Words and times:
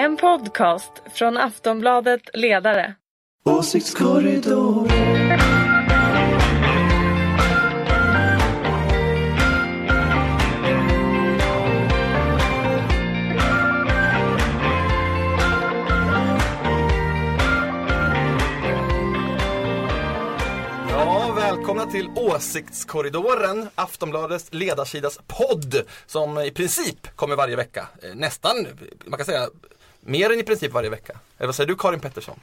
En 0.00 0.16
podcast 0.16 0.92
från 1.14 1.36
Aftonbladet 1.36 2.20
Ledare. 2.34 2.94
Åsiktskorridor. 3.44 4.88
Ja, 20.90 21.32
välkomna 21.36 21.86
till 21.86 22.08
Åsiktskorridoren, 22.16 23.68
Aftonbladets 23.74 24.48
ledarsidas 24.52 25.18
podd 25.26 25.82
som 26.06 26.38
i 26.38 26.50
princip 26.50 27.16
kommer 27.16 27.36
varje 27.36 27.56
vecka. 27.56 27.88
Eh, 28.02 28.14
Nästan, 28.14 28.66
man 29.04 29.16
kan 29.16 29.26
säga, 29.26 29.48
mer 30.00 30.30
än 30.32 30.40
i 30.40 30.42
princip 30.42 30.72
varje 30.72 30.90
vecka. 30.90 31.12
Eller 31.38 31.46
vad 31.46 31.54
säger 31.54 31.68
du 31.68 31.76
Karin 31.76 32.00
Pettersson? 32.00 32.40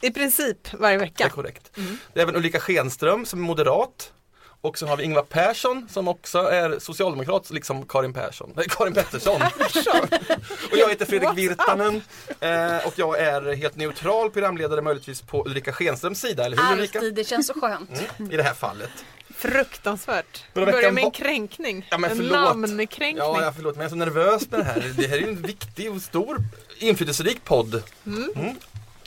I 0.00 0.10
princip 0.10 0.72
varje 0.72 0.96
Det 0.96 1.02
är 1.02 1.06
vecka. 1.06 1.28
korrekt. 1.28 1.70
Det 2.14 2.20
är 2.20 2.22
även 2.22 2.36
Ulrika 2.36 2.60
Schenström 2.60 3.26
som 3.26 3.38
är 3.38 3.44
moderat. 3.46 4.12
Och 4.60 4.78
så 4.78 4.86
har 4.86 4.96
vi 4.96 5.04
Ingvar 5.04 5.22
Persson 5.22 5.88
som 5.90 6.08
också 6.08 6.38
är 6.38 6.78
socialdemokrat, 6.78 7.50
liksom 7.50 7.86
Karin 7.86 8.12
Persson. 8.12 8.52
Nej, 8.56 8.66
Karin 8.68 8.94
Pettersson. 8.94 9.42
och 10.72 10.76
jag 10.78 10.88
heter 10.88 11.06
Fredrik 11.06 11.30
Virtanen. 11.38 12.02
Eh, 12.40 12.86
och 12.86 12.92
jag 12.96 13.18
är 13.20 13.54
helt 13.56 13.76
neutral 13.76 14.30
programledare 14.30 14.82
möjligtvis 14.82 15.22
på 15.22 15.44
Ulrika 15.46 15.72
Schenströms 15.72 16.20
sida, 16.20 16.44
eller 16.44 16.56
hur 16.56 16.72
Ulrika? 16.72 16.98
Alltid, 16.98 17.14
det 17.14 17.24
känns 17.24 17.46
så 17.46 17.60
skönt. 17.60 17.90
I 18.32 18.36
det 18.36 18.42
här 18.42 18.54
fallet. 18.54 18.90
Fruktansvärt. 19.34 20.44
Börja 20.54 20.92
med 20.92 21.04
en 21.04 21.10
kränkning. 21.10 21.86
Ja, 21.90 21.98
men 21.98 22.10
en 22.10 22.16
förlåt. 22.16 22.32
namnkränkning. 22.32 23.16
Ja, 23.16 23.42
ja, 23.42 23.52
förlåt 23.56 23.74
men 23.76 23.80
jag 23.82 23.86
är 23.86 23.90
så 23.90 23.96
nervös 23.96 24.50
med 24.50 24.60
det 24.60 24.64
här. 24.64 24.92
Det 24.96 25.06
här 25.06 25.16
är 25.16 25.20
ju 25.20 25.28
en 25.28 25.42
viktig 25.42 25.92
och 25.92 26.02
stor 26.02 26.38
inflytelserik 26.78 27.44
podd. 27.44 27.82
Mm. 28.06 28.56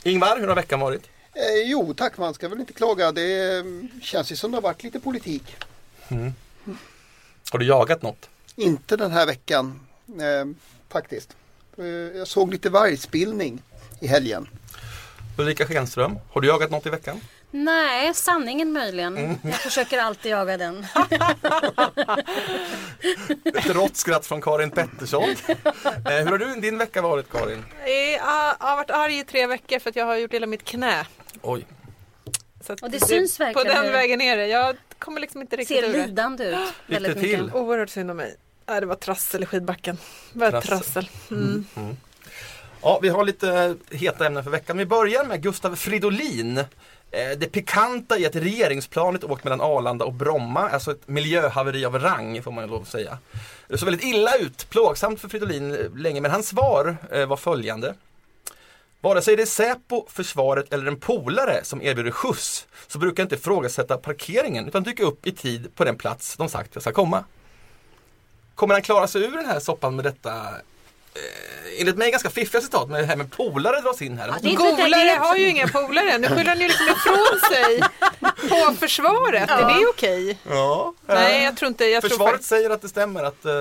Ingvar, 0.02 0.38
hur 0.38 0.48
har 0.48 0.54
veckan 0.54 0.80
varit? 0.80 1.02
Eh, 1.34 1.70
jo 1.70 1.94
tack, 1.94 2.18
man 2.18 2.34
ska 2.34 2.48
väl 2.48 2.60
inte 2.60 2.72
klaga. 2.72 3.12
Det 3.12 3.56
eh, 3.58 3.64
känns 4.02 4.32
ju 4.32 4.36
som 4.36 4.50
det 4.50 4.56
har 4.56 4.62
varit 4.62 4.82
lite 4.82 5.00
politik. 5.00 5.56
Har 7.50 7.58
du 7.58 7.66
jagat 7.66 8.02
något? 8.02 8.28
Inte 8.56 8.96
den 8.96 9.10
här 9.10 9.26
veckan 9.26 9.80
eh, 10.08 10.46
faktiskt. 10.88 11.36
Eh, 11.78 11.86
jag 11.86 12.28
såg 12.28 12.52
lite 12.52 12.70
vargspillning 12.70 13.62
i 14.00 14.06
helgen. 14.06 14.48
Ulrika 15.38 15.66
Schenström, 15.66 16.18
har 16.30 16.40
du 16.40 16.48
jagat 16.48 16.70
något 16.70 16.86
i 16.86 16.90
veckan? 16.90 17.20
Nej, 17.54 18.14
sanningen 18.14 18.72
möjligen. 18.72 19.16
Mm. 19.16 19.36
Jag 19.44 19.54
försöker 19.54 19.98
alltid 19.98 20.32
jaga 20.32 20.56
den. 20.56 20.86
Ett 23.44 23.66
rått 23.70 23.96
skratt 23.96 24.26
från 24.26 24.40
Karin 24.42 24.70
Pettersson. 24.70 25.22
Eh, 25.22 26.12
hur 26.12 26.26
har 26.26 26.38
du 26.38 26.54
din 26.60 26.78
vecka 26.78 27.02
varit 27.02 27.32
Karin? 27.32 27.64
Jag 27.86 28.18
har- 28.24 28.76
varit 28.76 28.90
arg 28.90 29.18
i 29.18 29.24
tre 29.24 29.46
veckor 29.46 29.78
för 29.78 29.90
att 29.90 29.96
jag 29.96 30.06
har 30.06 30.16
gjort 30.16 30.32
illa 30.32 30.46
mitt 30.46 30.64
knä. 30.64 31.06
Oj, 31.42 31.66
Så 32.66 32.72
att 32.72 32.82
Och 32.82 32.90
det 32.90 33.00
syns 33.06 33.38
På 33.38 33.44
verkligen 33.44 33.68
den 33.76 33.84
hur- 33.84 33.92
vägen 33.92 34.20
är 34.20 34.36
det. 34.36 34.46
Jag 34.46 34.76
kommer 34.98 35.20
liksom 35.20 35.40
inte 35.40 35.56
riktigt 35.56 35.76
Ser 35.78 35.88
ur 35.88 35.92
det. 35.92 36.06
lidande 36.06 36.44
ut. 36.44 36.56
Väldigt 36.86 37.20
till. 37.20 37.42
mycket. 37.42 37.54
Oerhört 37.56 37.90
synd 37.90 38.10
om 38.10 38.16
mig. 38.16 38.36
Nej, 38.68 38.80
det 38.80 38.86
var 38.86 38.94
trassel 38.94 39.42
i 39.42 39.46
skidbacken. 39.46 39.98
Det 40.32 40.38
var 40.38 40.50
Trassel. 40.50 40.68
trassel. 40.68 41.08
Mm. 41.30 41.66
Ja, 42.82 42.98
vi 43.02 43.08
har 43.08 43.24
lite 43.24 43.76
heta 43.90 44.26
ämnen 44.26 44.44
för 44.44 44.50
veckan. 44.50 44.78
Vi 44.78 44.86
börjar 44.86 45.24
med 45.24 45.42
Gustav 45.42 45.76
Fridolin. 45.76 46.64
Eh, 47.12 47.38
det 47.38 47.46
pikanta 47.46 48.18
i 48.18 48.26
att 48.26 48.36
regeringsplanet 48.36 49.24
åkt 49.24 49.44
mellan 49.44 49.60
Arlanda 49.60 50.04
och 50.04 50.12
Bromma, 50.12 50.68
alltså 50.68 50.90
ett 50.90 51.08
miljöhaveri 51.08 51.84
av 51.84 51.98
rang 51.98 52.42
får 52.42 52.52
man 52.52 52.66
lov 52.66 52.82
att 52.82 52.88
säga. 52.88 53.18
Det 53.68 53.78
såg 53.78 53.86
väldigt 53.86 54.06
illa 54.06 54.36
ut, 54.36 54.70
plågsamt 54.70 55.20
för 55.20 55.28
Fridolin 55.28 55.72
länge, 55.96 56.20
men 56.20 56.30
hans 56.30 56.48
svar 56.48 56.96
eh, 57.10 57.26
var 57.26 57.36
följande. 57.36 57.94
Vare 59.00 59.22
sig 59.22 59.36
det 59.36 59.42
är 59.42 59.46
Säpo, 59.46 60.06
försvaret 60.08 60.72
eller 60.72 60.86
en 60.86 61.00
polare 61.00 61.64
som 61.64 61.82
erbjuder 61.82 62.10
skjuts 62.10 62.66
så 62.86 62.98
brukar 62.98 63.22
jag 63.22 63.24
inte 63.24 63.34
ifrågasätta 63.34 63.96
parkeringen 63.96 64.68
utan 64.68 64.82
dyka 64.82 65.02
upp 65.02 65.26
i 65.26 65.32
tid 65.32 65.74
på 65.74 65.84
den 65.84 65.96
plats 65.96 66.36
de 66.36 66.48
sagt 66.48 66.70
jag 66.74 66.82
ska 66.82 66.92
komma. 66.92 67.24
Kommer 68.54 68.74
han 68.74 68.82
klara 68.82 69.06
sig 69.06 69.22
ur 69.22 69.36
den 69.36 69.46
här 69.46 69.60
soppan 69.60 69.96
med 69.96 70.04
detta 70.04 70.54
enligt 71.78 71.96
mig 71.96 72.10
ganska 72.10 72.30
fiffiga 72.30 72.60
citat 72.60 72.88
med 72.90 73.00
det 73.02 73.06
här 73.06 73.16
med 73.16 73.30
polare 73.30 73.80
dras 73.80 74.02
in 74.02 74.18
här. 74.18 74.26
Det 74.28 74.32
det 74.42 74.48
det 74.48 74.54
Golare 74.54 75.00
är- 75.10 75.18
har 75.18 75.36
ju 75.36 75.48
inga 75.48 75.68
polare. 75.68 76.18
Nu 76.18 76.28
skyller 76.28 76.44
han 76.44 76.60
ju 76.60 76.68
liksom 76.68 76.86
ifrån 76.86 77.40
sig 77.52 77.82
på 78.48 78.74
försvaret. 78.80 79.50
Är 79.50 79.80
det 79.80 79.86
okej? 79.86 80.38
Ja, 80.48 80.94
eh, 81.08 81.14
Nej, 81.14 81.44
jag 81.44 81.56
tror 81.56 81.68
inte. 81.68 81.84
Jag 81.84 82.00
tror 82.02 82.08
Försvaret 82.10 82.30
faktiskt, 82.32 82.48
säger 82.48 82.70
att 82.70 82.82
det 82.82 82.88
stämmer 82.88 83.24
att 83.24 83.44
eh, 83.44 83.52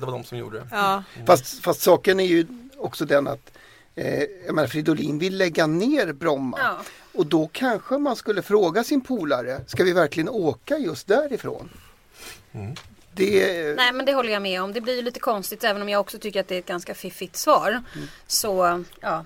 det 0.00 0.06
var 0.06 0.12
de 0.12 0.24
som 0.24 0.38
gjorde 0.38 0.58
det. 0.58 0.66
ja. 0.72 1.02
Fast, 1.26 1.62
fast 1.64 1.80
saken 1.80 2.20
är 2.20 2.24
ju 2.24 2.46
också 2.76 3.04
den 3.04 3.26
att 3.28 3.52
eh, 3.94 4.22
jag 4.46 4.54
menar, 4.54 4.68
Fridolin 4.68 5.18
vill 5.18 5.36
lägga 5.36 5.66
ner 5.66 6.12
Bromma. 6.12 6.58
Ja. 6.62 6.76
Och 7.14 7.26
då 7.26 7.48
kanske 7.52 7.98
man 7.98 8.16
skulle 8.16 8.42
fråga 8.42 8.84
sin 8.84 9.00
polare, 9.00 9.60
ska 9.66 9.84
vi 9.84 9.92
verkligen 9.92 10.28
åka 10.28 10.78
just 10.78 11.06
därifrån? 11.06 11.68
Det, 13.18 13.76
Nej 13.76 13.92
men 13.92 14.06
det 14.06 14.14
håller 14.14 14.32
jag 14.32 14.42
med 14.42 14.62
om. 14.62 14.72
Det 14.72 14.80
blir 14.80 14.96
ju 14.96 15.02
lite 15.02 15.20
konstigt 15.20 15.64
även 15.64 15.82
om 15.82 15.88
jag 15.88 16.00
också 16.00 16.18
tycker 16.18 16.40
att 16.40 16.48
det 16.48 16.54
är 16.54 16.58
ett 16.58 16.66
ganska 16.66 16.94
fiffigt 16.94 17.36
svar. 17.36 17.82
Så 18.26 18.84
ja, 19.00 19.24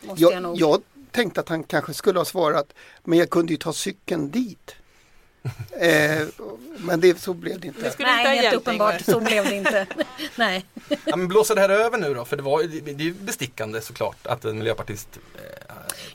måste 0.00 0.22
jag, 0.22 0.32
jag, 0.32 0.42
nog. 0.42 0.60
jag 0.60 0.82
tänkte 1.10 1.40
att 1.40 1.48
han 1.48 1.64
kanske 1.64 1.94
skulle 1.94 2.18
ha 2.20 2.24
svarat, 2.24 2.74
men 3.04 3.18
jag 3.18 3.30
kunde 3.30 3.52
ju 3.52 3.56
ta 3.56 3.72
cykeln 3.72 4.30
dit. 4.30 4.74
eh, 5.80 6.26
men 6.76 7.00
det, 7.00 7.20
så 7.20 7.34
blev 7.34 7.60
det 7.60 7.66
inte. 7.66 7.82
Det 7.82 7.90
skulle 7.90 8.08
inte 8.08 8.22
Nej, 8.22 8.34
helt 8.34 8.44
hjälpt, 8.44 8.56
uppenbart 8.56 9.00
så 9.00 9.20
blev 9.20 9.44
det 9.44 9.54
inte. 9.54 9.86
Nej. 10.36 10.64
Ja, 11.04 11.16
men 11.16 11.28
blåser 11.28 11.54
det 11.54 11.60
här 11.60 11.68
över 11.68 11.98
nu 11.98 12.14
då? 12.14 12.24
För 12.24 12.36
det, 12.36 12.42
var, 12.42 12.62
det, 12.62 12.80
det 12.80 12.90
är 12.90 13.06
ju 13.06 13.14
bestickande 13.14 13.80
såklart 13.80 14.26
att 14.26 14.44
en 14.44 14.58
miljöpartist 14.58 15.08
eh, 15.34 15.63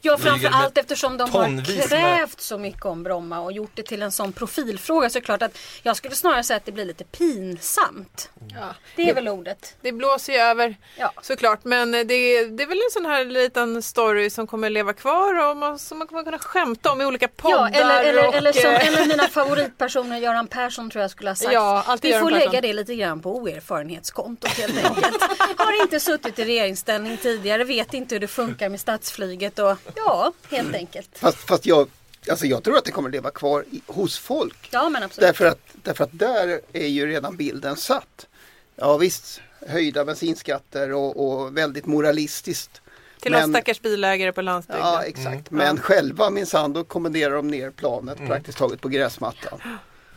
Ja 0.02 0.18
framför 0.18 0.50
allt 0.54 0.78
eftersom 0.78 1.18
de 1.18 1.32
har 1.32 1.88
krävt 1.88 2.42
så 2.42 2.58
mycket 2.58 2.86
om 2.86 3.04
Bromma 3.04 3.40
och 3.40 3.52
gjort 3.52 3.72
det 3.74 3.84
till 3.84 4.02
en 4.02 4.12
sån 4.12 4.34
profilfråga 4.34 5.10
så 5.10 5.18
är 5.18 5.22
det 5.22 5.26
klart 5.26 5.42
att 5.42 5.58
jag 5.84 5.96
skulle 5.98 6.16
snarare 6.16 6.44
säga 6.44 6.58
att 6.58 6.66
det 6.66 6.72
blir 6.72 6.86
lite 6.86 7.04
pinsamt. 7.04 8.30
Ja. 8.56 8.76
Det 8.96 9.10
är 9.10 9.14
väl 9.14 9.28
ordet. 9.28 9.76
Det 9.82 9.92
blåser 9.92 10.34
ju 10.34 10.40
över 10.40 10.76
Ja. 10.98 11.12
såklart 11.22 11.60
men 11.64 11.92
det, 11.92 12.04
det 12.08 12.64
är 12.64 12.68
väl 12.68 12.78
en 12.78 12.92
sån 12.94 13.06
här 13.06 13.26
liten 13.26 13.82
story 13.82 14.30
som 14.30 14.48
kommer 14.48 14.70
leva 14.70 14.94
kvar 14.94 15.50
och 15.50 15.58
man, 15.58 15.80
som 15.80 15.98
man 15.98 16.08
kommer 16.08 16.24
kunna 16.24 16.40
skämta 16.40 16.92
om 16.92 17.02
i 17.02 17.06
olika 17.06 17.28
poddar. 17.28 17.70
Ja, 17.74 17.80
eller, 17.80 18.04
eller, 18.04 18.28
och, 18.28 18.34
eller 18.36 18.52
som 18.54 18.72
eh, 18.72 18.88
en 18.88 19.02
av 19.02 19.08
mina 19.08 19.28
favoritpersoner, 19.28 20.18
Göran 20.18 20.48
Persson 20.48 20.90
tror 20.90 21.02
jag 21.02 21.12
skulle 21.12 21.30
ha 21.30 21.36
sagt. 21.36 21.54
Ja, 21.54 21.84
alltid 21.88 22.10
Vi 22.10 22.14
Göran 22.14 22.22
får 22.30 22.32
Persson. 22.36 22.52
lägga 22.52 22.62
det 22.62 22.74
lite 22.74 22.96
grann 22.96 23.22
på 23.22 23.36
oerfarenhetskontot 23.38 24.52
helt 24.52 24.86
enkelt. 24.86 25.24
Har 25.58 25.82
inte 25.82 26.00
suttit 26.00 26.40
i 26.40 26.46
regeringsställning 26.46 27.18
tidigare, 27.18 27.64
vet 27.64 27.94
inte 27.94 28.16
hur 28.16 28.20
det 28.20 28.28
funkar 28.28 28.70
med 28.70 28.80
statsflyget 28.80 29.60
och 29.60 29.78
ja, 29.96 30.34
helt 30.50 30.76
enkelt. 30.76 31.10
Fast, 31.14 31.38
fast 31.38 31.66
jag, 31.66 31.90
alltså 32.30 32.46
jag 32.46 32.64
tror 32.64 32.78
att 32.78 32.86
det 32.86 32.92
kommer 32.92 33.10
leva 33.10 33.32
kvar 33.32 33.66
i, 33.72 33.82
hos 33.88 34.18
folk. 34.18 34.70
Ja 34.72 34.90
men 34.90 35.04
absolut. 35.04 35.28
Därför 35.28 35.46
att, 35.46 35.60
därför 35.84 36.04
att 36.04 36.10
där 36.14 36.62
är 36.74 36.88
ju 36.88 37.08
redan 37.08 37.38
bilden 37.38 37.76
satt. 37.78 38.28
Ja 38.76 38.98
visst, 38.98 39.42
höjda 39.68 40.06
bensinskatter 40.06 40.94
och, 40.94 41.30
och 41.40 41.58
väldigt 41.58 41.86
moralistiskt. 41.86 42.82
till 43.20 43.36
oss 43.36 43.42
men- 43.42 43.50
stackars 43.50 43.82
bilägare 43.82 44.32
på 44.32 44.42
landsbygden. 44.42 44.86
Ja 44.86 45.04
exakt, 45.04 45.52
men 45.52 45.78
själva 45.80 46.30
minsann 46.30 46.74
då 46.74 46.84
kommenderar 46.84 47.36
de 47.36 47.48
ner 47.48 47.72
planet 47.72 48.18
praktiskt 48.18 48.58
taget 48.58 48.82
på 48.82 48.90
gräsmattan. 48.90 49.62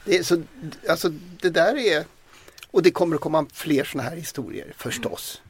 Det, 0.05 0.27
så, 0.27 0.43
alltså, 0.89 1.09
det 1.41 1.51
där 1.51 1.77
är, 1.77 2.05
och 2.71 2.83
det 2.83 2.91
kommer 2.91 3.17
att 3.17 3.23
komma 3.23 3.47
fler 3.53 3.85
sådana 3.85 4.11
här 4.11 4.17
historier 4.17 4.73
förstås. 4.77 5.41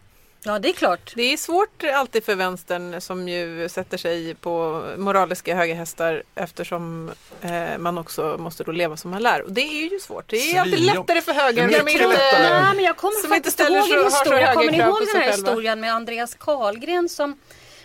Ja 0.45 0.59
det 0.59 0.69
är 0.69 0.73
klart. 0.73 1.13
Det 1.17 1.23
är 1.33 1.37
svårt 1.37 1.85
alltid 1.95 2.25
för 2.25 2.35
vänstern 2.35 3.01
som 3.01 3.29
ju 3.29 3.69
sätter 3.69 3.97
sig 3.99 4.35
på 4.35 4.85
moraliska 4.97 5.55
höga 5.57 5.75
hästar 5.75 6.23
eftersom 6.35 7.11
eh, 7.41 7.79
man 7.79 7.99
också 7.99 8.37
måste 8.39 8.65
då 8.65 8.73
leva 8.73 8.97
som 8.97 9.11
man 9.11 9.23
lär. 9.23 9.43
Och 9.43 9.53
det 9.53 9.61
är 9.61 9.91
ju 9.93 10.01
svårt. 10.01 10.31
Det 10.31 10.37
är 10.37 10.61
alltid 10.61 10.75
Svinjobb- 10.79 10.95
lättare 11.09 11.21
för 11.21 11.33
högern. 11.33 11.73
Som 11.73 11.89
inte- 11.89 12.07
lättare. 12.09 12.61
Nej, 12.63 12.75
men 12.75 12.85
jag 12.85 12.97
kommer 12.97 13.21
Som 13.21 13.31
faktiskt 13.31 13.61
ihåg 13.61 13.71
en 13.91 14.05
historia. 14.05 14.55
Kommer 14.55 14.73
ni 14.73 14.79
ihåg 14.79 14.99
den 15.13 15.21
här 15.23 15.31
själva? 15.31 15.49
historien 15.51 15.81
med 15.81 15.95
Andreas 15.95 16.35
Karlgren 16.35 17.09
som 17.09 17.39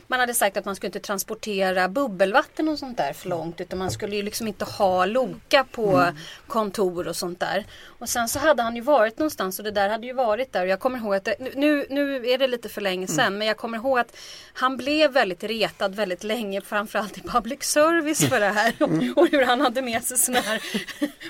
man 0.07 0.19
hade 0.19 0.33
sagt 0.33 0.57
att 0.57 0.65
man 0.65 0.75
skulle 0.75 0.87
inte 0.87 0.99
transportera 0.99 1.87
bubbelvatten 1.89 2.67
och 2.69 2.79
sånt 2.79 2.97
där 2.97 3.13
för 3.13 3.29
långt 3.29 3.61
utan 3.61 3.79
man 3.79 3.91
skulle 3.91 4.15
ju 4.15 4.21
liksom 4.23 4.47
inte 4.47 4.65
ha 4.65 5.05
Loka 5.05 5.65
på 5.71 5.97
Mm. 5.97 6.15
kontor 6.47 7.07
och 7.07 7.15
sånt 7.15 7.39
där. 7.39 7.65
Och 7.99 8.09
sen 8.09 8.29
så 8.29 8.39
hade 8.39 8.63
han 8.63 8.75
ju 8.75 8.81
varit 8.81 9.19
någonstans 9.19 9.59
och 9.59 9.65
det 9.65 9.71
där 9.71 9.89
hade 9.89 10.07
ju 10.07 10.13
varit 10.13 10.53
där 10.53 10.61
och 10.61 10.67
jag 10.67 10.79
kommer 10.79 10.97
ihåg 10.99 11.15
att 11.15 11.23
det, 11.25 11.35
nu, 11.55 11.85
nu 11.89 12.29
är 12.29 12.37
det 12.37 12.47
lite 12.47 12.69
för 12.69 12.81
länge 12.81 13.07
sedan 13.07 13.19
Mm. 13.27 13.37
men 13.39 13.47
jag 13.47 13.57
kommer 13.57 13.77
ihåg 13.77 13.99
att 13.99 14.17
han 14.53 14.77
blev 14.77 15.11
väldigt 15.11 15.43
retad 15.43 15.95
väldigt 15.95 16.23
länge 16.23 16.61
framförallt 16.61 17.17
i 17.17 17.21
public 17.21 17.63
service 17.63 18.29
för 18.29 18.39
det 18.39 18.45
här 18.49 18.73
Mm. 18.79 19.13
och, 19.15 19.17
och 19.23 19.27
hur 19.31 19.45
han 19.45 19.61
hade 19.61 19.81
med 19.81 20.03
sig 20.03 20.17
såna 20.17 20.39
här, 20.39 20.61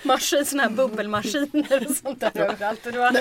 maskin, 0.03 0.45
såna 0.45 0.63
här 0.63 0.69
bubbelmaskiner 0.69 1.85
och 1.89 1.95
sånt 1.95 2.19
där 2.19 2.31
överallt. 2.35 2.85
Och 2.85 2.91
det 2.91 2.99
var, 2.99 3.17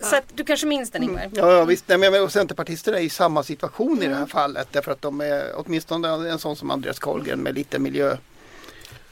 så 0.00 0.16
att, 0.16 0.24
du 0.34 0.44
kanske 0.44 0.66
minns 0.66 0.90
den 0.90 1.02
Ingvar? 1.02 1.30
Ja, 1.34 1.52
ja 1.52 1.64
visst, 1.64 1.84
Nej, 1.88 1.98
men 1.98 2.22
och 2.22 2.32
Centerpartisterna 2.32 2.98
är 2.98 3.02
i 3.02 3.10
samma 3.10 3.42
situation 3.42 4.02
i 4.02 4.06
det 4.08 4.14
här 4.14 4.26
fallet 4.26 4.76
därför 4.80 4.92
att 4.92 5.02
de 5.02 5.20
är 5.20 5.52
åtminstone 5.54 6.08
en 6.08 6.38
sån 6.38 6.56
som 6.56 6.70
Andreas 6.70 6.98
Carlgren 6.98 7.40
med 7.40 7.54
lite 7.54 7.78
miljö. 7.78 8.16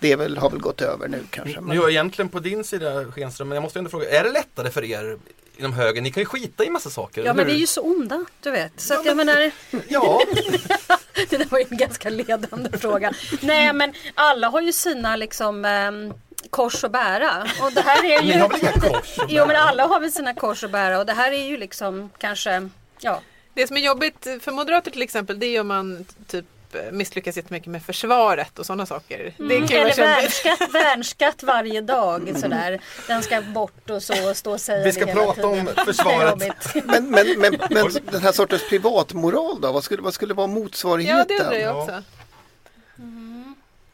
Det 0.01 0.13
är 0.13 0.17
väl, 0.17 0.39
har 0.39 0.51
väl 0.51 0.61
gått 0.61 0.81
över 0.81 1.09
nu 1.09 1.25
kanske. 1.31 1.61
Nu 1.61 1.67
Men, 1.67 1.77
är 1.77 1.81
jag 1.81 1.91
egentligen 1.91 2.29
på 2.29 2.41
din 2.41 2.65
sida 2.65 3.13
Schenström, 3.13 3.49
men 3.49 3.57
jag 3.57 3.63
måste 3.63 3.79
ändå 3.79 3.91
fråga, 3.91 4.11
är 4.11 4.25
det 4.25 4.31
lättare 4.31 4.71
för 4.71 4.85
er 4.85 5.19
inom 5.57 5.73
högern, 5.73 6.05
ni 6.05 6.11
kan 6.11 6.21
ju 6.21 6.27
skita 6.27 6.65
i 6.65 6.71
massa 6.71 6.91
saker. 6.91 7.25
Ja 7.25 7.35
men 7.35 7.47
vi 7.47 7.53
är 7.53 7.57
ju 7.57 7.67
så 7.67 7.81
onda, 7.83 8.25
du 8.41 8.51
vet. 8.51 8.81
Så 8.81 8.95
att 8.95 9.07
jag 9.07 9.17
menar, 9.17 9.51
Ja, 9.89 10.21
det 11.31 11.37
där 11.37 11.51
var 11.51 11.59
ju 11.59 11.65
en 11.71 11.77
ganska 11.77 12.11
ledande 12.11 12.79
fråga. 12.79 13.13
Nej 13.41 13.73
men 13.73 13.93
alla 14.15 14.49
har 14.49 14.61
ju 14.61 14.73
sina 14.73 15.17
liksom 15.17 15.65
ehm, 15.65 16.15
kors 16.51 16.85
att 16.85 16.93
bära. 16.93 17.47
Och 17.63 17.73
det 17.73 17.81
här 17.81 18.05
är 18.05 18.23
ju... 18.23 18.29
ni 18.29 18.39
har 18.39 18.49
väl 18.49 18.61
inga 18.61 18.73
kors 18.73 19.19
att 19.19 19.31
Jo 19.31 19.39
men 19.39 19.49
bära? 19.49 19.59
alla 19.59 19.87
har 19.87 20.01
väl 20.01 20.13
sina 20.13 20.35
kors 20.35 20.65
att 20.65 20.71
bära 20.71 20.99
och 20.99 21.07
det 21.07 21.13
här 21.13 21.33
är 21.33 21.45
ju 21.45 21.57
liksom 21.57 22.11
kanske, 22.19 22.69
ja. 23.01 23.21
Det 23.59 23.67
som 23.67 23.77
är 23.77 23.81
jobbigt 23.81 24.27
för 24.41 24.53
moderater 24.53 24.91
till 24.91 25.03
exempel 25.03 25.39
det 25.39 25.47
är 25.47 25.61
om 25.61 25.69
man 25.69 26.05
typ 26.27 26.45
misslyckas 26.93 27.37
jättemycket 27.37 27.69
med 27.69 27.83
försvaret 27.83 28.59
och 28.59 28.67
sådana 28.67 28.87
saker. 28.87 29.35
Det 29.39 29.55
ju 29.55 29.61
vara 29.61 29.79
Eller 29.81 29.97
värnskatt, 29.97 30.75
värnskatt 30.75 31.43
varje 31.43 31.81
dag 31.81 32.33
sådär. 32.41 32.81
Den 33.07 33.23
ska 33.23 33.41
bort 33.41 33.91
och 33.91 34.03
så 34.03 34.31
och 34.31 34.37
stå 34.37 34.53
och 34.53 34.61
säga 34.61 34.85
Vi 34.85 34.93
ska 34.93 35.05
det 35.05 35.11
hela 35.11 35.23
prata 35.25 35.47
om 35.47 35.67
tiden. 35.67 35.85
försvaret. 35.85 36.31
Jobbigt. 36.31 36.85
Men, 36.87 37.11
men, 37.11 37.27
men, 37.39 37.59
men 37.71 37.87
den 38.11 38.21
här 38.23 38.33
sortens 38.33 38.69
privatmoral 38.69 39.61
då? 39.61 39.73
Vad 39.73 39.85
skulle, 39.85 40.03
vad 40.03 40.15
skulle 40.15 40.35
vara 40.35 40.47
Ja, 40.47 40.55
det 40.55 40.61
motsvarigheten? 40.61 41.37
undrar 41.41 41.53
jag 41.59 41.77
Ja. 41.77 41.83
också. 41.83 42.03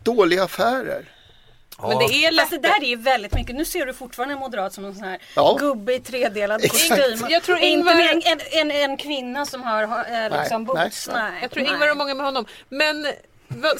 Dåliga 0.02 0.44
affärer? 0.44 1.04
Men 1.82 1.98
det 1.98 2.04
är 2.04 2.36
Fast 2.38 2.50
det 2.50 2.56
lätt. 2.56 2.62
där 2.62 2.82
är 2.82 2.88
ju 2.88 2.96
väldigt 2.96 3.34
mycket, 3.34 3.56
nu 3.56 3.64
ser 3.64 3.86
du 3.86 3.94
fortfarande 3.94 4.34
en 4.34 4.40
moderat 4.40 4.72
som 4.72 4.84
en 4.84 4.94
sån 4.94 5.04
här 5.04 5.18
Ja. 5.36 5.56
gubbe 5.60 5.94
i 5.94 6.00
tredelad 6.00 6.70
kostym. 6.70 7.26
Jag 7.28 7.42
tror 7.42 7.58
Inte 7.58 7.66
Ingvar- 7.66 7.94
med 7.96 8.10
en, 8.10 8.22
en, 8.60 8.70
en, 8.70 8.90
en 8.90 8.96
kvinna 8.96 9.46
som 9.46 9.62
har, 9.62 9.82
har 9.86 9.98
eh, 9.98 10.40
liksom 10.40 10.64
Nej, 10.64 10.66
boots. 10.84 11.08
nej. 11.12 11.22
Nej. 11.30 11.38
Jag 11.42 11.50
tror 11.50 11.62
nej. 11.62 11.72
Ingvar 11.72 11.90
och 11.90 11.96
många 11.96 12.14
med 12.14 12.26
honom. 12.26 12.44
Men 12.68 13.06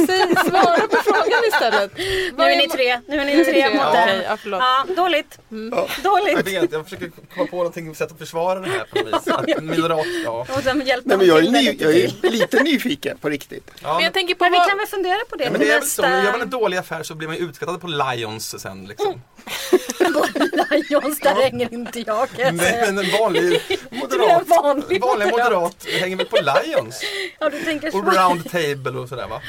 säg, 0.07 0.35
svara 0.51 0.87
på 0.89 0.97
frågan 0.97 1.45
istället. 1.49 1.91
Nu 2.39 2.45
är 2.45 2.57
ni 2.57 2.69
tre, 2.69 3.01
nu 3.09 3.17
är 3.21 3.25
ni 3.25 3.45
tre 3.45 3.69
mot 3.71 3.79
Ja, 3.79 3.93
den. 3.93 4.03
okej, 4.09 4.27
ja, 4.29 4.37
förlåt. 4.37 4.61
Ja, 4.61 4.85
dåligt. 4.97 5.39
Jag 5.49 5.89
Dåligt. 6.03 6.47
vet, 6.47 6.73
jag 6.73 6.85
försöker 6.85 7.11
komma 7.35 7.47
på 7.47 7.57
någonting 7.57 7.95
sätt 7.95 8.13
att 8.13 8.19
försvara 8.19 8.61
det 8.61 8.69
här 8.71 8.85
på 8.91 8.99
något 8.99 9.27
vis. 9.27 9.29
Att 9.35 9.63
Moderat, 9.65 10.07
ja. 10.25 10.47
Och 10.57 10.63
sen 10.65 10.87
hjälpte 10.87 11.17
Nej, 11.17 11.17
han 11.17 11.19
men 11.19 11.27
jag, 11.27 11.39
är 11.45 11.51
ny, 11.73 11.77
jag 11.81 11.95
är 11.97 12.31
lite 12.31 12.63
nyfiken 12.63 13.19
på 13.19 13.29
riktigt. 13.29 13.71
ja 13.83 13.95
Men 13.95 14.05
jag 14.05 14.13
tänker 14.13 14.35
på 14.35 14.45
Men 14.45 14.53
vi 14.53 14.59
vad... 14.59 14.69
kan 14.69 14.79
väl 14.79 14.87
fundera 14.87 15.19
på 15.31 15.37
det 15.37 15.45
Ja, 15.45 15.51
men 15.51 15.61
det 15.61 15.67
är 15.71 15.81
väl 15.81 15.89
så, 15.89 16.03
nästa... 16.03 16.25
gör 16.25 16.33
man 16.33 16.41
en 16.41 16.51
dålig 16.51 16.77
affär 16.77 17.03
så 17.03 17.15
blir 17.15 17.29
man 17.29 17.37
ju 17.37 17.43
utskrattad 17.43 17.81
på 17.81 17.87
Lions 17.87 18.61
sen 18.61 18.85
liksom. 18.87 19.21
Lions, 20.71 21.21
där 21.21 21.43
hänger 21.43 21.75
inte 21.75 22.01
jag 22.01 22.31
kan 22.31 22.45
jag 22.45 22.55
Nej 22.55 22.67
säga. 22.73 22.93
men 22.93 23.05
en 23.05 23.11
vanlig 23.21 23.61
moderat, 23.91 24.49
vanlig 24.49 25.01
vanlig 25.01 25.31
moderat. 25.31 25.87
hänger 26.01 26.17
väl 26.17 26.27
på 26.27 26.37
Lions 26.37 27.01
Ja, 27.41 27.51
du 27.51 27.61
tänker 27.61 27.91
så. 27.91 27.99
och 27.99 28.15
round 28.15 28.51
table 28.51 28.99
och 29.01 29.09
sådär 29.09 29.27
va. 29.29 29.41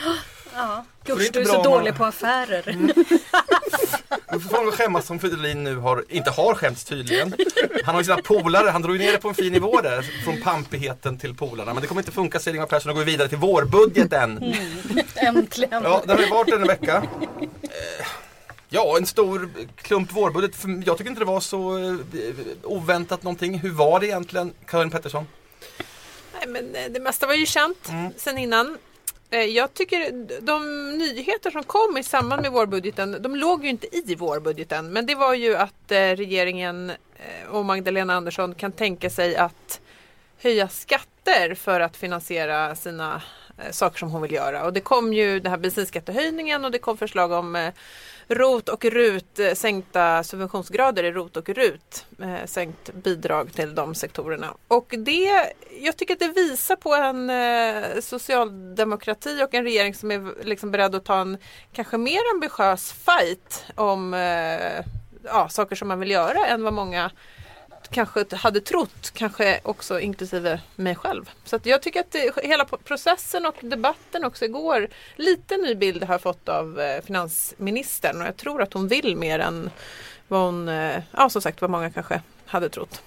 Ja. 0.55 0.85
inte 1.07 1.39
du 1.39 1.41
är 1.41 1.45
så 1.45 1.51
om 1.51 1.63
man- 1.63 1.71
dålig 1.71 1.95
på 1.95 2.05
affärer. 2.05 2.77
Då 4.31 4.39
får 4.39 4.63
man 4.63 4.71
skämmas 4.71 5.05
som 5.05 5.19
Fridolin 5.19 5.63
nu 5.63 5.75
har, 5.75 6.03
inte 6.09 6.29
har 6.31 6.53
skämts 6.55 6.83
tydligen. 6.83 7.33
Han 7.85 7.95
har 7.95 8.01
ju 8.01 8.05
sina 8.05 8.17
polare, 8.21 8.69
han 8.69 8.81
drog 8.81 8.97
ner 8.99 9.11
det 9.11 9.17
på 9.17 9.29
en 9.29 9.35
fin 9.35 9.53
nivå 9.53 9.81
där. 9.81 10.01
Från 10.23 10.41
pampigheten 10.41 11.17
till 11.17 11.35
polarna. 11.35 11.73
Men 11.73 11.81
det 11.81 11.87
kommer 11.87 12.01
inte 12.01 12.11
funka 12.11 12.39
säger 12.39 12.55
Ingvar 12.55 12.67
Persson 12.67 12.89
och 12.89 12.95
går 12.97 13.03
vidare 13.03 13.27
till 13.29 13.37
vårbudgeten. 13.37 14.53
Äntligen. 15.15 15.83
Ja, 15.83 16.01
den 16.05 16.17
har 16.17 16.23
ju 16.23 16.29
varit 16.29 16.53
en 16.53 16.67
vecka. 16.67 17.03
Ja, 18.69 18.97
en 18.97 19.05
stor 19.05 19.49
klump 19.75 20.11
vårbudget. 20.11 20.55
Jag 20.85 20.97
tycker 20.97 21.09
inte 21.09 21.21
det 21.21 21.25
var 21.25 21.39
så 21.39 21.77
eh, 21.77 21.95
oväntat 22.63 23.23
någonting. 23.23 23.59
Hur 23.59 23.71
var 23.71 23.99
det 23.99 24.05
egentligen, 24.05 24.53
Karin 24.67 24.89
Pettersson? 24.91 25.27
Nej, 26.39 26.47
men 26.47 26.75
eh, 26.75 26.91
det 26.91 26.99
mesta 26.99 27.27
var 27.27 27.33
ju 27.33 27.45
känt 27.45 27.89
Mm. 27.89 28.11
sen 28.17 28.37
innan. 28.37 28.77
Eh, 29.29 29.39
Jag 29.43 29.73
tycker 29.73 30.27
de 30.41 30.89
nyheter 30.97 31.51
som 31.51 31.63
kom 31.63 31.97
i 31.97 32.03
samband 32.03 32.41
med 32.41 32.51
vårbudgeten, 32.51 33.17
de 33.21 33.35
låg 33.35 33.63
ju 33.63 33.69
inte 33.69 33.97
i 33.97 34.15
vårbudgeten, 34.15 34.93
men 34.93 35.05
det 35.05 35.15
var 35.15 35.33
ju 35.33 35.55
att 35.55 35.73
regeringen 36.15 36.91
och 37.49 37.65
Magdalena 37.65 38.13
Andersson 38.15 38.55
kan 38.55 38.71
tänka 38.71 39.09
sig 39.09 39.35
att 39.35 39.79
höja 40.41 40.67
skatter 40.69 41.55
för 41.55 41.79
att 41.79 41.97
finansiera 41.97 42.75
sina 42.75 43.21
Eh, 43.57 43.71
saker 43.71 43.99
som 43.99 44.11
hon 44.11 44.21
vill 44.21 44.31
göra. 44.31 44.65
Och 44.65 44.73
det 44.73 44.81
kom 44.81 45.13
ju 45.13 45.39
den 45.39 45.51
här 45.51 45.57
bensinskattehöjningen 45.57 46.65
och 46.65 46.71
det 46.71 46.79
kom 46.79 46.97
förslag 46.97 47.31
om 47.31 47.55
eh, 47.55 47.73
ROT 48.27 48.69
och 48.69 48.85
RUT, 48.85 49.39
eh, 49.39 49.53
sänkta 49.53 50.23
subventionsgrader 50.23 51.03
i 51.03 51.11
ROT 51.11 51.37
och 51.37 51.49
RUT, 51.49 52.05
sänkt 52.45 52.93
bidrag 52.93 53.53
till 53.53 53.75
de 53.75 53.95
sektorerna. 53.95 54.53
Och 54.67 54.93
det, 54.97 55.53
jag 55.81 55.97
tycker 55.97 56.13
att 56.13 56.19
det 56.19 56.27
visar 56.27 56.75
på 56.75 56.95
en 56.95 57.31
socialdemokrati 58.01 59.43
och 59.43 59.53
en 59.53 59.63
regering 59.63 59.95
som 59.95 60.11
är 60.11 60.43
liksom 60.43 60.71
beredd 60.71 60.95
att 60.95 61.05
ta 61.05 61.21
en 61.21 61.37
kanske 61.73 61.97
mer 61.97 62.21
ambitiös 62.33 62.91
fight 62.91 63.65
om 63.75 64.13
ja, 65.23 65.49
saker 65.49 65.75
som 65.75 65.87
man 65.87 65.99
vill 65.99 66.11
göra 66.11 66.47
än 66.47 66.63
vad 66.63 66.73
många 66.73 67.11
kanske 67.95 68.35
hade 68.35 68.61
trott, 68.61 69.11
kanske 69.13 69.59
också 69.63 69.99
inklusive 69.99 70.61
mig 70.75 70.95
själv. 70.95 71.29
Så 71.43 71.55
att 71.55 71.65
jag 71.65 71.81
tycker 71.81 71.99
att 71.99 72.15
eh, 72.15 72.21
det, 72.35 72.47
hela 72.47 72.65
processen 72.65 73.45
och 73.45 73.55
debatten 73.61 74.25
också 74.25 74.45
igår, 74.45 74.87
lite 75.15 75.57
ny 75.57 75.75
bild 75.75 76.03
har 76.03 76.13
jag 76.13 76.21
fått 76.21 76.49
av 76.49 76.79
eh, 76.79 77.03
finansministern 77.03 78.21
och 78.21 78.27
jag 78.27 78.37
tror 78.37 78.61
att 78.61 78.73
hon 78.73 78.87
vill 78.87 79.15
mer 79.15 79.39
än 79.39 79.69
vad 80.27 80.41
hon, 80.41 80.69
eh, 80.69 81.01
ja 81.11 81.29
som 81.29 81.41
sagt 81.41 81.61
vad 81.61 81.69
många 81.69 81.91
kanske 81.91 82.21
hade 82.45 82.69
trott. 82.69 83.01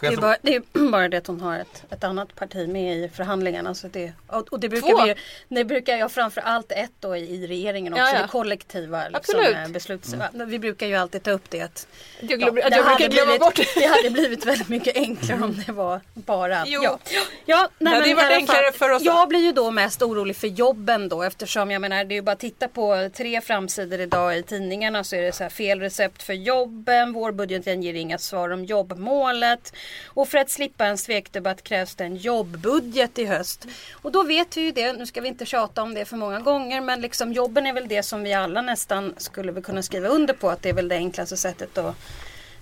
Det 0.00 0.06
är, 0.06 0.16
bara, 0.16 0.36
det 0.42 0.54
är 0.54 0.62
bara 0.90 1.08
det 1.08 1.16
att 1.16 1.26
hon 1.26 1.40
har 1.40 1.58
ett, 1.58 1.84
ett 1.90 2.04
annat 2.04 2.34
parti 2.34 2.68
med 2.68 2.96
i 2.96 3.08
förhandlingarna. 3.08 3.74
Så 3.74 3.88
det, 3.88 4.12
och, 4.26 4.52
och 4.52 4.60
det 4.60 4.68
brukar 4.68 5.06
vi 5.06 5.14
det 5.48 5.64
brukar 5.64 5.96
jag 5.96 6.12
framför 6.12 6.40
allt 6.40 6.72
ett 6.72 6.90
då 7.00 7.16
i, 7.16 7.20
i 7.34 7.46
regeringen 7.46 7.92
också, 7.92 8.02
Ja, 8.04 8.14
ja. 8.14 8.22
det 8.22 8.28
kollektiva 8.28 9.08
liksom, 9.08 9.40
eh, 9.40 9.68
besluts... 9.68 10.14
Vi 10.46 10.58
brukar 10.58 10.86
ju 10.86 10.94
alltid 10.94 11.22
ta 11.22 11.30
upp 11.30 11.50
det 11.50 11.60
att 11.60 11.86
Jag, 12.20 12.38
glöm, 12.38 12.56
Ja, 12.56 12.68
det, 12.70 12.76
jag 12.76 12.84
hade 12.84 13.08
blivit, 13.08 13.40
bort 13.40 13.60
det 13.74 13.86
hade 13.86 14.10
blivit 14.10 14.46
väldigt 14.46 14.68
mycket 14.68 14.96
enklare 14.96 15.42
om 15.42 15.62
det 15.66 15.72
var 15.72 16.00
bara... 16.14 16.64
Jo. 16.66 16.82
Ja, 16.82 16.98
ja 17.46 17.68
nej, 17.78 18.00
Det 18.08 18.14
men 18.14 18.32
enklare 18.32 18.72
för 18.72 18.90
oss- 18.90 19.02
Jag 19.02 19.28
blir 19.28 19.40
ju 19.40 19.52
då 19.52 19.70
mest 19.70 20.02
orolig 20.02 20.36
för 20.36 20.46
jobben 20.46 21.08
då 21.08 21.22
eftersom 21.22 21.70
jag 21.70 21.80
menar 21.80 22.04
det 22.04 22.14
är 22.14 22.16
ju 22.16 22.22
bara 22.22 22.32
att 22.32 22.38
titta 22.40 22.68
på 22.68 23.10
tre 23.16 23.40
framsidor 23.40 24.00
idag 24.00 24.38
i 24.38 24.42
tidningarna 24.42 25.04
så 25.04 25.16
är 25.16 25.22
det 25.22 25.32
så 25.32 25.42
här 25.42 25.50
fel 25.50 25.80
recept 25.80 26.22
för 26.22 26.32
jobben, 26.32 27.12
vårbudgeten 27.12 27.82
ger 27.82 27.94
inga 27.94 28.18
svar 28.18 28.48
om 28.50 28.64
jobbmålet 28.64 29.72
och 30.06 30.28
för 30.28 30.38
att 30.38 30.50
slippa 30.50 30.86
en 30.86 30.98
svekdebatt 30.98 31.62
krävs 31.62 31.94
det 31.94 32.04
en 32.04 32.16
jobbbudget 32.16 33.18
i 33.18 33.24
höst. 33.24 33.66
Och 33.92 34.12
då 34.12 34.22
vet 34.22 34.56
vi 34.56 34.60
ju 34.60 34.72
det, 34.72 34.92
nu 34.92 35.06
ska 35.06 35.20
vi 35.20 35.28
inte 35.28 35.46
tjata 35.46 35.82
om 35.82 35.94
det 35.94 36.04
för 36.04 36.16
många 36.16 36.40
gånger 36.40 36.80
men 36.80 37.00
liksom 37.00 37.32
jobben 37.32 37.66
är 37.66 37.72
väl 37.72 37.88
det 37.88 38.02
som 38.02 38.22
vi 38.22 38.32
alla 38.32 38.62
nästan 38.62 39.14
skulle 39.16 39.60
kunna 39.60 39.82
skriva 39.82 40.08
under 40.08 40.34
på 40.34 40.50
att 40.50 40.62
det 40.62 40.68
är 40.68 40.72
väl 40.72 40.88
det 40.88 40.96
enklaste 40.96 41.36
sättet 41.36 41.78
att 41.78 41.96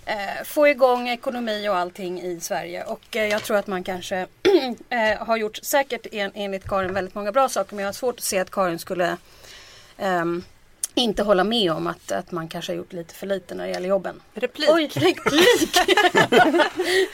eh, 0.06 0.44
få 0.44 0.69
igång 0.69 1.08
ekonomi 1.08 1.69
och 1.69 1.76
allting 1.76 2.22
i 2.22 2.40
Sverige. 2.40 2.84
Och 2.84 3.16
eh, 3.16 3.26
jag 3.26 3.42
tror 3.42 3.56
att 3.56 3.66
man 3.66 3.84
kanske 3.84 4.26
eh, 4.88 5.26
har 5.26 5.36
gjort 5.36 5.58
säkert 5.62 6.06
en, 6.12 6.30
enligt 6.34 6.68
Karin 6.68 6.94
väldigt 6.94 7.14
många 7.14 7.32
bra 7.32 7.49
saker 7.49 7.76
men 7.76 7.82
jag 7.82 7.88
har 7.88 7.92
svårt 7.92 8.18
att 8.18 8.25
se 8.25 8.38
att 8.38 8.50
Karin 8.50 8.78
skulle 8.78 9.16
um, 9.99 10.44
inte 10.94 11.22
hålla 11.22 11.44
med 11.44 11.72
om 11.72 11.87
att, 11.87 12.12
att 12.12 12.32
man 12.32 12.49
kanske 12.49 12.72
har 12.72 12.76
gjort 12.76 12.92
lite 12.92 13.14
för 13.14 13.26
lite 13.26 13.54
när 13.54 13.64
det 13.66 13.70
gäller 13.72 13.88
jobben. 13.88 14.20
replik. 14.34 14.68
Oj, 14.72 14.90
replik! 14.94 15.76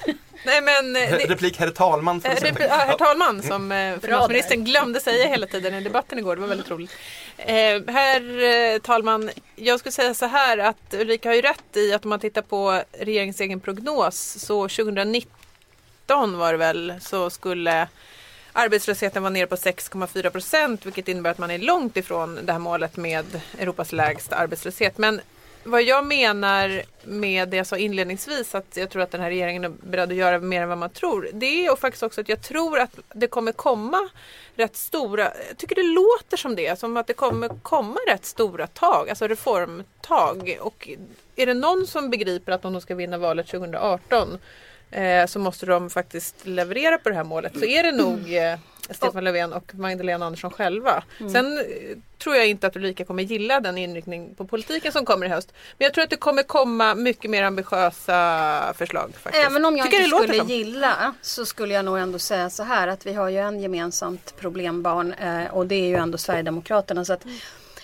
Nej 0.44 0.62
men 0.62 0.96
eh, 0.96 1.10
det, 1.10 1.16
Replik 1.16 1.56
herr 1.58 1.70
talman. 1.70 2.20
Eh, 2.24 2.34
vi 2.34 2.40
säga. 2.40 2.52
rep- 2.52 2.66
ja, 2.68 2.74
herr 2.74 2.98
talman 2.98 3.42
som 3.42 3.72
eh, 3.72 3.98
finansministern 4.00 4.64
glömde 4.64 5.00
säga 5.00 5.28
hela 5.28 5.46
tiden 5.46 5.74
i 5.74 5.80
debatten 5.80 6.18
igår. 6.18 6.36
Det 6.36 6.40
var 6.40 6.48
väldigt 6.48 6.70
roligt. 6.70 6.96
Eh, 7.36 7.82
herr 7.86 8.42
eh, 8.74 8.78
talman, 8.80 9.30
jag 9.56 9.80
skulle 9.80 9.92
säga 9.92 10.14
så 10.14 10.26
här 10.26 10.58
att 10.58 10.94
Ulrika 10.94 11.28
har 11.28 11.34
ju 11.34 11.42
rätt 11.42 11.76
i 11.76 11.92
att 11.92 12.04
om 12.04 12.08
man 12.08 12.20
tittar 12.20 12.42
på 12.42 12.82
regeringens 12.92 13.40
egen 13.40 13.60
prognos 13.60 14.36
så 14.38 14.68
2019 14.68 15.28
var 16.38 16.52
det 16.52 16.58
väl 16.58 16.94
så 17.00 17.30
skulle 17.30 17.88
arbetslösheten 18.52 19.22
var 19.22 19.30
nere 19.30 19.46
på 19.46 19.56
6,4 19.56 20.30
procent 20.30 20.86
vilket 20.86 21.08
innebär 21.08 21.30
att 21.30 21.38
man 21.38 21.50
är 21.50 21.58
långt 21.58 21.96
ifrån 21.96 22.38
det 22.42 22.52
här 22.52 22.58
målet 22.58 22.96
med 22.96 23.40
Europas 23.58 23.92
lägsta 23.92 24.36
arbetslöshet. 24.36 24.98
Men 24.98 25.20
vad 25.64 25.82
jag 25.82 26.06
menar 26.06 26.82
med 27.04 27.48
det 27.48 27.56
jag 27.56 27.66
sa 27.66 27.76
inledningsvis 27.76 28.54
att 28.54 28.76
jag 28.76 28.90
tror 28.90 29.02
att 29.02 29.10
den 29.10 29.20
här 29.20 29.28
regeringen 29.28 29.64
är 29.64 29.68
beredd 29.68 30.10
att 30.10 30.16
göra 30.16 30.38
mer 30.38 30.62
än 30.62 30.68
vad 30.68 30.78
man 30.78 30.90
tror. 30.90 31.28
Det 31.32 31.66
är 31.66 31.72
och 31.72 31.78
faktiskt 31.78 32.02
också 32.02 32.20
att 32.20 32.28
jag 32.28 32.42
tror 32.42 32.78
att 32.78 32.98
det 33.12 33.26
kommer 33.26 33.52
komma 33.52 34.08
rätt 34.54 34.76
stora, 34.76 35.32
jag 35.48 35.56
tycker 35.56 35.74
det 35.74 35.82
låter 35.82 36.36
som 36.36 36.56
det, 36.56 36.78
som 36.78 36.96
att 36.96 37.06
det 37.06 37.12
kommer 37.12 37.48
komma 37.62 38.00
rätt 38.08 38.24
stora 38.24 38.66
tag, 38.66 39.10
alltså 39.10 39.28
reformtag. 39.28 40.58
Och 40.60 40.88
är 41.36 41.46
det 41.46 41.54
någon 41.54 41.86
som 41.86 42.10
begriper 42.10 42.52
att 42.52 42.64
om 42.64 42.72
de 42.72 42.80
ska 42.80 42.94
vinna 42.94 43.18
valet 43.18 43.46
2018 43.46 44.38
eh, 44.90 45.26
så 45.26 45.38
måste 45.38 45.66
de 45.66 45.90
faktiskt 45.90 46.46
leverera 46.46 46.98
på 46.98 47.08
det 47.08 47.14
här 47.14 47.24
målet 47.24 47.58
så 47.58 47.64
är 47.64 47.82
det 47.82 47.92
nog 47.92 48.34
eh, 48.34 48.58
Stefan 48.90 49.24
Löfven 49.24 49.52
och 49.52 49.74
Magdalena 49.74 50.26
Andersson 50.26 50.50
själva. 50.50 51.02
Sen 51.18 51.58
eh, 51.58 51.64
tror 52.18 52.36
jag 52.36 52.48
inte 52.48 52.66
att 52.66 52.76
Ulrika 52.76 53.04
kommer 53.04 53.22
gilla 53.22 53.60
den 53.60 53.78
inriktning 53.78 54.34
på 54.34 54.44
politiken 54.44 54.92
som 54.92 55.04
kommer 55.04 55.26
i 55.26 55.28
höst. 55.28 55.52
Men 55.78 55.84
jag 55.84 55.94
tror 55.94 56.04
att 56.04 56.10
det 56.10 56.16
kommer 56.16 56.42
komma 56.42 56.94
mycket 56.94 57.30
mer 57.30 57.42
ambitiösa 57.42 58.74
förslag. 58.76 59.12
Faktiskt. 59.22 59.46
Även 59.46 59.64
om 59.64 59.76
jag 59.76 59.90
Tycker 59.90 60.04
inte 60.04 60.18
skulle 60.18 60.38
som. 60.38 60.48
gilla 60.48 61.14
så 61.22 61.46
skulle 61.46 61.74
jag 61.74 61.84
nog 61.84 61.98
ändå 61.98 62.18
säga 62.18 62.50
så 62.50 62.62
här 62.62 62.88
att 62.88 63.06
vi 63.06 63.12
har 63.12 63.28
ju 63.28 63.38
en 63.38 63.60
gemensamt 63.60 64.34
problembarn 64.38 65.12
eh, 65.12 65.54
och 65.54 65.66
det 65.66 65.74
är 65.74 65.88
ju 65.88 65.96
ändå 65.96 66.18
Sverigedemokraterna. 66.18 67.04
Så 67.04 67.12
att 67.12 67.24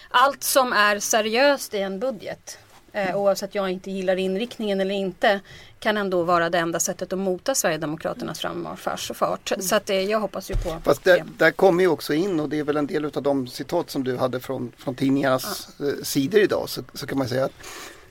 allt 0.09 0.43
som 0.43 0.73
är 0.73 0.99
seriöst 0.99 1.75
i 1.75 1.79
en 1.79 2.01
budget 2.01 2.59
eh, 2.95 3.17
oavsett 3.17 3.55
jag 3.55 3.71
inte 3.71 3.91
gillar 3.91 4.17
inriktningen 4.17 4.81
eller 4.81 4.95
inte, 4.95 5.41
kan 5.79 5.97
ändå 5.97 6.23
vara 6.23 6.51
det 6.51 6.59
enda 6.59 6.81
sättet 6.81 7.13
att 7.13 7.19
mota 7.19 7.55
Sverigedemokraternas 7.55 8.41
frammarsch 8.41 9.11
och 9.11 9.17
fart. 9.17 9.53
Så 9.61 9.77
att, 9.77 9.91
eh, 9.91 10.01
jag 10.01 10.21
hoppas 10.21 10.51
ju 10.51 10.55
på 10.55 10.77
Fast 10.85 11.05
det. 11.05 11.13
där, 11.13 11.25
där 11.39 11.51
kommer 11.51 11.83
ju 11.83 11.89
också 11.89 12.15
in 12.15 12.41
och 12.41 12.49
det 12.49 12.59
är 12.59 12.65
väl 12.65 12.77
en 12.77 12.87
del 12.87 13.05
av 13.05 13.23
de 13.23 13.47
citat 13.47 13.91
som 13.91 14.05
du 14.05 14.17
hade 14.17 14.41
från, 14.41 14.73
från 14.79 14.95
tidningarnas 14.95 15.69
eh, 15.81 16.03
sidor 16.03 16.41
idag 16.41 16.69
så, 16.69 16.83
så 16.95 17.07
kan 17.07 17.19
man 17.19 17.29
säga 17.29 17.45
att, 17.45 17.53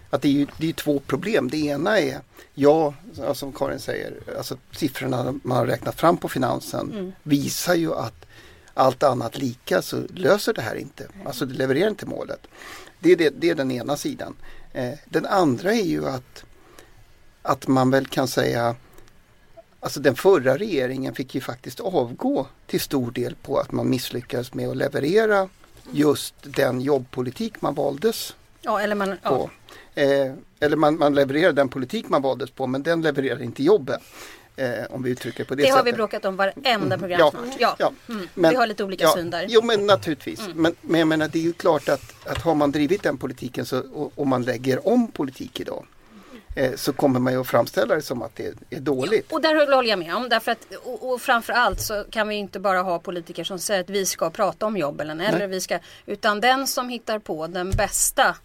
att 0.09 0.21
det 0.21 0.27
är 0.27 0.31
ju 0.31 0.47
det 0.57 0.69
är 0.69 0.73
två 0.73 0.99
problem. 0.99 1.49
Det 1.49 1.57
ena 1.57 1.99
är, 1.99 2.19
ja, 2.53 2.93
som 3.33 3.53
Karin 3.53 3.79
säger, 3.79 4.13
alltså 4.37 4.57
siffrorna 4.71 5.39
man 5.43 5.57
har 5.57 5.65
räknat 5.65 5.99
fram 5.99 6.17
på 6.17 6.29
finansen 6.29 7.13
visar 7.23 7.75
ju 7.75 7.93
att 7.93 8.25
allt 8.73 9.03
annat 9.03 9.37
lika 9.37 9.81
så 9.81 10.03
löser 10.13 10.53
det 10.53 10.61
här 10.61 10.75
inte. 10.75 11.07
Alltså 11.25 11.45
det 11.45 11.53
levererar 11.53 11.89
inte 11.89 12.05
målet. 12.05 12.47
Det 12.99 13.11
är, 13.11 13.15
det, 13.15 13.29
det 13.29 13.49
är 13.49 13.55
den 13.55 13.71
ena 13.71 13.97
sidan. 13.97 14.35
Eh, 14.73 14.93
den 15.05 15.25
andra 15.25 15.73
är 15.73 15.85
ju 15.85 16.07
att, 16.07 16.43
att 17.41 17.67
man 17.67 17.91
väl 17.91 18.07
kan 18.07 18.27
säga 18.27 18.75
Alltså 19.79 19.99
den 19.99 20.15
förra 20.15 20.57
regeringen 20.57 21.15
fick 21.15 21.35
ju 21.35 21.41
faktiskt 21.41 21.79
avgå 21.79 22.47
till 22.67 22.81
stor 22.81 23.11
del 23.11 23.35
på 23.35 23.59
att 23.59 23.71
man 23.71 23.89
misslyckades 23.89 24.53
med 24.53 24.69
att 24.69 24.77
leverera 24.77 25.49
just 25.91 26.35
den 26.41 26.81
jobbpolitik 26.81 27.61
man 27.61 27.73
valdes 27.73 28.35
Ja, 28.61 28.81
eller 28.81 28.95
man, 28.95 29.17
ja. 29.23 29.29
på. 29.29 29.49
Eh, 30.01 30.33
eller 30.59 30.75
man, 30.75 30.97
man 30.97 31.15
levererade 31.15 31.53
den 31.53 31.69
politik 31.69 32.09
man 32.09 32.21
valdes 32.21 32.51
på 32.51 32.67
men 32.67 32.83
den 32.83 33.01
levererade 33.01 33.43
inte 33.43 33.63
jobben. 33.63 33.99
Eh, 34.55 34.69
om 34.89 35.03
vi 35.03 35.09
uttrycker 35.09 35.43
på 35.43 35.55
det, 35.55 35.61
Det 35.61 35.67
sättet. 35.67 35.77
har 35.77 35.83
vi 35.83 35.93
bråkat 35.93 36.25
om 36.25 36.35
varenda 36.35 36.97
program 36.97 37.19
Ja, 37.19 37.31
snart. 37.31 37.45
Ja. 37.59 37.75
ja. 37.79 37.91
Mm. 38.09 38.27
Men- 38.33 38.49
vi 38.49 38.55
har 38.55 38.67
lite 38.67 38.83
olika 38.83 39.03
ja, 39.03 39.13
syn 39.15 39.29
där. 39.29 39.45
Jo 39.49 39.61
men 39.61 39.85
naturligtvis. 39.85 40.41
Men, 40.55 40.75
men 40.81 40.99
jag 40.99 41.07
menar 41.07 41.27
det 41.27 41.39
är 41.39 41.43
ju 41.43 41.53
klart 41.53 41.89
att, 41.89 42.27
att 42.27 42.37
har 42.37 42.55
man 42.55 42.71
drivit 42.71 43.03
den 43.03 43.17
politiken 43.17 43.65
så, 43.65 43.79
och, 43.93 44.11
och 44.15 44.27
man 44.27 44.43
lägger 44.43 44.87
om 44.87 45.11
politik 45.11 45.59
idag 45.59 45.85
eh, 46.55 46.75
så 46.75 46.93
kommer 46.93 47.19
man 47.19 47.33
ju 47.33 47.41
att 47.41 47.47
framställa 47.47 47.95
det 47.95 48.01
som 48.01 48.21
att 48.21 48.35
det 48.35 48.53
är, 48.69 48.79
dåligt. 48.79 49.31
Och 49.31 49.41
där 49.41 49.75
håller 49.75 49.89
jag 49.89 49.99
med 49.99 50.15
om. 50.15 50.29
Därför 50.29 50.51
att, 50.51 50.67
och, 50.83 51.11
och 51.13 51.21
framförallt 51.21 51.81
så 51.81 52.05
kan 52.09 52.27
vi 52.27 52.35
inte 52.35 52.59
bara 52.59 52.81
ha 52.81 52.99
politiker 52.99 53.43
som 53.43 53.59
säger 53.59 53.81
att 53.81 53.89
vi 53.89 54.05
ska 54.05 54.29
prata 54.29 54.65
om 54.65 54.77
jobben. 54.77 55.09
Eller 55.09 55.37
Nej. 55.39 55.47
vi 55.47 55.61
ska, 55.61 55.79
utan 56.05 56.41
den 56.41 56.67
som 56.67 56.89
hittar 56.89 57.19
på 57.19 57.47
den 57.47 57.71
bästa 57.71 58.35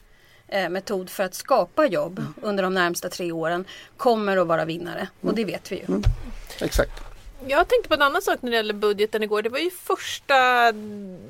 metod 0.71 1.11
för 1.11 1.25
att 1.25 1.35
skapa 1.35 1.87
jobb 1.87 2.19
Mm. 2.19 2.35
under 2.43 2.62
de 2.62 2.75
närmsta 2.75 3.09
tre 3.09 3.33
åren 3.33 3.64
kommer 3.97 4.37
att 4.37 4.47
vara 4.47 4.64
vinnare. 4.64 5.09
Och 5.21 5.35
det 5.35 5.45
vet 5.45 5.73
vi 5.73 5.76
ju. 5.76 5.85
Mm. 5.85 6.02
Exakt. 6.61 6.90
Jag 7.47 7.69
tänkte 7.69 7.88
på 7.88 7.95
en 7.95 8.02
annan 8.02 8.23
sak 8.23 8.43
när 8.43 8.50
det 8.50 8.57
gäller 8.57 8.75
budgeten 8.75 9.23
igår. 9.23 9.43
Det 9.43 9.49
var 9.49 9.59
ju 9.59 9.71
första 9.71 10.73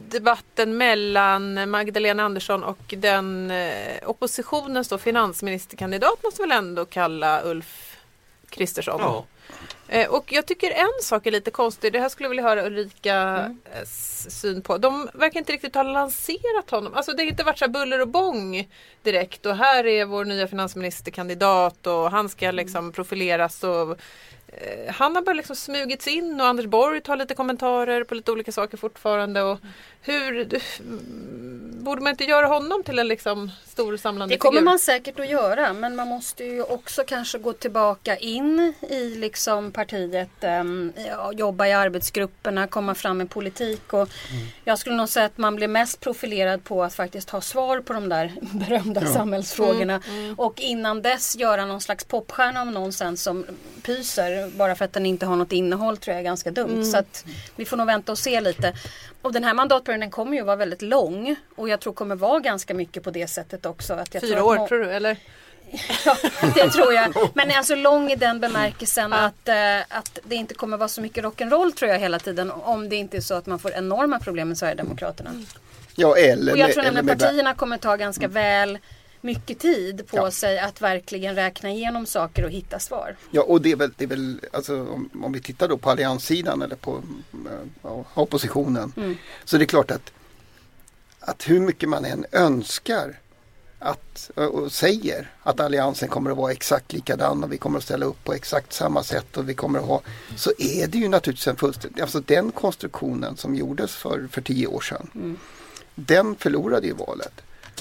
debatten 0.09 0.77
mellan 0.77 1.71
Magdalena 1.71 2.23
Andersson 2.23 2.65
och 2.65 2.95
den 2.97 3.51
eh, 3.51 3.97
oppositionens 4.07 4.89
då 4.89 4.99
finansministerkandidat 4.99 6.23
måste 6.25 6.43
väl 6.43 6.53
ändå 6.53 6.85
kalla 6.85 7.43
Ulf 7.45 7.97
Kristersson. 8.51 9.01
Ja. 9.01 9.25
Eh, 9.89 10.09
Och 10.09 10.33
jag 10.33 10.47
tycker 10.47 10.71
en 10.71 11.03
sak 11.03 11.27
är 11.27 11.31
lite 11.31 11.51
konstig. 11.51 11.93
Det 11.93 12.01
här 12.01 12.09
skulle 12.09 12.25
jag 12.25 12.31
vilja 12.31 12.43
höra 12.45 12.67
Ulrikas 12.67 14.27
syn 14.41 14.63
på. 14.63 14.79
De 14.79 15.09
verkar 15.15 15.39
inte 15.41 15.53
riktigt 15.53 15.75
ha 15.75 15.83
lanserat 15.83 16.71
honom. 16.71 16.95
Alltså 16.95 17.13
det 17.13 17.23
har 17.23 17.29
inte 17.29 17.45
varit 17.45 17.59
så 17.59 17.69
buller 17.69 18.01
och 18.01 18.09
bång 18.09 18.69
direkt. 19.03 19.47
Och 19.47 19.57
här 19.57 19.87
är 19.87 20.05
vår 20.05 20.25
nya 20.25 20.49
finansministerkandidat 20.49 21.87
och 21.87 22.11
han 22.11 22.29
ska 22.29 22.51
liksom 22.51 22.93
profileras. 22.93 23.65
Och, 23.65 23.91
eh, 24.49 24.95
han 24.95 25.15
har 25.15 25.23
bara 25.23 25.33
liksom 25.35 25.57
smugits 25.57 26.07
in 26.07 26.41
och 26.41 26.47
Anders 26.47 26.67
Borg 26.67 27.01
tar 27.01 27.17
lite 27.17 27.35
kommentarer 27.35 28.05
på 28.05 28.15
lite 28.15 28.33
olika 28.33 28.53
saker 28.53 28.77
fortfarande. 28.77 29.43
Och 29.43 29.59
hur, 30.03 30.61
mm, 30.81 31.85
borde 31.85 32.03
man 32.03 32.11
inte 32.11 32.25
göra 32.25 32.47
honom 32.47 32.83
till 32.83 32.99
en 32.99 33.09
liksom 33.09 33.51
stor 33.67 33.97
samlande 33.97 34.35
Det 34.35 34.39
kommer 34.39 34.59
figur? 34.59 34.65
man 34.65 34.79
säkert 34.79 35.21
att 35.21 35.29
göra 35.29 35.73
men 35.73 35.97
man 35.97 36.09
måste 36.09 36.45
ju 36.45 36.63
också 36.63 37.05
kanske 37.07 37.39
gå 37.39 37.53
tillbaka 37.53 38.17
in 38.17 38.75
i 38.91 39.15
liksom 39.15 39.73
partiet, 39.73 40.29
ja, 41.07 41.33
jobba 41.33 41.67
i 41.67 41.73
arbetsgrupperna, 41.73 42.67
komma 42.67 42.95
fram 42.95 43.19
med 43.19 43.31
politik 43.31 43.93
och 43.93 44.09
jag 44.65 44.79
skulle 44.79 44.97
nog 44.97 45.09
säga 45.09 45.27
att 45.27 45.39
man 45.39 45.57
blir 45.57 45.69
mest 45.69 46.01
profilerad 46.01 46.65
på 46.65 46.85
att 46.85 46.95
faktiskt 46.95 47.31
ha 47.31 47.41
svar 47.41 47.81
på 47.81 47.93
de 47.93 48.09
där 48.09 48.33
berömda 48.41 49.07
samhällsfrågorna 49.07 50.03
och 50.37 50.61
innan 50.61 51.03
dess 51.03 51.37
göra 51.37 51.65
någon 51.67 51.81
slags 51.81 52.05
popstjärna 52.05 52.63
om 52.63 52.71
någon 52.71 52.93
sen 52.93 53.17
som 53.17 53.47
pyser 53.83 54.51
bara 54.51 54.75
för 54.75 54.85
att 54.85 54.93
den 54.93 55.07
inte 55.07 55.27
har 55.27 55.37
något 55.37 55.53
innehåll 55.53 55.97
tror 55.97 56.13
jag 56.13 56.21
är 56.21 56.25
ganska 56.25 56.51
dumt. 56.51 56.85
Så 56.85 56.99
att 56.99 57.25
vi 57.57 57.65
får 57.65 57.77
nog 57.77 57.87
vänta 57.87 58.13
och 58.13 58.19
se 58.19 58.41
lite. 58.41 58.75
Och 59.23 59.33
den 59.33 59.45
här 59.45 59.55
mandatperioden 59.89 60.11
kommer 60.11 60.37
ju 60.37 60.43
vara 60.45 60.57
väldigt 60.57 60.83
lång 60.83 61.37
och 61.57 61.69
jag 61.69 61.81
tror 61.81 61.93
kommer 61.93 62.17
vara 62.17 62.41
ganska 62.41 62.75
mycket 62.75 63.03
på 63.03 63.11
det 63.11 63.27
sättet 63.27 63.67
också. 63.67 63.95
Att 63.95 64.15
jag 64.15 64.21
Fyra 64.23 64.37
tror 64.37 64.47
år 64.49 64.55
att 64.55 64.61
må- 64.61 64.69
tror 64.69 64.79
du 64.79 64.91
eller? 64.91 65.17
Ja, 66.05 66.17
det 66.55 66.71
tror 66.71 66.93
jag. 66.93 67.15
Men 67.35 67.51
alltså 67.51 67.75
lång 67.75 68.11
i 68.11 68.17
den 68.17 68.41
bemärkelsen 68.41 69.13
att, 69.13 69.49
eh, 69.49 69.81
att 69.89 70.19
det 70.25 70.35
inte 70.35 70.55
kommer 70.55 70.77
vara 70.77 70.89
så 70.89 71.01
mycket 71.01 71.25
rock'n'roll 71.25 71.73
tror 71.75 71.91
jag 71.91 71.99
hela 71.99 72.19
tiden. 72.19 72.51
Om 72.51 72.89
det 72.89 72.97
inte 72.97 73.17
är 73.17 73.21
så 73.21 73.35
att 73.35 73.47
man 73.47 73.59
får 73.59 73.73
enorma 73.73 74.19
problem 74.19 74.49
med 74.49 74.59
Sverigedemokraterna. 74.59 75.31
Ja 75.97 76.17
eller 76.17 76.53
Och 76.53 76.59
jag 76.59 76.73
tror 76.73 76.83
nämligen 76.83 77.19
partierna 77.19 77.55
kommer 77.55 77.79
ta 77.79 77.97
ganska 77.97 78.29
väl 78.29 78.79
mycket 79.21 79.59
tid 79.59 80.07
på 80.07 80.17
Ja. 80.17 80.31
sig 80.31 80.59
att 80.59 80.81
verkligen 80.81 81.35
räkna 81.35 81.71
igenom 81.71 82.07
saker 82.07 82.45
och 82.45 82.51
hitta 82.51 82.79
svar. 82.79 83.17
Ja 83.31 83.43
och 83.43 83.63
det 83.63 83.73
är 83.73 83.77
väl, 83.77 83.91
det 83.97 84.05
är 84.05 84.09
väl 84.09 84.41
alltså, 84.53 84.81
om, 84.81 85.11
om 85.23 85.33
vi 85.33 85.41
tittar 85.41 85.69
då 85.69 85.77
på 85.79 85.91
allianssidan 85.91 86.63
eller 86.63 86.77
på 86.77 87.03
eh, 87.33 87.67
ja, 87.83 88.05
oppositionen. 88.15 88.93
Mm. 88.97 89.17
Så 89.45 89.59
det 89.59 89.65
är 89.65 89.67
klart 89.67 89.91
att, 89.91 90.13
att 91.21 91.49
hur 91.51 91.61
mycket 91.61 91.89
man 91.89 92.05
än 92.05 92.27
önskar 92.33 93.19
att, 93.79 94.31
och 94.35 94.73
säger 94.73 95.31
att 95.43 95.61
alliansen 95.61 96.09
kommer 96.09 96.31
att 96.31 96.37
vara 96.37 96.53
exakt 96.53 96.93
likadan 96.93 97.45
och 97.45 97.53
vi 97.53 97.59
kommer 97.59 97.79
att 97.79 97.85
ställa 97.85 98.07
upp 98.07 98.25
på 98.25 98.33
exakt 98.35 98.73
samma 98.73 99.03
sätt 99.03 99.37
och 99.37 99.49
vi 99.49 99.55
kommer 99.55 99.79
att 99.79 99.85
ha 99.85 100.01
så 100.37 100.53
är 100.59 100.87
det 100.87 100.99
ju 100.99 101.09
naturligtvis 101.09 101.49
en 101.49 101.57
fullständig, 101.57 102.03
alltså 102.03 102.21
den 102.21 102.51
konstruktionen 102.53 103.37
som 103.37 103.55
gjordes 103.55 103.95
för, 103.95 104.29
för 104.31 104.41
tio 104.41 104.67
år 104.67 104.81
sedan. 104.81 105.37
Den 105.95 106.37
förlorade 106.37 106.87
ju 106.87 106.93
valet. 106.93 107.33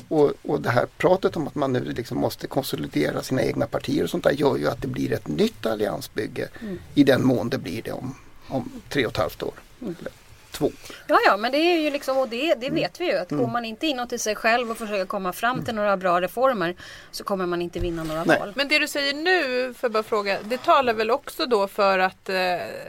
Och, 0.07 0.33
och 0.43 0.61
det 0.61 0.69
här 0.69 0.85
pratet 0.97 1.37
om 1.37 1.47
att 1.47 1.55
man 1.55 1.73
nu 1.73 1.83
liksom 1.83 2.17
måste 2.17 2.47
konsolidera 2.47 3.23
sina 3.23 3.41
egna 3.41 3.67
partier 3.67 4.03
och 4.03 4.09
sånt 4.09 4.23
där 4.23 4.31
gör 4.31 4.57
ju 4.57 4.67
att 4.67 4.81
det 4.81 4.87
blir 4.87 5.13
ett 5.13 5.27
nytt 5.27 5.65
alliansbygge 5.65 6.49
i 6.93 7.03
den 7.03 7.25
mån 7.25 7.49
det 7.49 7.57
blir 7.57 7.81
det 7.81 7.91
om, 7.91 8.15
om 8.47 8.71
tre 8.89 9.05
och 9.05 9.11
ett 9.11 9.17
halvt 9.17 9.43
år. 9.43 9.53
Eller 9.81 10.11
två. 10.57 10.71
Ja, 11.07 11.19
ja, 11.25 11.37
men 11.37 11.51
det 11.51 11.57
är 11.57 11.79
ju 11.79 11.89
liksom, 11.91 12.17
och 12.17 12.29
det, 12.29 12.53
det 12.55 12.67
Mm. 12.67 12.75
vet 12.75 13.01
vi 13.01 13.05
ju 13.05 13.17
att 13.17 13.29
går 13.31 13.47
man 13.47 13.65
inte 13.65 13.87
inåt 13.87 14.13
i 14.13 14.17
sig 14.19 14.35
själv 14.35 14.71
och 14.71 14.77
försöker 14.77 15.05
komma 15.05 15.33
fram 15.33 15.65
till 15.65 15.75
några 15.75 15.97
bra 15.97 16.21
reformer 16.21 16.75
så 17.11 17.23
kommer 17.23 17.45
man 17.45 17.61
inte 17.61 17.79
vinna 17.79 18.03
några 18.03 18.23
Nej. 18.23 18.39
val. 18.39 18.53
Men 18.55 18.67
det 18.67 18.79
du 18.79 18.87
säger 18.87 19.13
nu, 19.13 19.73
för 19.73 19.89
bara 19.89 20.03
fråga, 20.03 20.37
det 20.43 20.57
talar 20.63 20.93
väl 20.93 21.11
också 21.11 21.45
då 21.45 21.67
för 21.67 21.99
att 21.99 22.29
eh, 22.29 22.35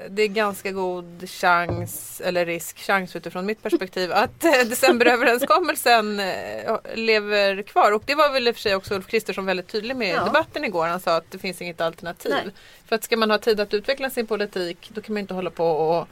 det 0.09 0.23
är 0.23 0.27
ganska 0.29 0.71
god 0.73 1.31
chans, 1.31 2.21
eller 2.25 2.47
risk, 2.47 2.79
chans 2.79 3.17
utifrån 3.17 3.47
mitt 3.47 3.63
perspektiv, 3.63 4.13
att 4.13 4.45
eh, 4.45 4.51
decemberöverenskommelsen 4.53 6.21
eh, 6.21 6.77
lever 6.95 7.63
kvar. 7.63 7.93
Och 7.93 8.03
det 8.07 8.15
var 8.15 8.33
väl 8.33 8.49
i 8.49 8.51
och 8.51 8.55
för 8.55 8.63
sig 8.63 8.75
också 8.75 8.95
Ulf 8.95 9.07
Kristersson 9.07 9.47
väldigt 9.47 9.69
tydlig 9.69 9.97
med 9.97 10.09
i 10.09 10.13
Ja. 10.13 10.25
debatten 10.25 10.65
igår. 10.65 10.87
Han 10.87 11.01
sa 11.01 11.17
att 11.17 11.31
det 11.31 11.39
finns 11.39 11.63
inget 11.63 11.81
alternativ. 11.81 12.33
Nej. 12.45 12.55
För 12.89 12.97
att 12.97 13.05
ska 13.05 13.17
man 13.17 13.31
ha 13.31 13.39
tid 13.39 13.61
att 13.61 13.75
utveckla 13.75 14.11
sin 14.11 14.27
politik, 14.27 14.91
då 14.95 15.01
kan 15.01 15.13
man 15.15 15.21
inte 15.21 15.35
hålla 15.35 15.51
på 15.51 15.67
och 15.71 16.09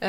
eh, 0.00 0.08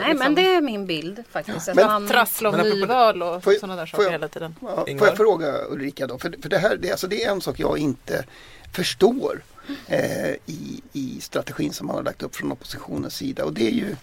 Nej, 0.00 0.14
men 0.14 0.34
det 0.34 0.54
är 0.54 0.60
min 0.60 0.86
bild 0.86 1.24
faktiskt. 1.30 1.68
Att 1.68 1.76
Men- 1.76 1.90
om 1.90 2.04
Men 2.04 2.16
apropå 2.18 2.56
det- 2.56 2.62
nyval 2.74 3.22
och 3.22 3.42
sådana 3.42 3.76
där 3.76 3.86
saker 3.86 4.04
jag- 4.04 4.10
hela 4.10 4.28
tiden. 4.28 4.54
Ja, 4.60 4.86
får 4.98 5.06
jag 5.08 5.16
fråga 5.16 5.64
Ulrika 5.68 6.06
då? 6.06 6.18
För, 6.18 6.34
för 6.42 6.48
det 6.48 6.58
här 6.58 6.76
det, 6.76 6.90
alltså 6.90 7.06
det 7.06 7.24
är 7.24 7.30
en 7.30 7.40
sak 7.40 7.58
jag 7.60 7.78
inte 7.78 8.24
förstår 8.72 9.42
eh, 9.86 10.30
i, 10.46 10.82
i 10.92 11.20
strategin 11.20 11.72
som 11.72 11.86
man 11.86 11.96
har 11.96 12.02
lagt 12.02 12.22
upp 12.22 12.36
från 12.36 12.52
oppositionens 12.52 13.14
sida. 13.16 13.44
Och 13.44 13.52
det 13.52 13.66
är 13.66 13.72
ju, 13.74 13.96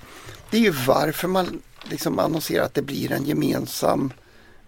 det 0.50 0.58
är 0.58 0.62
ju 0.62 0.72
varför 0.88 1.28
man 1.28 1.62
liksom 1.90 2.20
annonserar 2.20 2.66
att 2.66 2.74
det 2.74 2.82
blir 2.82 3.12
en 3.12 3.26
gemensam 3.26 4.14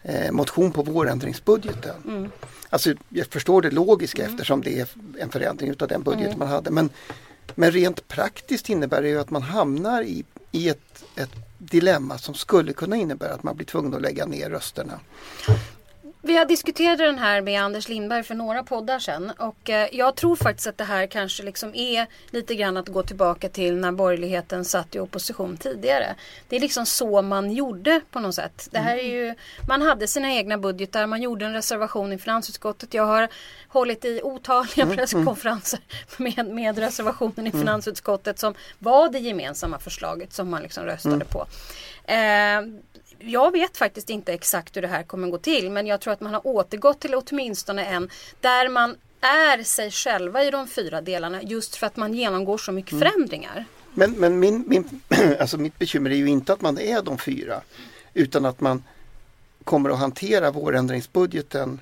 eh, 0.04 0.32
motion 0.32 0.72
på 0.72 0.84
vårändringsbudgeten. 0.84 1.96
Mm. 2.06 2.32
Alltså 2.70 2.94
jag 3.10 3.27
förstår 3.27 3.62
det 3.62 3.72
logiska 3.72 4.24
eftersom 4.25 4.62
det 4.62 4.80
är 4.80 4.88
en 5.20 5.30
förändring 5.30 5.70
utav 5.70 5.88
den 5.88 6.04
budget 6.04 6.25
Mm. 6.27 6.39
man 6.39 6.48
hade. 6.48 6.72
Men, 6.72 6.89
men 7.56 7.72
rent 7.72 8.08
praktiskt 8.08 8.70
innebär 8.70 9.01
det 9.01 9.10
ju 9.10 9.20
att 9.20 9.30
man 9.30 9.42
hamnar 9.42 10.01
i, 10.01 10.25
i 10.51 10.70
ett, 10.70 11.04
ett 11.16 11.32
dilemma 11.58 12.18
som 12.18 12.34
skulle 12.34 12.74
kunna 12.74 12.96
innebära 12.96 13.34
att 13.34 13.44
man 13.44 13.56
blir 13.56 13.66
tvungen 13.66 13.94
att 13.94 14.01
lägga 14.01 14.25
ner 14.25 14.50
rösterna. 14.50 15.00
Vi 16.27 16.38
har 16.38 16.46
diskuterat 16.46 16.98
den 16.98 17.19
här 17.19 17.41
med 17.41 17.62
Anders 17.63 17.89
Lindberg 17.89 18.24
för 18.24 18.36
några 18.36 18.63
poddar 18.63 19.00
sedan 19.00 19.31
och 19.38 19.69
eh, 19.69 19.88
jag 19.91 20.15
tror 20.15 20.36
faktiskt 20.36 20.67
att 20.67 20.77
det 20.77 20.84
här 20.84 21.07
kanske 21.07 21.43
liksom 21.43 21.75
är 21.75 22.07
lite 22.31 22.55
grann 22.55 22.77
att 22.77 22.88
gå 22.88 23.03
tillbaka 23.03 23.50
till 23.50 23.75
när 23.75 23.91
borgerligheten 23.91 24.65
satt 24.65 24.96
i 24.96 25.00
opposition 25.00 25.57
tidigare. 25.57 26.15
Det 26.48 26.55
är 26.55 26.60
liksom 26.60 26.86
så 26.86 27.22
man 27.22 27.51
gjorde 27.51 28.01
på 28.12 28.19
något 28.19 28.36
sätt. 28.36 28.67
Det 28.72 28.79
här 28.79 28.98
är 28.98 29.07
ju, 29.07 29.36
man 29.67 29.81
hade 29.81 30.07
sina 30.07 30.34
egna 30.34 30.57
budgetar, 30.57 31.07
man 31.07 31.22
gjorde 31.22 31.46
en 31.46 31.53
reservation 31.53 32.13
i 32.13 32.17
finansutskottet. 32.17 32.93
Jag 32.93 33.05
har 33.05 33.27
hållit 33.67 34.05
i 34.05 34.22
otaliga 34.24 34.86
presskonferenser 34.96 35.79
med, 36.17 36.48
med 36.48 36.77
reservationen 36.77 37.48
i 37.48 37.51
finansutskottet 37.51 38.39
som 38.39 38.53
var 38.79 39.10
det 39.10 39.19
gemensamma 39.19 39.79
förslaget 39.79 40.34
som 40.34 40.50
man 40.50 40.62
liksom 40.62 40.84
röstade 40.84 41.25
på. 41.25 41.48
Eh, 42.07 42.62
jag 43.19 43.51
vet 43.51 43.77
faktiskt 43.77 44.09
inte 44.09 44.33
exakt 44.33 44.77
hur 44.77 44.81
det 44.81 44.88
här 44.88 45.03
kommer 45.03 45.27
gå 45.27 45.38
till 45.38 45.71
men 45.71 45.88
jag 45.88 46.01
tror 46.01 46.13
att 46.13 46.21
man 46.21 46.33
har 46.33 46.47
återgått 46.47 47.00
till 47.00 47.15
åtminstone 47.15 47.86
en 47.86 48.09
där 48.41 48.69
man 48.69 48.95
är 49.21 49.63
sig 49.63 49.91
själva 49.91 50.43
i 50.43 50.51
de 50.51 50.67
fyra 50.67 51.01
delarna 51.01 51.41
just 51.43 51.75
för 51.75 51.88
att 51.88 51.95
man 51.95 52.13
genomgår 52.13 52.57
så 52.57 52.71
mycket 52.71 53.00
förändringar. 53.00 53.65
Men, 53.93 54.12
men 54.12 54.39
min, 54.39 54.63
min, 54.67 55.01
alltså 55.39 55.57
mitt 55.57 55.79
bekymmer 55.79 56.09
är 56.09 56.15
ju 56.15 56.27
inte 56.27 56.53
att 56.53 56.62
man 56.62 56.79
är 56.79 57.01
de 57.01 57.17
fyra 57.17 57.62
utan 58.13 58.45
att 58.45 58.62
man 58.62 58.83
kommer 59.63 59.89
att 59.89 60.00
hantera 60.00 60.51
vårändringsbudgeten 60.51 61.79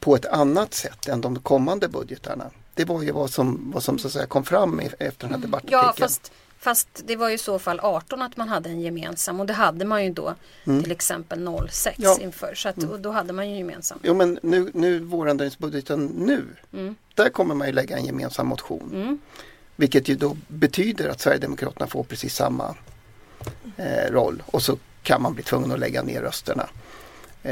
på 0.00 0.16
ett 0.16 0.26
annat 0.26 0.74
sätt 0.74 1.08
än 1.08 1.20
de 1.20 1.38
kommande 1.40 1.88
budgetarna. 1.88 2.50
Det 2.74 2.84
var 2.84 3.02
ju 3.02 3.12
vad 3.12 3.30
som, 3.30 3.70
vad 3.74 3.82
som 3.82 3.98
så 3.98 4.06
att 4.06 4.12
säga 4.12 4.26
kom 4.26 4.44
fram 4.44 4.80
efter 4.98 5.26
den 5.26 5.34
här 5.34 5.42
debattartikeln. 5.42 5.82
Ja 5.86 5.94
fast, 5.98 6.32
fast 6.64 6.88
det 7.06 7.16
var 7.16 7.28
ju 7.28 7.34
i 7.34 7.38
så 7.38 7.58
fall 7.58 7.80
18 7.80 8.22
att 8.22 8.36
man 8.36 8.48
hade 8.48 8.68
en 8.68 8.80
gemensam 8.80 9.40
och 9.40 9.46
det 9.46 9.52
hade 9.52 9.84
man 9.84 10.04
ju 10.04 10.10
då 10.12 10.34
till 10.64 10.92
exempel 10.92 11.48
06 11.70 11.96
Ja. 11.98 12.18
inför. 12.20 12.54
Så 12.54 12.68
att, 12.68 12.82
och 12.84 13.00
då 13.00 13.10
hade 13.10 13.32
man 13.32 13.50
ju 13.50 13.56
gemensam. 13.56 13.98
Jo 14.02 14.14
men 14.14 14.38
nu, 14.42 14.70
nu 14.74 14.98
vårändringsbudgeten 14.98 16.06
nu, 16.06 16.44
Mm. 16.72 16.94
där 17.14 17.28
kommer 17.30 17.54
man 17.54 17.66
ju 17.66 17.72
lägga 17.72 17.96
en 17.96 18.04
gemensam 18.04 18.46
motion. 18.46 18.90
Mm. 18.94 19.18
Vilket 19.76 20.08
ju 20.08 20.14
då 20.14 20.36
betyder 20.48 21.08
att 21.08 21.20
Sverigedemokraterna 21.20 21.86
får 21.86 22.04
precis 22.04 22.34
samma 22.34 22.74
eh, 23.76 24.10
roll 24.12 24.42
och 24.46 24.62
så 24.62 24.76
kan 25.02 25.22
man 25.22 25.34
bli 25.34 25.42
tvungen 25.42 25.72
att 25.72 25.78
lägga 25.78 26.02
ner 26.02 26.20
rösterna 26.22 26.68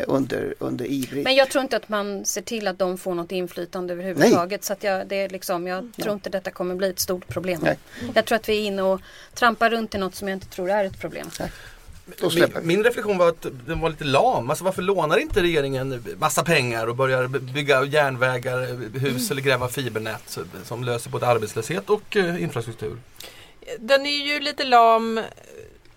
under, 0.07 0.55
under 0.59 0.85
ivrig. 0.85 1.25
Men 1.25 1.35
jag 1.35 1.51
tror 1.51 1.63
inte 1.63 1.77
att 1.77 1.89
man 1.89 2.25
ser 2.25 2.43
till 2.43 2.69
att 2.69 2.79
de 2.79 2.99
får 2.99 3.15
något 3.15 3.33
inflytande 3.33 3.93
överhuvudtaget. 3.93 4.65
Så 4.65 4.73
att 4.73 4.85
jag, 4.85 5.07
det 5.07 5.17
är 5.17 5.29
liksom, 5.29 5.67
jag 5.67 5.93
tror 6.03 6.15
inte 6.15 6.31
detta 6.31 6.51
kommer 6.51 6.75
bli 6.75 6.91
ett 6.91 6.99
stort 6.99 7.29
problem. 7.29 7.61
Nej. 7.63 7.79
Jag 8.15 8.25
tror 8.25 8.37
att 8.37 8.49
vi 8.49 8.63
är 8.63 8.67
inne 8.67 8.83
och 8.83 9.01
trampar 9.35 9.71
runt 9.71 9.95
i 9.95 9.99
något 9.99 10.15
som 10.15 10.29
jag 10.29 10.37
inte 10.37 10.47
tror 10.47 10.71
är 10.71 10.85
ett 10.85 11.01
problem. 11.01 11.31
Släpper 12.31 12.61
Min, 12.61 12.67
min 12.67 12.85
reflektion 12.85 13.19
var 13.19 13.29
att 13.29 13.47
den 13.67 13.81
var 13.81 13.91
lite 13.91 14.05
lam. 14.05 14.51
Alltså 14.51 14.65
varför 14.65 14.83
lånar 14.83 15.19
inte 15.19 15.43
regeringen 15.43 16.05
massa 16.19 16.45
pengar 16.45 16.87
och 16.87 16.97
börjar 16.97 17.29
bygga 17.29 17.85
järnvägar, 17.85 18.99
hus 18.99 19.31
eller 19.31 19.43
gräva 19.43 19.69
fibernät 19.69 20.39
som 20.65 20.85
löser 20.85 21.11
både 21.11 21.27
arbetslöshet 21.27 21.91
och 21.91 22.17
eh, 22.17 22.43
infrastruktur? 22.43 22.97
Den 23.79 24.07
är 24.07 24.27
ju 24.27 24.41
lite 24.41 24.65
lam. 24.65 25.21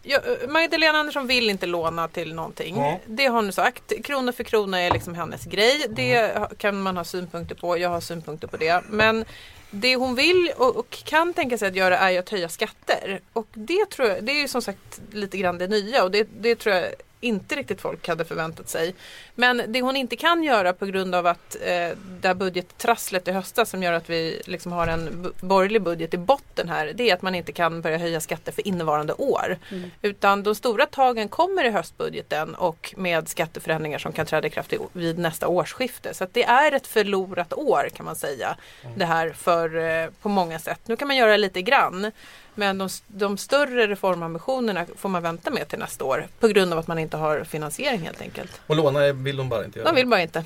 Ja, 0.08 0.20
Magdalena 0.48 0.98
Andersson 0.98 1.28
vill 1.28 1.50
inte 1.50 1.66
låna 1.66 2.08
till 2.08 2.34
någonting. 2.34 2.78
Ja. 2.78 3.00
Det 3.06 3.26
har 3.26 3.36
hon 3.36 3.52
sagt. 3.54 3.94
Krona 4.04 4.32
för 4.34 4.44
krona 4.44 4.82
är 4.82 4.92
liksom 4.92 5.16
hennes 5.16 5.46
grej. 5.46 5.86
Det 5.90 6.38
ha- 6.38 6.50
kan 6.58 6.82
man 6.82 6.98
ha 6.98 7.04
synpunkter 7.04 7.56
på. 7.56 7.78
Jag 7.78 7.90
har 7.90 8.00
synpunkter 8.02 8.48
på 8.48 8.58
det. 8.58 8.84
Men 8.90 9.26
det 9.72 9.96
hon 9.96 10.16
vill 10.16 10.52
och, 10.58 10.76
och 10.76 10.90
kan 10.90 11.34
tänka 11.34 11.58
sig 11.58 11.68
att 11.68 11.76
göra 11.76 11.98
är 11.98 12.20
att 12.20 12.30
höja 12.30 12.50
skatter. 12.50 13.20
Och 13.34 13.48
det 13.54 13.90
tror 13.90 14.08
jag, 14.08 14.24
det 14.24 14.32
är 14.32 14.42
ju 14.42 14.48
som 14.48 14.62
sagt 14.62 15.02
lite 15.12 15.38
grann 15.38 15.58
det 15.58 15.68
nya 15.68 16.04
och 16.04 16.12
det, 16.12 16.28
det 16.40 16.56
tror 16.56 16.76
jag 16.76 16.86
inte 17.20 17.56
riktigt 17.56 17.82
folk 17.82 18.08
hade 18.08 18.26
förväntat 18.26 18.70
sig. 18.70 18.96
Men 19.36 19.62
det 19.68 19.82
hon 19.82 19.96
inte 19.96 20.16
kan 20.16 20.44
göra 20.44 20.74
på 20.74 20.86
grund 20.86 21.16
av 21.16 21.28
att 21.28 21.56
eh, 21.62 21.98
det 22.22 22.28
här 22.28 22.34
budgettrasslet 22.34 23.28
i 23.28 23.32
höstas 23.32 23.70
som 23.70 23.84
gör 23.84 23.94
att 23.94 24.10
vi 24.10 24.42
liksom 24.46 24.72
har 24.72 24.88
en 24.88 25.34
borgerlig 25.42 25.82
budget 25.82 26.14
i 26.14 26.18
botten 26.18 26.70
här. 26.70 26.92
Det 26.96 27.10
är 27.10 27.14
att 27.14 27.22
man 27.22 27.36
inte 27.36 27.52
kan 27.52 27.82
börja 27.82 27.98
höja 27.98 28.22
skatter 28.22 28.52
för 28.52 28.68
innevarande 28.68 29.14
år. 29.14 29.58
Utan 30.02 30.44
de 30.44 30.56
stora 30.56 30.86
tagen 30.86 31.30
kommer 31.30 31.64
i 31.64 31.70
höstbudgeten 31.70 32.56
och 32.56 32.94
med 32.98 33.30
skatteförändringar 33.30 34.00
som 34.00 34.12
kan 34.12 34.26
träda 34.26 34.48
i 34.48 34.50
kraft 34.50 34.74
vid 34.94 35.20
nästa 35.20 35.48
årsskifte. 35.48 36.14
Så 36.14 36.28
det 36.32 36.44
är 36.44 36.72
ett 36.72 36.88
förlorat 36.88 37.54
år 37.54 37.90
kan 37.96 38.06
man 38.06 38.16
säga. 38.16 38.58
Det 38.96 39.06
här 39.06 39.30
för, 39.30 39.76
eh, 39.76 40.10
på 40.22 40.30
många 40.30 40.60
sätt. 40.60 40.80
Nu 40.86 40.96
kan 40.96 41.08
man 41.08 41.18
göra 41.18 41.38
lite 41.38 41.62
grann. 41.62 42.12
Men 42.56 42.78
de, 42.78 42.90
de 43.08 43.38
större 43.38 43.88
reformambitionerna 43.88 44.86
får 44.96 45.10
man 45.10 45.24
vänta 45.24 45.52
med 45.52 45.68
till 45.68 45.80
nästa 45.80 46.06
år. 46.06 46.28
På 46.40 46.48
grund 46.48 46.74
av 46.74 46.80
att 46.80 46.88
man 46.88 47.00
inte 47.00 47.18
har 47.18 47.44
finansiering 47.44 48.00
helt 48.02 48.22
enkelt. 48.22 48.62
Och 48.68 48.76
låna 48.76 49.12
vill 49.14 49.38
de 49.38 49.50
bara 49.50 49.66
inte 49.66 49.80
göra. 49.80 49.90
De 49.90 49.96
vill 49.96 50.08
bara 50.08 50.22
inte. 50.22 50.46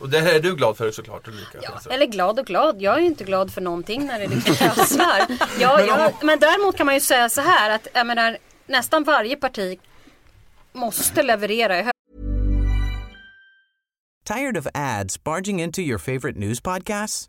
Och 0.00 0.08
det 0.08 0.20
här 0.20 0.34
är 0.34 0.40
du 0.40 0.56
glad 0.56 0.76
för 0.76 0.90
såklart 0.90 1.28
Ulrika? 1.28 1.58
Ja, 1.62 1.80
eller 1.90 2.06
glad 2.06 2.38
och 2.38 2.46
glad. 2.46 2.82
Jag 2.82 2.94
är 2.94 3.00
ju 3.00 3.06
inte 3.06 3.24
glad 3.24 3.52
för 3.52 3.60
någonting 3.60 4.06
när 4.06 4.18
det 4.20 4.26
liksom 4.26 4.54
Men 4.98 5.86
men, 5.86 6.00
om- 6.00 6.12
men 6.22 6.38
däremot 6.38 6.76
kan 6.76 6.86
man 6.86 6.94
ju 6.94 7.00
säga 7.00 7.28
så 7.28 7.40
här 7.40 7.70
att 7.70 7.88
jag 7.94 8.06
menar, 8.06 8.38
nästan 8.66 9.04
varje 9.04 9.36
parti 9.36 9.78
måste 10.72 11.22
leverera 11.22 11.78
i 11.80 11.90
Tired 14.26 14.56
of 14.58 14.66
ads 14.74 15.24
barging 15.24 15.62
into 15.62 15.80
your 15.80 15.98
favorite 15.98 16.38
news 16.38 16.60
podcasts? 16.60 17.28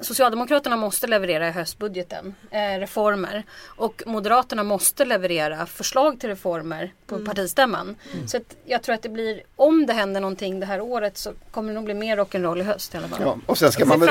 Socialdemokraterna 0.00 0.76
måste 0.76 1.06
leverera 1.06 1.48
i 1.48 1.50
höstbudgeten 1.50 2.34
eh, 2.50 2.78
reformer 2.78 3.42
och 3.66 4.02
Moderaterna 4.06 4.62
måste 4.62 5.04
leverera 5.04 5.66
förslag 5.66 6.20
till 6.20 6.28
reformer 6.28 6.92
på 7.06 7.18
partistämman. 7.18 7.96
Så 8.26 8.36
att 8.36 8.56
jag 8.64 8.82
tror 8.82 8.94
att 8.94 9.02
det 9.02 9.08
blir, 9.08 9.42
om 9.56 9.86
det 9.86 9.92
händer 9.92 10.20
någonting 10.20 10.60
det 10.60 10.66
här 10.66 10.80
året 10.80 11.18
så 11.18 11.32
kommer 11.50 11.68
det 11.68 11.74
nog 11.74 11.84
bli 11.84 11.94
mer 11.94 12.16
rock'n'roll 12.16 12.60
i 12.60 12.62
höst 12.62 12.94
i 12.94 12.98
alla 12.98 13.08
fall. 13.08 13.20
Ja, 13.22 13.38
och 13.46 13.58
sen 13.58 13.72
ska 13.72 13.84
man 13.84 14.00
väl. 14.00 14.08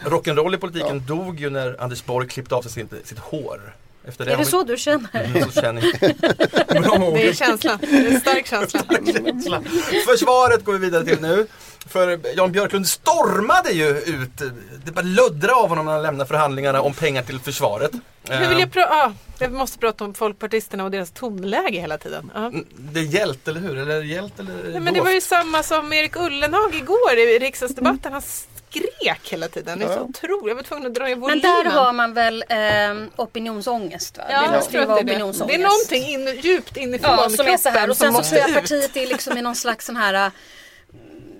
Rock'n'roll 0.00 0.54
i 0.54 0.58
politiken 0.58 1.06
dog 1.06 1.40
ju 1.40 1.50
när 1.50 1.82
Anders 1.82 2.04
Borg 2.04 2.28
klippte 2.28 2.54
av 2.54 2.62
sig 2.62 2.72
sitt, 2.72 3.06
sitt 3.06 3.18
hår. 3.18 3.74
Efter 4.04 4.24
Är 4.26 4.30
har 4.30 4.36
det 4.36 4.44
vi- 4.44 4.50
så 4.50 4.62
du 4.64 4.76
känner? 4.76 5.08
Mm, 5.26 5.50
så 5.50 5.60
känner 5.60 5.82
jag. 5.82 6.16
Bra. 6.82 7.10
Det 7.14 7.28
är 7.28 7.32
känslan. 7.32 7.78
Det 7.80 7.86
är 7.96 8.10
en 8.14 8.20
stark 8.26 8.46
känsla. 8.46 8.80
känsla. 9.14 9.62
Försvaret 10.08 10.64
går 10.64 10.72
vi 10.72 10.78
vidare 10.78 11.04
till 11.04 11.20
nu. 11.20 11.46
För 11.88 12.20
Jan 12.36 12.52
Björklund 12.52 12.86
stormade 12.86 13.70
ju 13.70 13.88
ut. 13.88 14.36
Det 14.84 14.92
bara 14.92 15.02
löddra 15.02 15.54
av 15.54 15.68
honom 15.68 15.86
när 15.86 15.92
han 15.92 16.02
lämnade 16.02 16.28
förhandlingarna 16.28 16.80
om 16.80 16.94
pengar 16.94 17.22
till 17.22 17.38
försvaret. 17.40 17.90
Hur 18.28 18.38
vill 18.40 18.50
Eh, 18.52 18.60
jag 18.60 18.72
prata? 18.72 18.94
Ah, 18.94 19.12
jag 19.38 19.52
måste 19.52 19.78
prata 19.78 20.04
om 20.04 20.14
folkpartisterna 20.14 20.84
och 20.84 20.90
deras 20.90 21.10
tonläge 21.10 21.80
hela 21.80 21.98
tiden. 21.98 22.30
Ja. 22.34 22.52
Det 22.76 23.00
är 23.00 23.04
hjält, 23.04 23.48
eller 23.48 23.60
hur? 23.60 23.78
Eller 23.78 24.02
hjält 24.02 24.40
eller 24.40 24.54
Nej, 24.70 24.80
men 24.80 24.94
det 24.94 25.00
var 25.00 25.10
ju 25.10 25.20
samma 25.20 25.62
som 25.62 25.92
Erik 25.92 26.16
Ullenhag 26.16 26.74
igår 26.74 27.18
i 27.18 27.38
riksdagsdebatten. 27.38 28.12
Han 28.12 28.22
skrek 28.70 29.28
hela 29.32 29.48
tiden. 29.48 29.78
Det 29.78 29.84
är 29.84 29.94
så 29.96 30.00
otroligt. 30.00 30.48
Jag 30.48 30.54
var 30.54 30.62
tvungen 30.62 30.86
att 30.86 30.94
dra 30.94 31.08
i 31.08 31.10
Men 31.10 31.20
volymen. 31.20 31.40
där 31.42 31.64
har 31.64 31.92
man 31.92 32.14
väl 32.14 32.44
eh, 32.48 33.08
opinionsångest? 33.16 34.18
Va? 34.18 34.24
Ja, 34.30 34.42
det 34.42 34.56
måste 34.56 34.76
ju 34.78 34.84
vara 34.84 34.94
det 34.96 35.00
är 35.02 35.04
det. 35.04 35.12
opinionsångest. 35.12 35.48
Det 35.48 35.62
är 35.62 35.68
någonting 35.68 36.04
in, 36.34 36.40
djupt 36.42 36.76
inifrån 36.76 37.10
Ja, 37.18 37.30
som 37.30 37.46
är 37.46 37.56
så 37.56 37.68
här. 37.68 37.90
Och 37.90 37.96
sen 37.96 38.12
så 38.14 38.22
tror 38.22 38.40
jag 38.40 38.54
partiet 38.54 38.96
är 38.96 39.06
liksom 39.06 39.36
i 39.38 39.42
någon 39.42 39.56
slags 39.56 39.86
sån 39.86 39.96
här 39.96 40.14
äh, 40.26 40.32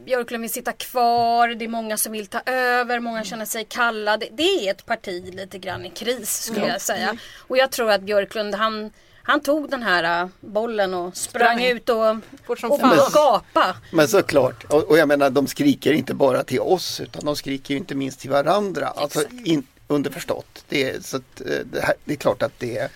Björklund 0.05 0.41
vill 0.43 0.53
sitta 0.53 0.73
kvar, 0.73 1.49
det 1.49 1.65
är 1.65 1.69
många 1.69 1.97
som 1.97 2.13
vill 2.13 2.27
ta 2.27 2.41
över, 2.47 3.01
många 3.01 3.25
känner 3.25 3.45
sig 3.45 3.65
kallade. 3.65 4.27
Det 4.33 4.43
är 4.43 4.71
ett 4.71 4.87
parti 4.87 5.35
lite 5.35 5.59
grann 5.59 5.87
i 5.87 5.91
kris 5.91 6.43
skulle 6.43 6.67
jag 6.67 6.81
säga. 6.81 7.17
Och 7.49 7.57
jag 7.57 7.71
tror 7.71 7.91
att 7.91 8.01
Björklund 8.01 8.55
han, 8.55 8.91
han 9.23 9.41
tog 9.41 9.71
den 9.71 9.83
här 9.83 10.23
äh, 10.23 10.29
bollen 10.41 10.95
och 10.95 11.17
sprang, 11.17 11.59
Sprang. 11.59 11.65
ut 11.65 11.89
och, 11.89 12.17
Fort 12.47 12.59
som 12.59 12.71
och, 12.73 12.81
fan. 12.81 12.99
och 12.99 13.13
gapa. 13.13 13.77
Men 13.93 14.09
såklart, 14.09 14.65
och, 14.65 14.83
och 14.91 14.99
jag 14.99 15.09
menar 15.09 15.31
de 15.31 15.47
skriker 15.47 15.93
inte 15.93 16.15
bara 16.15 16.45
till 16.45 16.61
oss 16.61 17.01
utan 17.01 17.25
de 17.25 17.37
skriker 17.37 17.75
ju 17.75 17.79
inte 17.79 17.95
minst 17.95 18.21
till 18.21 18.31
varandra. 18.31 18.87
Alltså 18.87 19.25
in, 19.45 19.67
underförstått. 19.89 20.65
Det 20.69 20.91
är, 20.91 21.01
så 21.01 21.17
att, 21.17 21.41
eh, 21.41 21.47
det, 21.73 21.81
här, 21.81 21.95
det 22.05 22.13
är 22.13 22.17
klart 22.17 22.43
att 22.43 22.59
det 22.59 22.79
är 22.79 22.89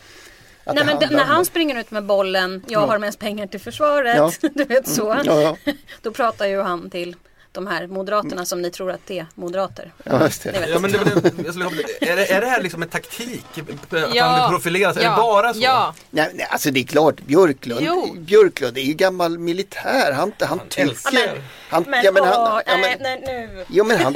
Nej, 0.75 0.85
men 0.85 0.97
när 1.11 1.23
om- 1.23 1.29
han 1.29 1.45
springer 1.45 1.81
ut 1.81 1.91
med 1.91 2.05
bollen, 2.05 2.65
jag 2.69 2.87
har 2.87 2.99
mest 2.99 3.19
pengar 3.19 3.47
till 3.47 3.61
försvaret, 3.61 4.17
Ja. 4.17 4.33
du 4.55 4.65
vet 4.65 4.89
så. 4.89 5.21
Ja, 5.25 5.41
ja, 5.65 5.73
Då 6.03 6.11
pratar 6.11 6.47
ju 6.47 6.61
han 6.63 6.91
till 6.91 7.17
de 7.55 7.67
här 7.67 7.87
moderaterna 7.87 8.45
som 8.45 8.63
ni 8.63 8.71
tror 8.71 8.91
att 8.91 9.01
det 9.07 9.19
är 9.19 9.27
moderater. 9.35 9.93
ja, 10.05 10.25
just 10.25 10.43
det. 10.43 10.69
Ja, 10.73 10.79
men 10.79 10.93
det, 10.93 10.99
det, 10.99 11.33
jag 11.45 11.55
skulle, 11.55 11.67
är, 12.01 12.17
det, 12.17 12.33
är 12.33 12.41
det 12.41 12.47
här 12.47 12.63
liksom 12.63 12.83
en 12.83 12.89
taktik? 12.89 13.45
Att 13.91 14.15
Ja. 14.15 14.25
han 14.25 14.51
vill 14.51 14.57
profilera 14.57 14.95
sig? 14.95 15.03
Är 15.03 15.07
Ja. 15.07 15.11
det 15.17 15.17
bara 15.23 15.55
så? 15.55 15.61
Ja. 15.63 15.95
Nej, 16.11 16.31
nej, 16.35 16.47
alltså 16.51 16.71
det 16.71 16.81
är 16.81 16.85
klart, 16.85 17.21
Björklund, 17.21 17.81
Jo. 17.87 18.15
Björklund 18.19 18.79
är 18.79 18.83
ju 18.83 18.93
gammal 18.95 19.39
militär. 19.39 20.13
Han, 20.13 20.33
han, 20.41 20.61
älskar- 20.77 21.11
tycker... 21.11 21.43
Han, 21.69 21.85
Men, 21.89 22.05
ja, 22.05 22.13
men 22.13 22.23
åh, 22.23 22.29
han, 22.29 22.63
ja, 22.67 22.77
nej, 22.77 22.97
men, 23.03 23.21
nej, 23.25 23.49
nu. 23.57 23.65
ja, 23.69 23.85
men 23.85 23.99
han, 24.01 24.15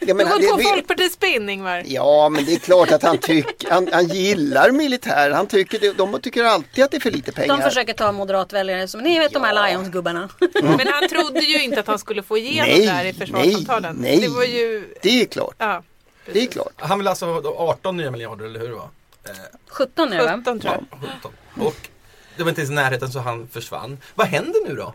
ja, 0.00 0.14
men 0.14 0.16
Du 0.16 0.24
han, 0.24 0.32
har 0.32 0.48
gått 0.48 0.58
det- 0.58 0.64
på 0.64 0.68
Folkpartispinn 0.70 1.48
Ingvar. 1.48 1.82
Ja, 1.86 2.28
men 2.28 2.44
det 2.44 2.52
är 2.54 2.58
klart 2.58 2.92
att 2.92 3.02
han, 3.02 3.18
tyck, 3.18 3.64
han, 3.70 3.88
han 3.92 4.06
gillar 4.08 4.70
militär. 4.70 5.30
Han 5.30 5.46
tycker 5.46 5.94
de 5.94 6.20
tycker 6.20 6.44
alltid 6.44 6.84
att 6.84 6.90
det 6.90 6.96
är 6.96 7.00
för 7.00 7.10
lite 7.10 7.32
pengar. 7.32 7.56
De 7.56 7.62
försöker 7.62 7.92
ta 7.92 8.12
moderatväljare 8.12 8.88
som 8.88 9.00
ni 9.00 9.18
vet 9.18 9.32
de 9.32 9.44
här 9.44 9.68
Lions-gubbarna. 9.68 10.28
Men 10.62 10.86
han 10.92 11.08
trodde 11.08 11.40
ju 11.40 11.62
inte 11.62 11.80
att 11.80 11.86
han 11.86 11.98
skulle 11.98 12.22
få 12.22 12.38
igenom 12.38 12.68
Nej, 12.70 12.79
det 12.86 12.90
här 12.90 13.04
i 13.04 13.12
försvarssamtalen. 13.12 13.96
nej, 13.96 14.16
nej. 14.18 14.28
Det 14.28 14.34
var 14.34 14.44
ju... 14.44 14.94
Det 15.02 15.22
är 15.22 15.26
klart. 15.26 15.54
Ja, 15.58 15.82
Det 16.32 16.42
är 16.42 16.46
klart. 16.46 16.72
Han 16.76 16.98
vill 16.98 17.08
alltså 17.08 17.26
ha 17.26 17.40
då 17.40 17.56
18 17.58 17.96
nya 17.96 18.10
miljarder, 18.10 18.44
eller 18.44 18.60
hur 18.60 18.68
det 18.68 18.74
var? 18.74 18.88
Eh, 19.24 19.30
17 19.68 20.10
nu 20.10 20.18
va? 20.18 20.36
17 20.38 20.60
tror 20.60 20.74
jag. 20.74 21.00
17. 21.16 21.32
Och 21.66 21.76
det 22.36 22.42
var 22.42 22.48
inte 22.50 22.60
ens 22.60 22.70
i 22.70 22.74
närheten 22.74 23.12
så 23.12 23.18
han 23.18 23.48
försvann. 23.48 23.98
Vad 24.14 24.26
händer 24.26 24.68
nu 24.68 24.74
då? 24.76 24.94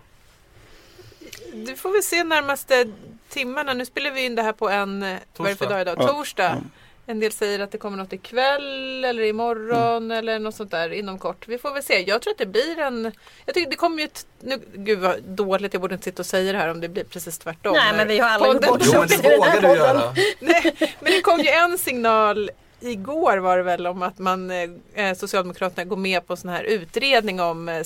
Du 1.54 1.76
får 1.76 1.92
vi 1.92 2.02
se 2.02 2.24
närmaste 2.24 2.86
timmarna. 3.30 3.74
Nu 3.74 3.86
spelar 3.86 4.12
vi 4.12 4.26
in 4.26 4.36
det 4.36 4.42
här 4.42 4.54
på 4.54 4.70
en, 4.70 5.04
eh, 5.04 5.18
vad 5.38 5.48
är 5.48 5.52
det 5.52 5.58
för 5.58 5.66
Torsdag. 5.66 5.70
dag 5.70 5.82
idag? 5.82 5.96
Ja. 6.00 6.08
Torsdag. 6.08 6.62
En 7.08 7.20
del 7.20 7.32
säger 7.32 7.60
att 7.60 7.72
det 7.72 7.78
kommer 7.78 7.98
något 7.98 8.14
ikväll 8.14 9.06
eller 9.06 9.24
imorgon 9.24 10.12
eller 10.12 10.40
något 10.40 10.56
sånt 10.56 10.72
där 10.72 10.94
inom 10.94 11.20
kort. 11.20 11.48
Vi 11.48 11.58
får 11.58 11.74
väl 11.74 11.84
se. 11.84 12.00
Jag 12.02 12.22
tror 12.22 12.32
att 12.32 12.38
det 12.38 12.46
blir 12.46 12.80
en... 12.80 13.12
Jag 13.46 13.56
tycker 13.56 13.70
det 13.70 13.76
kommer 13.76 13.98
ju 13.98 14.04
ett... 14.04 14.28
Nu, 14.40 14.62
gud 14.74 15.00
vad 15.00 15.24
dåligt, 15.24 15.74
jag 15.74 15.82
borde 15.82 15.94
inte 15.94 16.06
sitta 16.06 16.22
och 16.22 16.26
säga 16.26 16.52
det 16.52 16.58
här 16.58 16.72
om 16.72 16.82
det 16.82 16.90
blir 16.90 17.04
precis 17.04 17.38
tvärtom. 17.38 17.74
Nej 17.74 17.94
men 17.98 18.08
vi 18.08 18.20
har 18.20 18.30
alla 18.30 18.48
gjort 18.48 18.68
bort 18.68 18.82
Jo 18.84 19.00
men 19.00 19.08
det 19.08 19.38
vågar 19.38 19.62
du 19.62 19.68
göra. 19.68 20.14
Nej, 20.40 20.74
men 21.00 21.12
det 21.12 21.22
kom 21.22 21.40
ju 21.40 21.50
en 21.50 21.78
signal 21.78 22.52
igår 22.80 23.38
var 23.38 23.58
det 23.58 23.64
väl 23.64 23.88
om 23.88 24.02
att 24.02 24.20
man, 24.20 24.52
eh, 24.52 25.14
Socialdemokraterna 25.16 25.86
går 25.86 25.98
med 25.98 26.28
på 26.28 26.36
sån 26.36 26.50
här 26.50 26.64
utredning 26.64 27.42
om 27.42 27.70
eh, 27.70 27.84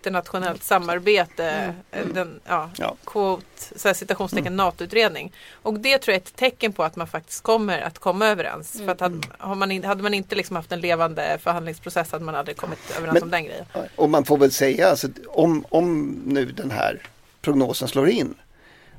internationellt 0.00 0.62
samarbete. 0.62 1.74
eh, 1.90 2.06
Den, 2.14 2.40
ja, 2.48 2.70
Ja. 2.76 2.96
Quote, 3.04 3.44
så 3.76 3.88
här 3.88 3.94
citationstecken 3.94 4.56
NATO-utredning. 4.56 5.32
Och 5.62 5.80
det 5.80 5.98
tror 5.98 6.12
jag 6.12 6.16
är 6.20 6.24
ett 6.26 6.36
tecken 6.36 6.72
på 6.72 6.82
att 6.84 6.96
man 6.96 7.06
faktiskt 7.06 7.42
kommer 7.42 7.80
att 7.80 7.98
komma 7.98 8.26
överens. 8.26 8.72
För 8.84 8.88
att 8.88 9.00
hade, 9.00 9.20
har 9.38 9.54
man, 9.54 9.70
in- 9.70 9.84
hade 9.84 10.02
man 10.02 10.14
inte 10.14 10.34
liksom 10.34 10.56
haft 10.56 10.72
en 10.72 10.80
levande 10.80 11.38
förhandlingsprocess 11.42 12.12
hade 12.12 12.24
man 12.24 12.34
aldrig 12.34 12.56
kommit 12.56 12.78
överens 12.96 13.14
Men- 13.14 13.22
om 13.22 13.30
den 13.30 13.44
grejen. 13.44 13.64
Och 13.96 14.10
man 14.10 14.24
får 14.24 14.38
väl 14.38 14.52
säga, 14.52 14.88
alltså, 14.90 15.08
om, 15.28 15.64
om 15.68 16.08
nu 16.26 16.44
den 16.44 16.70
här 16.70 17.02
prognosen 17.40 17.88
slår 17.88 18.08
in 18.08 18.34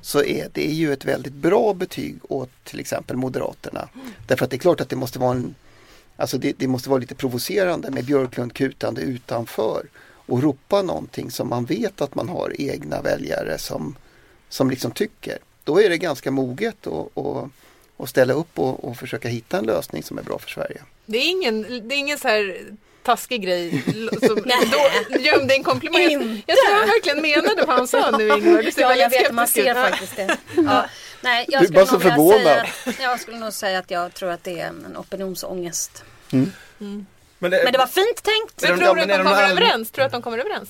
så 0.02 0.24
är 0.24 0.48
det 0.54 0.66
ju 0.66 0.94
ett 0.94 1.06
väldigt 1.06 1.34
bra 1.34 1.74
betyg 1.74 2.16
åt 2.30 2.50
till 2.64 2.80
exempel 2.80 3.18
Moderaterna. 3.18 3.90
Därför 4.28 4.46
att 4.46 4.52
det 4.52 4.56
är 4.58 4.60
klart 4.60 4.82
att 4.82 4.90
det 4.90 4.96
måste 4.96 5.20
vara 5.20 5.32
en 5.32 5.56
Alltså 6.18 6.38
det, 6.38 6.54
det 6.60 6.68
måste 6.68 6.90
vara 6.90 7.00
lite 7.00 7.16
provocerande 7.16 7.92
med 7.92 8.06
Björklund 8.06 8.54
kutande 8.54 9.02
utanför 9.02 9.86
och 10.32 10.44
ropa 10.44 10.82
någonting 10.82 11.32
som 11.32 11.50
man 11.50 11.66
vet 11.66 12.02
att 12.02 12.16
man 12.16 12.30
har 12.30 12.54
egna 12.62 13.02
väljare 13.02 13.58
som, 13.58 13.96
som 14.50 14.70
liksom 14.70 14.92
tycker. 14.92 15.38
Då 15.64 15.82
är 15.82 15.90
det 15.90 15.98
ganska 15.98 16.32
moget 16.32 16.88
att, 17.98 18.10
ställa 18.10 18.34
upp 18.34 18.60
och, 18.60 18.84
och 18.84 18.98
försöka 18.98 19.28
hitta 19.28 19.58
en 19.58 19.66
lösning 19.66 20.04
som 20.04 20.18
är 20.18 20.24
bra 20.24 20.40
för 20.40 20.50
Sverige. 20.50 20.82
Det 21.06 21.18
är 21.18 21.30
ingen, 21.30 21.62
det 21.62 21.96
är 21.96 21.98
ingen 21.98 22.18
så 22.18 22.28
här 22.28 22.58
taskig 23.04 23.42
grej 23.44 23.84
som 24.28 24.36
då 25.12 25.18
gömde 25.20 25.54
en 25.56 25.64
komplimang. 25.64 26.44
Jag- 26.48 26.58
tror 26.58 26.76
han 26.80 26.88
verkligen 26.88 27.22
menade 27.22 27.66
vad 27.68 27.76
han 27.76 27.88
sa 27.88 28.18
nu 28.18 28.28
Ingvar. 28.28 28.64
Du 28.64 28.72
ser 28.72 28.82
Ja, 28.82 28.96
jag 28.96 29.10
vet 29.10 29.28
att 29.28 29.34
man 29.36 29.48
ser 29.48 29.74
faktiskt 29.74 30.16
det. 30.16 30.38
Ja. 30.56 30.86
Nej, 31.24 31.46
jag 31.50 31.62
Du 31.62 31.64
är 31.64 31.68
skulle 31.68 31.76
bara 31.80 31.86
så 31.86 31.94
nog 31.94 32.02
förvånad. 32.02 32.42
säga, 32.42 32.66
jag 33.00 33.20
skulle 33.20 33.38
nog 33.38 33.54
säga 33.54 33.80
att 33.80 33.92
jag 33.92 34.14
tror 34.14 34.30
att 34.32 34.44
det 34.44 34.60
är 34.60 34.68
en 34.68 34.98
opinionsångest. 34.98 36.04
Men 37.42 37.52
Men 37.52 37.72
det 37.74 37.78
var 37.78 37.88
fint 37.88 38.24
tänkt. 38.24 38.62
Men 38.62 38.72
de- 38.80 38.86
tror 38.86 38.96
du 38.96 39.02
att 39.02 39.08
de 39.08 39.18
de 39.18 39.24
kommer 39.24 39.44
all- 39.44 39.52
överens? 39.52 39.92
Tror 39.92 40.02
du 40.02 40.06
att 40.06 40.12
de 40.12 40.22
kommer 40.22 40.38
överens? 40.38 40.70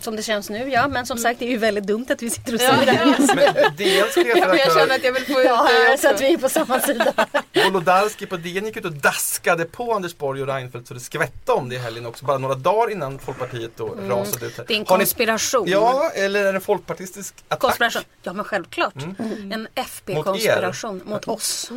Som 0.00 0.16
det 0.16 0.22
känns 0.22 0.50
nu, 0.50 0.68
ja. 0.68 0.88
Men 0.88 1.06
som 1.06 1.18
sagt, 1.18 1.38
det 1.38 1.44
är 1.44 1.50
ju 1.50 1.56
väldigt 1.58 1.84
dumt 1.86 2.06
att 2.10 2.22
vi 2.22 2.30
sitter 2.30 2.54
och 2.54 2.60
Ja, 2.60 2.72
säger 2.76 2.86
det 2.86 2.92
här. 2.92 3.06
Men 3.16 3.76
DNs 3.76 3.76
men 3.76 3.88
jag 3.88 4.12
känner 4.12 4.34
chefredaktör 4.34 4.94
att 4.94 5.04
jag 5.04 5.12
vill 5.12 5.24
få 5.26 5.40
ut 5.40 5.46
Ja, 5.46 5.68
det 5.86 5.92
också. 5.92 6.02
så 6.08 6.14
att 6.14 6.20
vi 6.20 6.32
är 6.34 6.38
på 6.38 6.48
samma 6.48 6.80
sida. 6.80 7.12
Wolodarski 7.64 8.26
på 8.26 8.36
DN 8.36 8.66
gick 8.66 8.76
ut 8.76 8.84
och 8.84 8.92
daskade 8.92 9.64
på 9.64 9.92
Anders 9.94 10.16
Borg 10.16 10.42
och 10.42 10.48
Reinfeldt 10.48 10.88
så 10.88 10.94
det 10.94 11.00
skvätte 11.00 11.52
om 11.52 11.68
det 11.68 11.74
i 11.74 11.78
helgen 11.78 12.06
också. 12.06 12.24
Bara 12.24 12.38
några 12.38 12.54
dagar 12.54 12.90
innan 12.92 13.18
Folkpartiet 13.18 13.70
då 13.76 13.86
rasade 13.86 14.46
ut. 14.46 14.56
här. 14.56 14.64
Mm. 14.64 14.66
Det 14.68 14.74
är 14.74 14.76
en 14.78 14.86
Har 14.86 14.98
ni- 14.98 15.04
konspiration. 15.04 15.68
Ja, 15.68 16.10
eller 16.14 16.40
är 16.44 16.52
det 16.52 16.56
en 16.56 16.60
folkpartistisk 16.60 17.34
attack? 17.48 17.60
Konspiration. 17.60 18.02
Ja, 18.22 18.32
men 18.32 18.44
självklart. 18.44 18.94
Mm. 19.18 19.52
En 19.52 19.68
FB-konspiration 19.74 21.02
mot, 21.04 21.28
oss. 21.28 21.68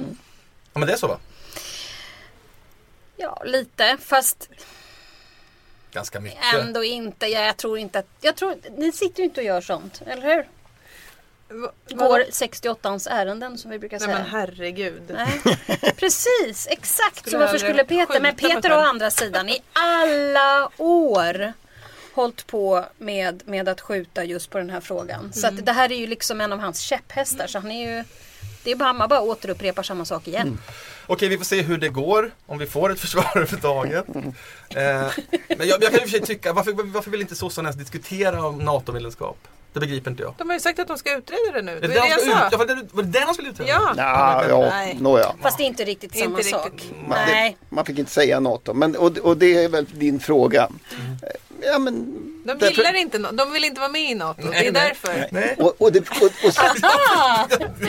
Ja 0.74 0.80
men 0.80 0.88
det 0.88 0.94
är 0.94 0.98
så 0.98 1.08
va? 1.08 1.18
Ja, 3.22 3.42
lite. 3.46 3.98
Fast 4.02 4.50
Ganska 5.92 6.20
mycket. 6.20 6.54
ändå 6.54 6.84
inte. 6.84 7.28
Ja, 7.28 7.42
jag 7.42 7.58
tror 7.58 7.78
inte 7.78 8.00
att... 8.00 8.08
Jag 8.22 8.36
tror, 8.36 8.56
ni 8.78 8.92
sitter 8.92 9.20
ju 9.20 9.24
inte 9.26 9.42
och 9.42 9.46
gör 9.48 9.62
sånt, 9.62 10.02
eller 10.08 10.22
hur? 10.22 10.48
Va- 11.62 11.72
Går 11.90 12.20
68ans 12.20 13.08
ärenden 13.12 13.58
som 13.58 13.72
vi 13.72 13.80
brukar 13.80 14.00
Nej 14.00 14.06
säga. 14.08 14.18
men 14.18 14.28
herregud. 14.28 15.02
Nej, 15.10 15.42
precis, 15.96 16.68
exakt. 16.70 17.18
Skulle 17.20 17.32
Så 17.32 17.38
varför 17.38 17.58
skulle 17.58 17.84
Peter, 17.84 18.20
men 18.22 18.36
Peter 18.36 18.72
å 18.72 18.76
andra 18.76 19.12
sidan 19.12 19.50
i 19.50 19.62
alla 19.74 20.70
år 20.78 21.54
hållit 22.14 22.48
på 22.48 22.86
med, 22.98 23.48
med 23.48 23.70
att 23.70 23.82
skjuta 23.82 24.24
just 24.24 24.50
på 24.50 24.58
den 24.58 24.70
här 24.70 24.82
frågan. 24.82 25.34
Så 25.34 25.48
Mm. 25.48 25.60
att 25.60 25.66
det 25.66 25.72
här 25.72 25.92
är 25.92 25.96
ju 25.96 26.08
liksom 26.08 26.42
en 26.42 26.54
av 26.54 26.60
hans 26.60 26.80
käpphästar. 26.80 27.48
Så 27.48 27.60
han 27.60 27.72
är 27.72 27.98
ju, 27.98 28.04
det 28.64 28.72
är 28.72 28.76
bara, 28.76 28.94
man 28.94 29.10
bara 29.10 29.22
återupprepar 29.22 29.84
samma 29.84 30.06
sak 30.06 30.28
igen. 30.28 30.58
Okej, 31.08 31.30
vi 31.30 31.38
får 31.38 31.46
se 31.46 31.62
hur 31.62 31.78
det 31.78 31.90
går. 31.90 32.32
Om 32.46 32.58
vi 32.58 32.66
får 32.68 32.92
ett 32.92 33.00
försvar 33.00 33.32
överhuvudtaget. 33.36 34.06
Eh, 34.16 34.24
men 35.58 35.68
jag, 35.68 35.84
jag 35.84 35.94
kan 35.94 36.08
sig 36.08 36.22
tycka, 36.22 36.54
varför, 36.54 36.74
varför 36.94 37.12
vill 37.12 37.22
inte 37.22 37.36
sossarna 37.36 37.70
ens 37.70 37.80
diskutera 37.80 38.46
om 38.46 38.58
NATO-medlemskap? 38.58 39.38
Det 39.74 39.80
begriper 39.80 40.12
inte 40.12 40.24
jag. 40.24 40.34
De 40.38 40.50
har 40.50 40.56
ju 40.56 40.60
sagt 40.60 40.80
att 40.80 40.88
de 40.88 40.98
ska 40.98 41.18
utreda 41.18 41.52
det 41.54 41.62
nu. 41.62 41.74
Det 41.74 41.80
det 41.80 41.88
det 41.88 41.96
jag 41.96 42.20
ut, 42.20 42.28
ja, 42.28 42.50
sa. 42.52 42.58
var, 42.58 42.66
det, 42.66 42.88
var 42.92 43.04
det 43.04 43.10
den 43.10 43.24
han 43.24 43.34
skulle 43.34 43.50
utreda? 43.50 43.70
Ja. 43.70 43.94
Ja, 43.98 44.46
ja, 44.50 44.60
Nej. 44.70 44.98
nåja. 45.00 45.36
Fast 45.42 45.58
det 45.58 45.64
är 45.64 45.66
inte 45.66 45.84
riktigt 45.84 46.18
samma 46.18 46.38
Inte 46.40 46.44
sak. 46.44 46.72
riktigt. 46.74 46.92
Man, 47.08 47.18
Nej. 47.28 47.58
det, 47.60 47.76
man 47.76 47.86
fick 47.86 48.00
inte 48.00 48.12
säga 48.12 48.40
NATO. 48.40 48.74
Men, 48.74 48.96
och, 48.96 49.18
och 49.18 49.38
det 49.38 49.64
är 49.64 49.70
väl 49.70 49.86
din 49.92 50.20
fråga. 50.20 50.68
Mm. 51.00 51.18
Ja, 51.62 51.80
men, 51.80 51.94
De 52.46 52.54
därför- 52.54 52.68
gillar 52.76 52.94
inte 52.94 53.18
no- 53.18 53.32
De 53.36 53.52
vill 53.54 53.64
inte 53.64 53.80
vara 53.80 53.92
med 53.92 54.12
i 54.12 54.16
NATO. 54.16 54.42
Det 54.42 54.48
är 54.58 54.72
nej. 54.72 54.72
därför. 54.72 55.28
Nej, 55.32 55.56
och, 55.60 55.76
och, 55.82 55.92
det, 55.92 56.00
och, 56.00 56.26
och, 56.26 56.32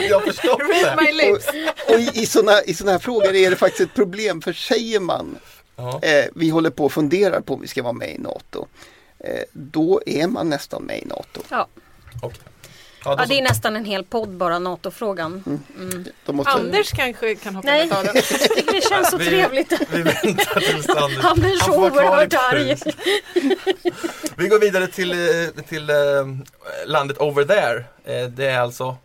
jag 0.09 0.19
har 0.19 0.25
förstått 0.25 0.59
Read 0.59 0.97
det. 0.97 1.03
my 1.03 1.11
lips. 1.11 1.47
och 1.89 1.99
i, 1.99 2.21
i 2.21 2.25
sådana 2.25 2.61
i 2.63 2.73
såna 2.73 2.91
här 2.91 2.99
frågor 2.99 3.35
är 3.35 3.49
det 3.49 3.55
faktiskt 3.55 3.81
ett 3.89 3.95
problem. 3.95 4.41
För 4.41 4.53
säger 4.53 4.99
man 4.99 5.37
Ja. 5.75 5.99
eh, 6.03 6.25
vi 6.35 6.49
håller 6.49 6.69
på 6.69 6.85
och 6.85 6.93
funderar 6.93 7.41
på 7.41 7.53
om 7.53 7.61
vi 7.61 7.67
ska 7.67 7.83
vara 7.83 7.93
med 7.93 8.09
i 8.15 8.17
NATO. 8.17 8.67
Eh, 9.19 9.39
då 9.53 10.01
är 10.05 10.27
man 10.27 10.49
nästan 10.49 10.83
med 10.83 10.99
i 10.99 11.05
NATO. 11.05 11.41
Ja. 11.49 11.67
Okej. 12.21 12.39
Ja, 13.05 13.15
ja, 13.19 13.25
det 13.25 13.37
är 13.39 13.41
nästan 13.41 13.75
en 13.75 13.85
hel 13.85 14.03
podd 14.03 14.29
bara 14.29 14.59
NATO-frågan. 14.59 15.61
Då 16.25 16.33
måste, 16.33 16.51
Anders 16.51 16.91
kanske 16.91 17.35
kan 17.35 17.55
hoppa 17.55 17.67
Nej, 17.67 17.89
ta 17.89 18.03
den. 18.03 18.13
det 18.71 18.89
känns 18.89 19.09
så 19.11 19.17
Vi- 19.17 19.25
trevligt. 19.25 19.73
Vi 19.91 20.01
väntar 20.01 20.59
tills 20.59 20.89
Anders 20.89 21.23
Han 21.23 21.39
blir 21.39 21.55
så 21.55 21.77
oerhört 21.79 22.33
arg. 22.33 22.75
Vi 24.37 24.47
går 24.47 24.59
vidare 24.59 24.87
till, 24.87 25.11
eh, 25.11 25.63
till 25.69 25.89
eh, 25.89 25.95
landet 26.85 27.17
over 27.17 27.45
there. 27.45 27.83
Eh, 28.05 28.27
Det 28.29 28.45
är 28.45 28.59
alltså 28.59 28.97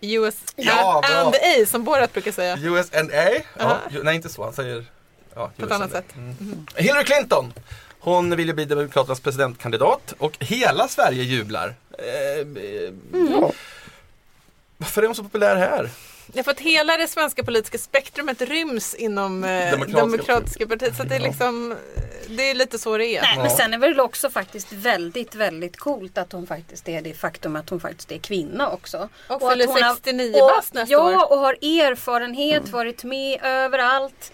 US 0.00 0.34
Ja, 0.56 1.02
bra. 1.08 1.18
and 1.20 1.34
A 1.34 1.66
som 1.66 1.84
Borat 1.84 2.12
brukar 2.12 2.32
säga. 2.32 2.58
USA. 2.62 2.88
Ja, 3.12 3.40
Aha. 3.64 3.78
ju- 3.90 4.02
nej, 4.02 4.16
inte 4.16 4.28
så. 4.28 4.44
Han 4.44 4.52
säger 4.52 4.84
ja, 5.34 5.50
På 5.58 5.66
ett 5.66 5.72
annat 5.72 5.90
sätt. 5.92 6.04
Mm. 6.16 6.66
Hillary 6.76 7.04
Clinton. 7.04 7.52
Hon 7.98 8.36
vill 8.36 8.46
ju 8.48 8.54
bli 8.54 8.64
Demokraternas 8.64 9.20
presidentkandidat 9.20 10.14
och 10.18 10.36
hela 10.40 10.88
Sverige 10.88 11.22
jublar. 11.22 11.74
Eh, 11.98 12.38
eh, 12.62 12.92
ja, 13.30 13.52
varför 14.76 15.02
är 15.02 15.06
hon 15.06 15.14
så 15.16 15.22
populär 15.22 15.56
här? 15.56 15.90
Ja, 16.32 16.42
för 16.42 16.50
att 16.50 16.60
hela 16.60 16.96
det 16.96 17.08
svenska 17.08 17.44
politiska 17.44 17.78
spektrumet 17.78 18.40
ryms 18.42 18.94
inom 18.94 19.44
eh, 19.44 19.50
Demokratiska 19.70 20.00
demokratiska, 20.00 20.66
partiet. 20.66 20.96
Så 20.96 21.02
att 21.02 21.08
det 21.08 21.14
är 21.14 21.20
liksom, 21.20 21.76
det 22.28 22.50
är 22.50 22.54
lite 22.54 22.78
så 22.78 22.98
det 22.98 23.06
är. 23.06 23.22
Nej, 23.22 23.36
men 23.36 23.44
Ja. 23.46 23.56
sen 23.56 23.74
är 23.74 23.78
väl 23.78 24.00
också 24.00 24.30
faktiskt 24.30 24.72
väldigt, 24.72 25.34
väldigt 25.34 25.76
coolt 25.76 26.18
att 26.18 26.32
hon 26.32 26.46
faktiskt 26.46 26.88
är 26.88 27.00
det 27.02 27.14
faktum 27.14 27.56
att 27.56 27.70
hon 27.70 27.80
faktiskt 27.80 28.12
är 28.12 28.18
kvinna 28.18 28.70
också. 28.70 29.08
Och 29.28 29.36
att 29.46 29.52
fyller 29.52 29.66
hon 29.66 29.82
har- 29.82 29.94
69 29.94 30.40
och- 30.42 30.48
bast 30.48 30.74
nästa 30.74 30.92
ja, 30.92 30.98
år. 31.22 31.32
och 31.32 31.38
har 31.38 31.52
erfarenhet, 31.52 32.68
varit 32.68 33.04
med 33.04 33.40
överallt. 33.42 34.32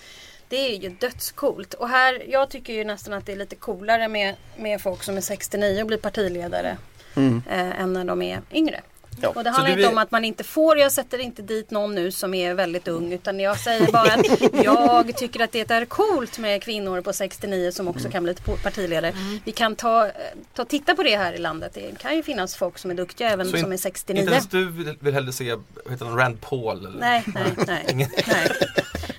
Det 0.49 0.57
är 0.57 0.77
ju 0.77 0.89
dödscoolt. 0.89 1.75
Och 1.75 1.89
här, 1.89 2.23
jag 2.29 2.51
tycker 2.51 2.73
ju 2.73 2.85
nästan 2.85 3.13
att 3.15 3.27
det 3.27 3.33
är 3.33 3.37
lite 3.37 3.57
coolare 3.57 4.09
med, 4.09 4.35
med 4.57 4.81
folk 4.83 5.03
som 5.03 5.17
är 5.17 5.21
69 5.21 5.81
och 5.81 5.87
blir 5.87 5.99
partiledare. 5.99 6.77
Eh, 7.17 7.81
än 7.81 7.93
när 7.93 8.05
de 8.05 8.23
är 8.23 8.41
yngre. 8.53 8.81
Ja. 9.23 9.29
Och 9.29 9.45
det 9.45 9.51
handlar 9.51 9.71
inte 9.71 9.83
är- 9.87 9.91
om 9.93 9.99
att 9.99 10.11
man 10.11 10.25
inte 10.25 10.45
får, 10.45 10.79
jag 10.79 10.93
sätter 10.93 11.19
inte 11.19 11.43
dit 11.43 11.71
någon 11.71 11.95
nu 11.95 12.11
som 12.13 12.35
är 12.35 12.55
väldigt 12.55 12.89
ung 12.89 13.13
utan 13.13 13.41
jag 13.41 13.59
säger 13.59 13.93
bara 13.93 14.13
att 14.13 14.65
jag 14.65 15.17
tycker 15.17 15.41
att 15.45 15.53
det 15.53 15.71
är 15.71 15.85
coolt 15.85 16.39
med 16.39 16.63
kvinnor 16.63 17.01
på 17.01 17.13
69 17.13 17.71
som 17.73 17.89
också 17.89 18.09
kan 18.11 18.23
bli 18.23 18.35
partiledare. 18.63 19.13
Vi 19.45 19.53
kan 19.53 19.77
ta, 19.77 20.07
eh, 20.07 20.13
ta 20.55 20.65
titta 20.65 20.95
på 20.95 21.03
det 21.03 21.17
här 21.17 21.33
i 21.33 21.39
landet. 21.39 21.71
Det 21.75 21.99
kan 21.99 22.17
ju 22.17 22.23
finnas 22.23 22.57
folk 22.57 22.79
som 22.79 22.91
är 22.91 22.95
duktiga 22.95 23.31
även 23.31 23.47
Så 23.51 23.57
in- 23.57 23.63
som 23.63 23.73
är 23.73 23.77
69. 23.77 24.21
Inte 24.21 24.33
ens 24.33 24.47
du 24.49 24.71
vill, 24.71 24.97
vill 25.01 25.15
hellre 25.15 25.33
se, 25.33 25.45
heter 25.91 26.05
han, 26.05 26.17
Rand 26.19 26.41
Paul? 26.41 26.87
Eller? 26.87 27.01
Nej, 27.01 27.23
nej, 27.27 27.45
nej, 27.67 27.85
Ingen- 27.91 28.11
nej. 28.27 28.51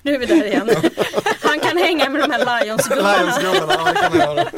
Nu 0.02 0.14
är 0.14 0.18
vi 0.18 0.26
där 0.26 0.44
igen. 0.44 0.70
Han 1.42 1.60
kan 1.60 1.76
hänga 1.76 2.08
med 2.08 2.20
de 2.20 2.30
här 2.30 2.64
Lions-gubbarna. 2.64 3.22
Lionsgubbarna, 3.22 4.50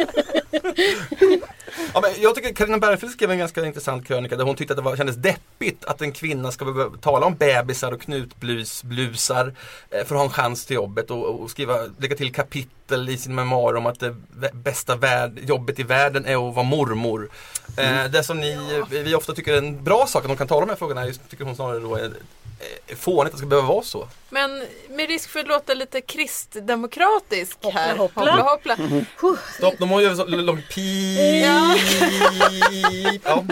ja 1.94 2.00
men 2.00 2.10
jag 2.18 2.34
tycker 2.34 2.54
Carina 2.54 2.78
Bergfeldt 2.78 3.14
skrev 3.14 3.30
en 3.30 3.38
ganska 3.38 3.66
intressant 3.66 4.06
krönika 4.06 4.36
där 4.36 4.44
hon 4.44 4.56
tyckte 4.56 4.72
att 4.72 4.78
det 4.78 4.82
var, 4.82 4.96
kändes 4.96 5.16
deppigt 5.16 5.84
att 5.84 6.02
en 6.02 6.12
kvinna 6.12 6.52
ska 6.52 6.64
behöva 6.64 6.96
tala 6.96 7.26
om 7.26 7.34
bebisar 7.34 7.92
och 7.92 8.00
knutblusar 8.00 9.54
eh, 9.90 10.04
för 10.04 10.14
att 10.14 10.20
ha 10.20 10.24
en 10.24 10.30
chans 10.30 10.66
till 10.66 10.76
jobbet 10.76 11.10
och, 11.10 11.40
och 11.40 11.50
skriva, 11.50 11.78
lägga 11.98 12.16
till 12.16 12.32
kapitel 12.32 13.08
i 13.08 13.18
sin 13.18 13.34
memoar 13.34 13.74
om 13.74 13.86
att 13.86 14.00
det 14.00 14.14
bästa 14.52 14.96
värld, 14.96 15.38
jobbet 15.42 15.78
i 15.78 15.82
världen 15.82 16.26
är 16.26 16.48
att 16.48 16.54
vara 16.54 16.66
mormor. 16.66 17.30
Eh, 17.76 18.04
det 18.10 18.22
som 18.22 18.40
ni, 18.40 18.82
vi 18.90 19.14
ofta 19.14 19.32
tycker 19.32 19.52
är 19.52 19.58
en 19.58 19.84
bra 19.84 20.06
sak 20.06 20.24
att 20.24 20.28
de 20.28 20.36
kan 20.36 20.48
tala 20.48 20.62
om 20.62 20.66
de 20.66 20.72
här 20.72 20.78
frågorna, 20.78 21.06
just, 21.06 21.30
tycker 21.30 21.44
hon 21.44 21.56
snarare 21.56 21.78
då 21.78 21.94
är 21.94 22.12
fånigt 22.96 23.26
att 23.26 23.32
det 23.32 23.38
ska 23.38 23.46
behöva 23.46 23.68
vara 23.68 23.82
så. 23.82 24.08
Men 24.30 24.62
med 24.88 25.08
risk 25.08 25.30
för 25.30 25.40
att 25.40 25.48
låta 25.48 25.74
lite 25.74 26.00
kristdemokratisk 26.00 27.58
Hoppla, 27.62 27.80
här. 27.80 27.96
hoppla. 27.96 28.42
hoppla. 28.42 28.76
Stopp, 29.56 29.74
de 29.78 29.90
har 29.90 30.00
ju 30.00 30.16
så 30.16 30.24
lång 30.24 30.62
pip. 30.74 31.18
Ja. 31.44 31.76
Ja. 33.24 33.44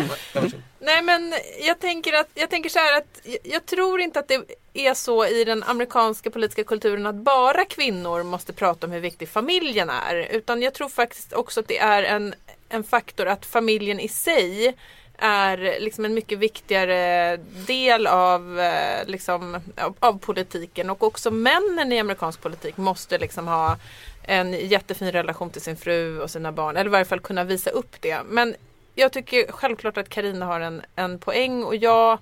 Nej 0.78 1.02
men 1.02 1.34
jag 1.60 1.80
tänker, 1.80 2.12
att, 2.12 2.28
jag 2.34 2.50
tänker 2.50 2.70
så 2.70 2.78
här 2.78 2.98
att 2.98 3.20
jag, 3.22 3.38
jag 3.44 3.66
tror 3.66 4.00
inte 4.00 4.18
att 4.18 4.28
det 4.28 4.42
är 4.74 4.94
så 4.94 5.26
i 5.26 5.44
den 5.44 5.62
amerikanska 5.62 6.30
politiska 6.30 6.64
kulturen 6.64 7.06
att 7.06 7.14
bara 7.14 7.64
kvinnor 7.64 8.22
måste 8.22 8.52
prata 8.52 8.86
om 8.86 8.92
hur 8.92 9.00
viktig 9.00 9.28
familjen 9.28 9.90
är. 9.90 10.14
Utan 10.16 10.62
jag 10.62 10.74
tror 10.74 10.88
faktiskt 10.88 11.32
också 11.32 11.60
att 11.60 11.68
det 11.68 11.78
är 11.78 12.02
en, 12.02 12.34
en 12.68 12.84
faktor 12.84 13.26
att 13.26 13.46
familjen 13.46 14.00
i 14.00 14.08
sig 14.08 14.76
är 15.18 15.80
liksom 15.80 16.04
en 16.04 16.14
mycket 16.14 16.38
viktigare 16.38 17.36
del 17.66 18.06
av, 18.06 18.60
eh, 18.60 19.06
liksom, 19.06 19.60
av, 19.76 19.94
av 20.00 20.18
politiken. 20.18 20.90
Och 20.90 21.02
också 21.02 21.30
männen 21.30 21.92
i 21.92 21.98
amerikansk 21.98 22.40
politik 22.40 22.76
måste 22.76 23.18
liksom 23.18 23.48
ha 23.48 23.76
en 24.22 24.52
jättefin 24.52 25.12
relation 25.12 25.50
till 25.50 25.62
sin 25.62 25.76
fru 25.76 26.20
och 26.20 26.30
sina 26.30 26.52
barn. 26.52 26.76
Eller 26.76 26.90
i 26.90 26.92
varje 26.92 27.04
fall 27.04 27.20
kunna 27.20 27.44
visa 27.44 27.70
upp 27.70 27.96
det. 28.00 28.18
Men 28.28 28.54
jag 28.94 29.12
tycker 29.12 29.52
självklart 29.52 29.96
att 29.96 30.08
Karina 30.08 30.46
har 30.46 30.60
en, 30.60 30.82
en 30.96 31.18
poäng. 31.18 31.64
Och 31.64 31.76
jag 31.76 32.18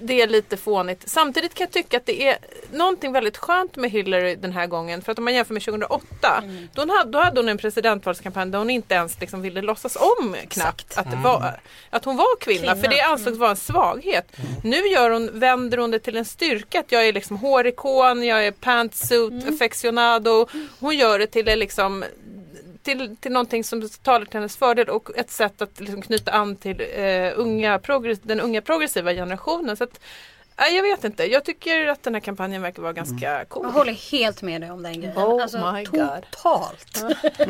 det 0.00 0.22
är 0.22 0.26
lite 0.26 0.56
fånigt. 0.56 1.02
Samtidigt 1.08 1.54
kan 1.54 1.64
jag 1.64 1.72
tycka 1.72 1.96
att 1.96 2.06
det 2.06 2.28
är 2.28 2.38
någonting 2.72 3.12
väldigt 3.12 3.36
skönt 3.36 3.76
med 3.76 3.90
Hillary 3.90 4.34
den 4.34 4.52
här 4.52 4.66
gången. 4.66 5.02
För 5.02 5.12
att 5.12 5.18
om 5.18 5.24
man 5.24 5.34
jämför 5.34 5.54
med 5.54 5.62
2008, 5.62 6.42
Mm. 6.42 6.68
då, 6.74 6.80
hade, 6.80 7.10
då 7.10 7.18
hade 7.18 7.40
hon 7.40 7.48
en 7.48 7.58
presidentvalskampanj 7.58 8.50
där 8.50 8.58
hon 8.58 8.70
inte 8.70 8.94
ens 8.94 9.20
liksom 9.20 9.42
ville 9.42 9.62
låtsas 9.62 9.96
om 9.96 10.36
knappt 10.48 10.98
att, 10.98 11.10
det 11.10 11.16
var, 11.16 11.60
att 11.90 12.04
hon 12.04 12.16
var 12.16 12.36
kvinna. 12.40 12.60
Kvinna. 12.60 12.76
För 12.76 12.88
det 12.88 13.00
ansågs 13.00 13.38
vara 13.38 13.50
en 13.50 13.56
svaghet. 13.56 14.36
Nu 14.64 14.76
gör 14.76 15.10
hon, 15.10 15.38
vänder 15.38 15.78
hon 15.78 15.90
det 15.90 15.98
till 15.98 16.16
en 16.16 16.24
styrka. 16.24 16.80
Att 16.80 16.92
jag 16.92 17.08
är 17.08 17.12
liksom 17.12 17.36
hårikon, 17.36 18.24
jag 18.24 18.46
är 18.46 18.50
pantsuit 18.50 19.48
aficionado. 19.48 20.48
Hon 20.80 20.96
gör 20.96 21.18
det 21.18 21.26
till 21.26 21.58
liksom 21.58 22.04
till, 22.86 23.16
till 23.16 23.32
någonting 23.32 23.64
som 23.64 23.88
talar 23.88 24.24
till 24.24 24.34
hennes 24.34 24.56
fördel 24.56 24.88
och 24.88 25.16
ett 25.16 25.30
sätt 25.30 25.62
att 25.62 25.80
liksom 25.80 26.02
knyta 26.02 26.30
an 26.30 26.56
till 26.56 26.80
eh, 26.94 27.32
unga, 27.36 27.80
den 28.22 28.40
unga 28.40 28.60
progressiva 28.60 29.12
generationen. 29.12 29.76
Så 29.76 29.84
att, 29.84 30.00
nej, 30.58 30.76
jag 30.76 30.82
vet 30.82 31.04
inte, 31.04 31.24
jag 31.24 31.44
tycker 31.44 31.86
att 31.86 32.02
den 32.02 32.14
här 32.14 32.20
kampanjen 32.20 32.62
verkar 32.62 32.82
vara 32.82 32.92
ganska 32.92 33.44
cool. 33.44 33.66
Jag 33.66 33.72
håller 33.72 33.92
helt 33.92 34.42
med 34.42 34.60
dig 34.60 34.70
om 34.70 34.82
den 34.82 35.00
grejen. 35.00 35.16
Oh 35.16 35.42
alltså, 35.42 35.72
my 35.72 35.84
God. 35.84 36.08
totalt. 36.30 37.04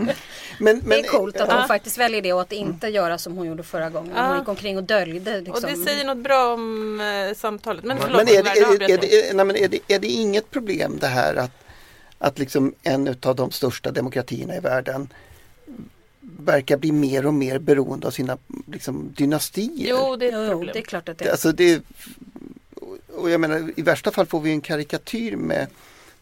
Men, 0.59 0.81
Det 0.81 0.87
men, 0.87 0.99
är 0.99 1.03
coolt 1.03 1.41
att 1.41 1.53
hon 1.53 1.69
faktiskt 1.69 1.99
väljer 1.99 2.23
det 2.23 2.33
och 2.33 2.41
att 2.41 2.53
inte 2.53 2.89
göra 2.89 3.19
som 3.19 3.37
hon 3.37 3.47
gjorde 3.47 3.63
förra 3.63 3.91
gången. 3.91 4.13
Ja. 4.17 4.27
Hon 4.27 4.39
gick 4.39 4.49
omkring 4.49 4.77
och 4.77 4.85
döljde. 4.85 5.37
Och 5.37 5.43
Liksom. 5.43 5.71
det 5.71 5.77
säger 5.77 6.05
något 6.05 6.19
bra 6.19 6.55
om 6.55 7.01
eh, 7.01 7.35
samtalet. 7.37 7.85
Men 7.85 7.99
förlåt, 7.99 8.17
Men 8.17 8.29
är 8.29 8.43
det, 8.43 8.43
Werner, 8.43 8.51
är, 8.51 8.61
det, 8.61 8.67
avbröt 8.67 8.91
är, 8.91 8.99
dig. 8.99 9.23
det, 9.29 9.37
nej, 9.37 9.47
men 9.47 9.57
är, 9.57 9.69
det, 9.69 9.79
är 9.89 9.99
det 9.99 10.09
inget 10.09 10.51
problem 10.51 10.99
det 11.01 11.07
här 11.07 11.35
att, 11.35 11.53
att 12.19 12.39
liksom 12.39 12.75
en 12.83 13.17
av 13.23 13.37
de 13.37 13.51
största 13.51 13.91
demokratierna 13.91 14.57
i 14.57 14.61
världen 14.61 15.09
verkar 16.39 16.77
bli 16.77 16.93
mer 16.93 17.27
och 17.27 17.35
mer 17.35 17.59
beroende 17.59 18.07
av 18.07 18.11
sina 18.11 18.39
liksom, 18.67 19.13
dynastier? 19.17 19.89
Jo, 19.91 20.17
det 20.17 20.29
är 20.29 20.51
problem. 20.51 20.71
det 20.73 20.79
är 20.79 20.83
klart 20.83 21.09
att 21.09 21.19
det 21.19 21.25
är. 21.25 21.31
Alltså 21.31 21.53
det, 21.53 21.83
och 23.15 23.31
jag 23.31 23.41
menar, 23.41 23.73
I 23.77 23.83
värsta 23.83 24.11
fall 24.11 24.27
får 24.27 24.41
vi 24.41 24.51
en 24.51 24.61
karikatyr 24.61 25.37
med, 25.37 25.67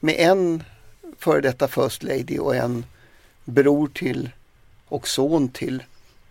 med 0.01 0.15
en 0.19 0.65
före 1.19 1.41
detta 1.41 1.69
First 1.69 2.03
Lady 2.03 2.39
och 2.39 2.57
en 2.57 2.85
bror 3.45 3.89
till 3.89 4.31
och 4.89 5.09
son 5.09 5.49
till 5.49 5.83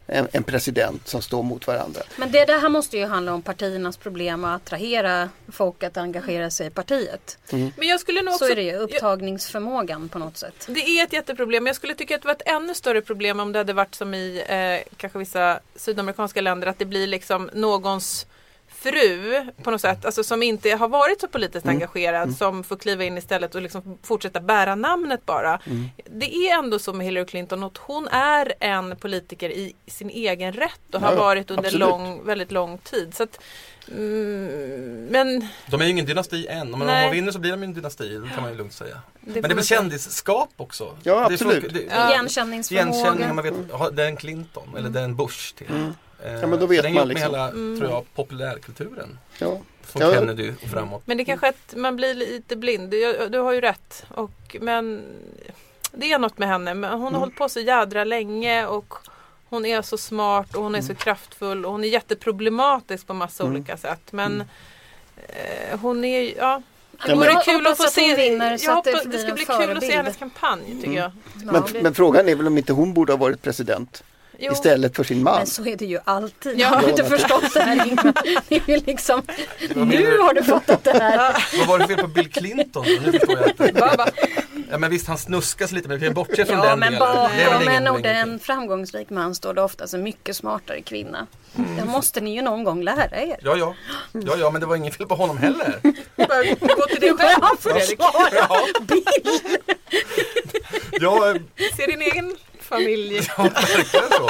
en, 0.08 0.28
en 0.32 0.44
president 0.44 1.08
som 1.08 1.22
står 1.22 1.44
mot 1.44 1.68
varandra. 1.68 2.02
Men 2.18 2.32
det 2.32 2.46
där 2.46 2.60
här 2.60 2.70
måste 2.70 2.98
ju 2.98 3.06
handla 3.06 3.34
om 3.34 3.42
partiernas 3.42 3.98
problem 3.98 4.44
att 4.46 4.62
attrahera 4.62 5.30
folk 5.52 5.84
att 5.84 5.98
engagera 5.98 6.50
sig 6.52 6.68
i 6.68 6.70
partiet. 6.70 7.38
Men 7.50 7.88
jag 7.88 8.00
skulle 8.00 8.22
nog 8.22 8.34
också... 8.34 8.46
Så 8.46 8.52
är 8.52 8.56
det 8.56 8.62
ju, 8.62 8.72
jag- 8.72 8.82
upptagningsförmågan 8.82 10.10
på 10.10 10.20
något 10.20 10.38
sätt. 10.38 10.66
Det 10.68 10.80
är 11.00 11.04
ett 11.04 11.14
jätteproblem. 11.14 11.68
Jag 11.68 11.76
skulle 11.76 11.96
tycka 11.96 12.16
att 12.16 12.22
det 12.22 12.28
var 12.28 12.36
ett 12.36 12.42
ännu 12.48 12.74
större 12.76 13.02
problem 13.02 13.40
om 13.40 13.52
det 13.52 13.60
hade 13.60 13.74
varit 13.74 13.96
som 13.96 14.14
i 14.14 14.44
eh, 14.48 14.94
kanske 14.98 15.20
vissa 15.20 15.60
sydamerikanska 15.76 16.42
länder 16.42 16.68
att 16.68 16.80
det 16.80 16.86
blir 16.86 17.08
liksom 17.08 17.50
någons 17.54 18.26
fru 18.84 19.46
på 19.64 19.72
något 19.72 19.82
sätt, 19.82 20.06
alltså 20.06 20.24
som 20.24 20.44
inte 20.44 20.70
har 20.72 20.88
varit 20.88 21.22
så 21.22 21.28
politiskt 21.28 21.68
engagerad 21.68 22.36
som 22.36 22.64
får 22.64 22.76
kliva 22.76 23.04
in 23.04 23.18
istället 23.18 23.56
och 23.56 23.62
liksom 23.62 23.98
fortsätta 24.04 24.40
bära 24.40 24.76
namnet 24.76 25.26
bara. 25.26 25.60
Det 26.06 26.36
är 26.36 26.58
ändå 26.60 26.80
så 26.80 26.94
med 26.94 27.06
Hillary 27.06 27.26
Clinton 27.26 27.64
att 27.64 27.78
hon 27.78 28.08
är 28.08 28.54
en 28.60 28.96
politiker 28.96 29.50
i 29.50 29.74
sin 29.88 30.10
egen 30.10 30.54
rätt 30.54 30.94
och 30.96 31.02
har 31.02 31.12
Ja, 31.12 31.20
varit 31.20 31.52
under 31.52 31.64
absolut. 31.64 31.80
lång, 31.90 32.26
väldigt 32.26 32.52
lång 32.52 32.78
tid. 32.78 33.14
Så 33.16 33.24
att, 33.24 33.40
mm, 33.88 35.06
men 35.06 35.48
De 35.68 35.82
är 35.82 35.86
ju 35.86 35.92
ingen 35.92 36.06
dynasti 36.06 36.48
än. 36.48 36.74
Om 36.74 36.80
de 36.80 36.86
Nej. 36.86 37.12
vinner 37.12 37.32
så 37.32 37.40
blir 37.40 37.52
de 37.52 37.64
en 37.64 37.74
dynasti, 37.74 38.10
det 38.18 38.30
kan 38.30 38.42
man 38.44 38.52
ju 38.52 38.58
lugnt 38.58 38.74
säga. 38.74 39.02
det 39.22 39.32
Men 39.34 39.42
det 39.42 39.50
är 39.52 39.56
väl 39.56 39.66
kändisskap 39.66 40.50
också? 40.58 40.98
Ja, 41.04 41.16
Det 41.16 41.34
absolut. 41.34 41.64
funkar- 41.64 41.80
det- 41.80 41.86
Ja. 41.96 42.12
Igenkänningsförmåga. 42.14 42.98
Igenkänning, 42.98 43.36
man 43.36 43.44
vet, 43.44 43.54
har- 43.72 43.92
det 43.92 44.04
är 44.04 44.08
en 44.08 44.18
Clinton 44.18 44.70
eller 44.78 44.90
det 44.90 45.00
är 45.00 45.04
en 45.04 45.16
Bush 45.16 45.56
till. 45.56 45.68
Eh, 45.76 45.90
Ja, 46.26 46.48
men 46.48 46.60
då 46.60 46.66
vet 46.66 46.94
man 46.94 47.08
liksom. 47.08 47.32
hela, 47.32 47.50
Mm. 47.50 47.80
tror 47.80 47.92
jag, 47.92 48.06
populärkulturen. 48.16 49.20
Ja. 49.40 49.58
Från 49.82 50.02
Ja. 50.02 50.14
Kennedy 50.14 50.52
och 50.64 50.70
framåt. 50.70 51.02
Men 51.06 51.18
det 51.18 51.26
kanske 51.26 51.48
att 51.50 51.74
man 51.76 51.96
blir 51.96 52.14
lite 52.14 52.56
blind. 52.56 52.90
Du, 52.90 53.28
du 53.32 53.38
har 53.40 53.52
ju 53.54 53.62
rätt. 53.62 54.06
Och, 54.10 54.56
men 54.62 55.02
det 55.92 56.12
är 56.12 56.20
något 56.20 56.38
med 56.38 56.48
henne. 56.48 56.74
Men 56.74 56.92
hon 56.92 57.02
har 57.02 57.08
Mm. 57.08 57.20
hållit 57.20 57.36
på 57.36 57.50
så 57.50 57.60
jädra 57.60 58.04
länge 58.04 58.66
och 58.66 58.94
hon 59.50 59.66
är 59.66 59.82
så 59.82 59.98
smart 59.98 60.56
och 60.56 60.64
hon 60.64 60.76
är 60.76 60.82
så 60.82 60.96
kraftfull 60.96 61.66
och 61.66 61.72
hon 61.72 61.84
är 61.84 61.88
jätteproblematisk 61.88 63.08
på 63.08 63.14
massa 63.14 63.44
Mm. 63.44 63.56
olika 63.56 63.78
sätt. 63.78 64.12
Men 64.12 64.44
eh, 65.28 65.80
hon 65.80 66.04
är 66.06 66.22
ju- 66.22 66.34
ja. 66.38 66.62
Ja, 67.00 67.08
Det 67.08 67.16
vore 67.16 67.28
Jag 67.32 67.44
kul 67.46 67.68
att 67.68 67.78
få 67.78 67.84
hon 67.84 67.92
se. 67.92 68.16
vinner 68.16 68.52
jag 68.62 68.84
det 68.84 69.20
ska 69.20 69.34
bli 69.34 69.46
kul 69.46 69.78
att 69.78 69.84
se 69.84 69.92
hennes 69.98 70.18
kampanj 70.18 70.82
tycker 70.82 70.98
jag. 70.98 71.12
Men, 71.34 71.64
det- 71.74 71.82
men 71.84 71.94
frågan 71.94 72.30
är 72.30 72.36
väl 72.36 72.48
om 72.48 72.58
inte 72.58 72.74
hon 72.74 72.94
borde 72.94 73.14
ha 73.14 73.18
varit 73.18 73.42
president 73.42 74.04
Jo. 74.40 74.52
istället 74.54 74.96
för 74.96 75.04
sin 75.04 75.24
man. 75.24 75.38
Men 75.38 75.48
så 75.48 75.66
är 75.66 75.76
det 75.78 75.86
ju 75.86 76.00
alltid. 76.04 76.52
Ja. 76.60 76.60
Jag 76.60 76.68
har 76.70 76.90
inte 76.90 77.04
förstått 77.06 77.54
det 77.54 77.60
här 77.62 77.88
Ingmar. 77.88 78.14
Det 78.50 78.74
är 78.74 78.86
liksom, 78.86 79.22
nu 79.76 80.18
har 80.20 80.34
du 80.34 80.44
fattat 80.44 80.84
det 80.84 80.92
här. 80.94 81.46
Vad 81.60 81.68
var 81.68 81.80
det 81.80 81.88
för 81.88 81.94
fel 81.96 82.04
på 82.04 82.08
Bill 82.08 82.32
Clinton? 82.32 82.86
Nu 83.04 83.12
förstår 83.12 83.40
jag 83.40 83.50
inte. 83.50 84.12
Ja, 84.72 84.78
men 84.78 84.90
visst, 84.92 85.08
han 85.08 85.18
snuskas 85.18 85.72
lite 85.72 85.88
men 85.88 86.00
vi 86.00 86.06
kan 86.06 86.14
bortse 86.14 86.46
från 86.46 86.58
Ja 86.58 86.64
den 86.70 86.80
men 86.80 86.94
delen. 86.94 87.30
Det 87.36 87.42
är 87.44 87.50
väl 87.50 87.66
bakom 87.66 87.68
en, 87.68 88.06
ingen- 88.06 88.30
en 88.32 88.40
framgångsrik 88.40 89.10
man 89.10 89.36
står 89.36 89.54
det 89.54 89.62
oftast 89.62 89.94
en 89.94 90.04
mycket 90.04 90.36
smartare 90.36 90.82
kvinna. 90.82 91.28
Det 91.78 91.86
måste 91.86 92.22
ni 92.22 92.36
ju 92.36 92.42
någon 92.42 92.64
gång 92.64 92.84
lära 92.84 93.22
er. 93.22 93.38
Ja, 93.44 93.56
ja. 93.58 93.76
ja, 94.12 94.36
ja, 94.40 94.50
men 94.50 94.62
det 94.62 94.68
var 94.68 94.76
ingen 94.76 94.92
fel 94.92 95.08
på 95.08 95.16
honom 95.16 95.38
heller. 95.38 95.80
gå 96.78 96.86
till 96.86 97.00
dig 97.02 97.14
själv 97.18 97.42
Fredrik. 97.60 98.00
Ja, 98.00 98.30
ja, 101.00 101.30
eh, 101.30 101.36
Se 101.78 101.86
din 101.86 102.02
egen 102.02 102.36
familj. 102.74 103.30
ja 103.38 103.44
verkligen 103.44 104.06
så. 104.10 104.30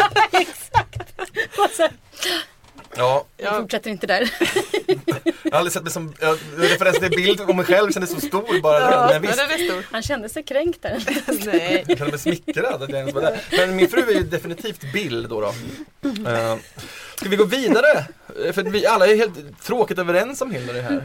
Sen, 1.75 1.89
Ja, 2.97 3.25
Jag 3.37 3.55
fortsätter 3.57 3.89
inte 3.89 4.07
där. 4.07 4.31
Jag 5.53 5.57
har 5.57 5.59
aldrig 5.59 5.73
sett 5.73 5.83
mig 5.83 5.91
som, 5.91 6.13
jag, 6.19 6.37
referensen 6.57 7.01
till 7.01 7.11
bild 7.23 7.41
om 7.41 7.55
mig 7.57 7.65
själv 7.65 7.91
kändes 7.91 8.11
så 8.11 8.19
stor 8.21 8.61
bara. 8.61 8.79
Ja, 8.79 9.07
men 9.11 9.21
visst, 9.21 9.37
den 9.37 9.51
är 9.51 9.57
stor. 9.69 9.85
Han 9.91 10.01
kände 10.01 10.29
sig 10.29 10.43
kränkt 10.43 10.81
där. 10.81 11.03
Nej. 11.45 11.83
jag 11.87 11.97
kände 11.97 12.11
mig 12.11 12.19
smickrad 12.19 12.83
att 12.83 12.89
jag 12.89 12.99
ens 12.99 13.13
var 13.13 13.21
där. 13.21 13.41
Men 13.51 13.75
min 13.75 13.89
fru 13.89 14.01
är 14.01 14.13
ju 14.13 14.23
definitivt 14.23 14.93
Bill 14.93 15.27
då. 15.27 15.41
då. 15.41 15.47
Uh, 16.07 16.55
ska 17.15 17.29
vi 17.29 17.35
gå 17.35 17.43
vidare? 17.45 18.05
För 18.53 18.63
vi 18.63 18.85
alla 18.85 19.07
är 19.07 19.15
helt 19.15 19.63
tråkigt 19.63 19.99
överens 19.99 20.41
om 20.41 20.51
Hillary 20.51 20.79
här. 20.79 20.91
Eh, 20.93 21.01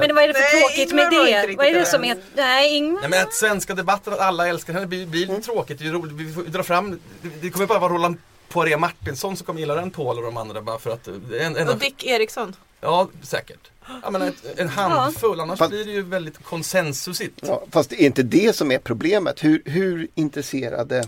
Men 0.00 0.14
vad 0.14 0.24
är 0.24 0.28
det 0.28 0.34
för 0.34 0.40
Nej, 0.40 0.60
tråkigt 0.62 0.92
med 0.94 1.10
det? 1.10 1.54
Vad 1.56 1.66
är 1.66 1.74
det 1.74 1.86
som 1.86 2.04
är... 2.04 2.16
Nej, 2.34 2.76
Ingmar. 2.76 3.00
Nej 3.00 3.10
men 3.10 3.22
att 3.22 3.34
svenska 3.34 3.74
debatten, 3.74 4.12
att 4.12 4.18
alla 4.20 4.48
älskar 4.48 4.72
henne 4.72 4.86
blir, 4.86 5.06
blir 5.06 5.26
lite 5.26 5.40
tråkigt. 5.42 5.78
Det 5.78 5.86
är 5.86 5.92
roligt. 5.92 6.14
Vi 6.14 6.32
får 6.32 6.42
dra 6.42 6.62
fram, 6.62 6.90
det- 7.22 7.28
det 7.40 7.50
kommer 7.50 7.66
bara 7.66 7.78
vara 7.78 7.92
Roland 7.92 8.16
Poiré 8.48 8.76
Martinsson 8.76 9.36
som 9.36 9.46
kommer 9.46 9.60
gilla 9.60 9.74
den 9.74 9.90
Paul 9.90 10.18
och 10.18 10.24
de 10.24 10.36
andra 10.36 10.62
bara 10.62 10.78
för 10.78 10.90
att 10.90 11.08
en, 11.40 11.56
en, 11.56 11.68
Och 11.68 11.78
Dick 11.78 12.04
Eriksson. 12.04 12.56
Ja, 12.80 13.08
säkert. 13.22 13.70
Jag 14.02 14.12
menar, 14.12 14.26
ett, 14.26 14.58
en 14.58 14.68
handfull, 14.68 15.40
annars 15.40 15.58
Fast- 15.58 15.70
blir 15.70 15.84
det 15.84 15.90
ju 15.92 16.02
väldigt 16.02 16.44
konsensusigt. 16.44 17.40
Ja, 17.46 17.64
fast 17.70 17.90
det 17.90 18.02
är 18.02 18.06
inte 18.06 18.22
det 18.22 18.56
som 18.56 18.72
är 18.72 18.78
problemet. 18.78 19.44
Hur, 19.44 19.62
hur 19.64 20.08
intresserade, 20.14 21.04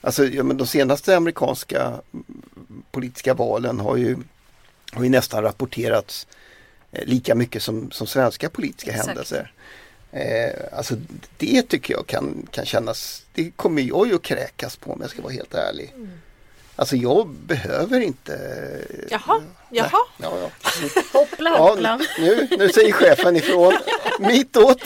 alltså 0.00 0.24
ja, 0.26 0.42
men 0.42 0.56
de 0.56 0.66
senaste 0.66 1.16
amerikanska 1.16 1.82
mm, 1.82 2.24
politiska 2.90 3.34
valen 3.34 3.80
har 3.80 3.96
ju, 3.96 4.16
har 4.92 5.04
ju 5.04 5.10
nästan 5.10 5.42
rapporterats 5.42 6.26
eh, 6.92 7.04
lika 7.04 7.34
mycket 7.34 7.62
som, 7.62 7.90
som 7.90 8.06
svenska 8.06 8.50
politiska 8.50 8.90
Exakt. 8.90 9.08
händelser. 9.08 9.52
Eh, 10.12 10.78
alltså 10.78 10.96
det 11.36 11.62
tycker 11.62 11.94
jag 11.94 12.06
kan, 12.06 12.46
kan 12.50 12.66
kännas, 12.66 13.22
det 13.34 13.50
kommer 13.50 13.82
jag 13.82 14.06
ju 14.08 14.14
att 14.14 14.22
kräkas 14.22 14.76
på 14.76 14.92
om 14.92 15.00
jag 15.00 15.10
ska 15.10 15.22
vara 15.22 15.32
helt 15.32 15.54
ärlig. 15.54 15.94
Alltså 16.78 16.96
jag 16.96 17.28
behöver 17.28 18.00
inte 18.00 18.32
Jaha, 19.10 19.40
jaha. 19.70 19.90
Ja, 20.16 20.32
ja. 20.42 20.50
Hoppla 21.12 21.50
Ja, 21.50 21.56
hoppla. 21.70 22.00
nu, 22.18 22.48
nu 22.58 22.68
säger 22.68 22.92
chefen 22.92 23.36
ifrån. 23.36 23.74
Mitåt. 24.20 24.82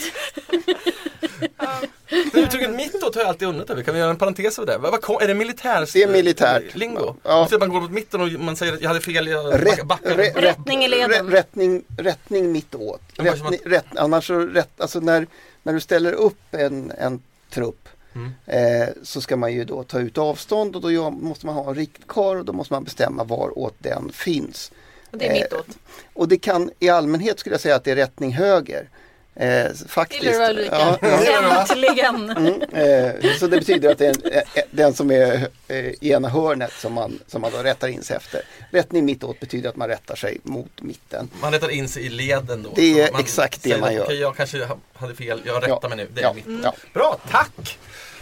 Det 2.33 2.39
uttrycket 2.39 2.69
mittåt 2.69 3.15
har 3.15 3.21
jag 3.21 3.29
alltid 3.29 3.47
undrat 3.47 3.69
över. 3.69 3.83
Kan 3.83 3.93
vi 3.93 3.99
göra 3.99 4.09
en 4.09 4.17
parentes 4.17 4.59
över 4.59 4.71
det? 4.71 4.77
Vad, 4.77 5.21
är 5.23 5.27
det 5.27 5.33
militärs 5.33 5.91
Det 5.93 6.03
är 6.03 6.07
militärt. 6.07 6.75
lingo? 6.75 7.15
Ja. 7.23 7.47
Så 7.49 7.55
att 7.55 7.61
man 7.61 7.69
går 7.69 7.81
mot 7.81 7.91
mitten 7.91 8.21
och 8.21 8.27
man 8.31 8.55
säger 8.55 8.73
att 8.73 8.81
jag 8.81 8.87
hade 8.87 9.01
fel, 9.01 9.27
jag 9.27 9.65
Rätt, 9.65 9.83
backar. 9.85 10.09
rä- 10.17 10.33
Rättning 10.41 10.83
i 10.83 10.87
leden. 10.87 11.11
rä- 11.27 11.31
rättning, 11.31 11.83
rättning 11.97 12.51
mitt 12.51 12.75
åt. 12.75 13.01
Men 13.17 13.25
vad 13.25 13.37
som 13.37 13.47
Rättning, 13.47 13.71
rätt, 13.71 13.85
annars 13.95 14.27
så 14.27 14.39
rätt, 14.39 14.81
alltså 14.81 14.99
när, 14.99 15.27
när 15.63 15.73
du 15.73 15.79
ställer 15.79 16.13
upp 16.13 16.39
en, 16.51 16.91
en 16.97 17.21
trupp 17.53 17.89
Mm. 18.15 18.31
eh, 18.45 18.89
så 19.03 19.21
ska 19.21 19.37
man 19.37 19.53
ju 19.53 19.65
då 19.65 19.83
ta 19.83 19.99
ut 19.99 20.17
avstånd 20.17 20.75
och 20.75 20.81
då 20.81 20.91
gör, 20.91 21.09
måste 21.11 21.45
man 21.45 21.55
ha 21.55 21.69
en 21.69 21.75
riktkar 21.75 22.35
och 22.35 22.45
då 22.45 22.53
måste 22.53 22.73
man 22.73 22.83
bestämma 22.83 23.23
var 23.23 23.59
åt 23.59 23.75
den 23.79 24.11
finns. 24.13 24.71
Och 25.11 25.17
det 25.17 25.27
är 25.27 25.33
mittåt. 25.33 25.67
Och 26.13 26.27
det 26.27 26.37
kan 26.37 26.71
i 26.79 26.89
allmänhet 26.89 27.39
skulle 27.39 27.53
jag 27.53 27.61
säga 27.61 27.75
att 27.75 27.83
det 27.83 27.91
är 27.91 27.95
rättning 27.95 28.31
höger. 28.31 28.89
Eh, 29.35 29.65
faktiskt. 29.87 30.23
Gillar 30.23 30.39
du 30.53 30.59
Ulrika? 30.59 30.97
Ja. 31.01 31.59
Äntligen! 31.61 32.29
Mm, 32.29 32.61
eh, 32.61 33.31
så 33.39 33.47
det 33.47 33.57
betyder 33.59 33.91
att 33.91 33.97
det 33.97 34.05
är 34.05 34.09
en, 34.09 34.31
eh, 34.33 34.63
den 34.71 34.93
som 34.93 35.11
är 35.11 35.47
eh, 35.67 35.77
i 35.77 35.97
ena 36.11 36.29
hörnet 36.29 36.71
som 36.81 36.93
man, 36.93 37.19
som 37.27 37.41
man 37.41 37.51
då 37.51 37.57
rättar 37.57 37.87
in 37.87 38.03
sig 38.03 38.15
efter. 38.17 38.41
Rättning 38.71 39.05
mittåt 39.05 39.39
betyder 39.39 39.69
att 39.69 39.75
man 39.75 39.87
rättar 39.87 40.15
sig 40.15 40.37
mot 40.43 40.81
mitten. 40.81 41.29
Man 41.41 41.51
rättar 41.51 41.69
in 41.69 41.87
sig 41.89 42.05
i 42.05 42.09
leden 42.09 42.63
då. 42.63 42.69
Det 42.75 43.01
är 43.01 43.11
man 43.11 43.21
exakt 43.21 43.63
det 43.63 43.77
man 43.77 43.89
att, 43.89 43.95
gör. 43.95 44.03
Okej, 44.03 44.19
jag 44.19 44.35
kanske 44.37 44.65
ha- 44.65 44.77
hade 44.93 45.15
fel, 45.15 45.41
jag 45.45 45.63
rättar 45.63 45.79
Ja. 45.81 45.87
mig 45.89 45.97
nu. 45.97 46.07
Det 46.13 46.21
är 46.21 46.23
Ja. 46.23 46.33
mitt. 46.33 46.45
Ja. 46.63 46.73
Bra, 46.93 47.19
tack! 47.31 47.77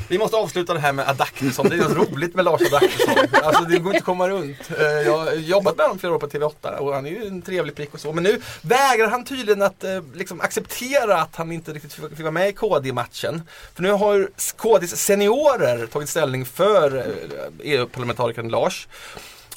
Vi 0.07 0.17
måste 0.17 0.37
avsluta 0.37 0.73
det 0.73 0.79
här 0.79 0.93
med 0.93 1.09
Adaktusson. 1.09 1.69
Det 1.69 1.75
är 1.75 1.79
något 1.79 2.11
roligt 2.11 2.35
med 2.35 2.45
Lars 2.45 2.61
Adaktusson. 2.61 3.15
Alltså 3.43 3.63
det 3.63 3.79
går 3.79 3.87
inte 3.87 3.97
att 3.97 4.05
komma 4.05 4.29
runt. 4.29 4.71
Eh, 4.79 4.85
jag 4.85 5.17
har 5.17 5.31
jobbat 5.31 5.77
med 5.77 5.85
honom 5.85 5.99
flera 5.99 6.13
år 6.13 6.19
på 6.19 6.27
TV8 6.27 6.77
och 6.77 6.93
han 6.93 7.05
är 7.05 7.09
ju 7.09 7.27
en 7.27 7.41
trevlig 7.41 7.75
prick 7.75 7.93
och 7.93 7.99
så. 7.99 8.13
Men 8.13 8.23
nu 8.23 8.41
vägrar 8.61 9.07
han 9.07 9.25
tydligen 9.25 9.61
att 9.61 9.83
eh, 9.83 10.01
liksom 10.13 10.41
acceptera 10.41 11.21
att 11.21 11.35
han 11.35 11.51
inte 11.51 11.73
riktigt 11.73 11.93
fick 11.93 12.19
vara 12.19 12.31
med 12.31 12.49
i 12.49 12.53
KD-matchen. 12.53 13.41
För 13.75 13.83
nu 13.83 13.91
har 13.91 14.29
KDs 14.57 15.05
seniorer 15.05 15.87
tagit 15.87 16.09
ställning 16.09 16.45
för 16.45 16.97
eh, 16.97 17.03
e 17.03 17.77
EU-parlamentarikern 17.77 18.49
Lars. 18.49 18.87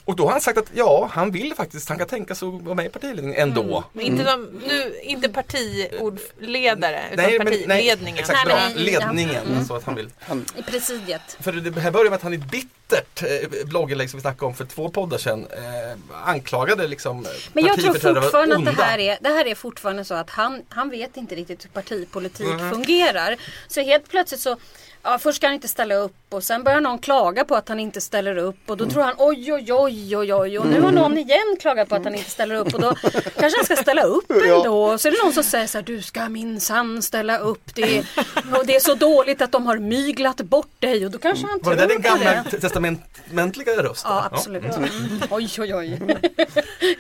Och 0.07 0.17
då 0.17 0.25
har 0.25 0.33
han 0.33 0.41
sagt 0.41 0.59
att 0.59 0.71
ja, 0.75 1.11
han 1.13 1.31
vill 1.31 1.55
faktiskt, 1.55 1.89
han 1.89 1.99
kan 1.99 2.07
tänka 2.07 2.35
sig 2.35 2.49
att 2.49 2.63
vara 2.63 2.75
med 2.75 2.87
i 2.87 2.89
partiledningen 2.89 3.41
ändå. 3.41 3.85
Men 3.93 4.05
inte, 4.05 4.25
de, 4.25 4.61
nu, 4.69 4.95
inte 5.03 5.29
partiordledare 5.29 7.03
utan 7.13 7.25
Nej, 7.25 7.39
men- 7.39 7.47
nej, 7.47 7.67
partiledningen. 7.67 8.19
Exakt, 8.19 8.39
Nej, 8.47 8.73
bra. 8.75 8.83
Ledningen. 8.83 9.47
Mm. 9.47 9.65
Så 9.65 9.77
att 9.77 9.85
han 9.85 9.95
vill. 9.95 10.11
Han, 10.21 10.45
I 10.57 10.63
presidiet. 10.63 11.37
För 11.41 11.53
det 11.53 11.81
här 11.81 11.91
börjar 11.91 12.11
med 12.11 12.17
att 12.17 12.23
han 12.23 12.35
i 12.35 12.39
bittert 12.39 13.23
eh, 13.23 13.67
blogginlägg 13.67 14.11
som 14.11 14.19
vi 14.19 14.23
snackade 14.23 14.47
om 14.47 14.55
för 14.55 14.65
två 14.65 14.89
poddar 14.89 15.19
sedan 15.19 15.47
eh, 15.51 16.29
anklagade 16.29 16.89
liksom 16.89 17.25
eh, 17.27 17.31
Men 17.53 17.65
jag 17.65 17.81
tror 17.81 17.95
fortfarande 18.15 18.57
att 18.57 18.65
det 18.77 18.83
här, 18.83 18.99
är, 18.99 19.19
det 19.21 19.29
här 19.29 19.47
är 19.47 19.55
fortfarande 19.55 20.05
så 20.05 20.15
att 20.15 20.31
han, 20.31 20.63
han 20.69 20.91
vet 20.91 21.17
inte 21.17 21.35
riktigt 21.35 21.65
hur 21.65 21.71
partipolitik 21.71 22.47
Mhm. 22.47 22.71
fungerar. 22.71 23.37
Så 23.69 23.81
helt 23.81 24.09
plötsligt 24.09 24.41
så 24.41 24.57
Ja, 25.07 25.19
först 25.19 25.37
ska 25.37 25.47
han 25.47 25.55
inte 25.55 25.69
ställa 25.69 25.95
upp 25.95 26.15
och 26.35 26.43
sen 26.45 26.65
börjar 26.65 26.81
någon 26.81 26.99
klaga 26.99 27.45
på 27.45 27.55
att 27.57 27.69
han 27.69 27.81
inte 27.81 28.01
ställer 28.01 28.37
upp 28.39 28.57
och 28.67 28.77
då 28.77 28.87
tror 28.87 29.03
han 29.03 29.15
oj 29.19 29.53
oj 29.53 29.73
oj 29.73 30.17
oj 30.17 30.35
oj 30.35 30.59
och 30.59 30.67
nu 30.67 30.81
har 30.81 30.93
någon 30.93 31.19
igen 31.19 31.57
klagat 31.61 31.89
på 31.89 31.95
att 31.95 32.05
han 32.05 32.15
inte 32.15 32.31
ställer 32.31 32.55
upp 32.55 32.75
och 32.75 32.81
då 32.81 32.95
kanske 33.39 33.59
han 33.59 33.65
ska 33.65 33.77
ställa 33.77 34.03
upp 34.03 34.31
ändå. 34.45 34.85
Och 34.85 35.01
så 35.01 35.09
är 35.09 35.13
det 35.13 35.19
någon 35.25 35.33
som 35.33 35.45
säger 35.45 35.67
så 35.67 35.79
här 35.79 35.83
du 35.83 36.03
ska 36.03 36.29
minsann 36.29 37.03
ställa 37.03 37.39
upp. 37.39 37.75
Det 37.75 37.99
är, 37.99 38.05
och 38.59 38.67
det 38.67 38.77
är 38.77 38.81
så 38.81 38.95
dåligt 38.95 39.43
att 39.43 39.53
de 39.53 39.67
har 39.67 39.79
myglat 39.79 40.37
bort 40.41 40.71
dig 40.79 41.05
och 41.05 41.11
då 41.11 41.19
kanske 41.19 41.47
han 41.47 41.59
Var 41.63 41.75
tror 41.75 41.75
det 41.75 41.81
där 41.81 41.89
din 41.89 42.03
på 42.03 42.09
gamla 42.09 42.45
det. 42.51 42.61
testamentliga 42.61 43.83
röst? 43.83 44.05
Ja 44.09 44.29
absolut. 44.33 44.77
Mm. 44.77 44.91
Oj 45.31 45.49
oj 45.59 45.75
oj. 45.75 45.99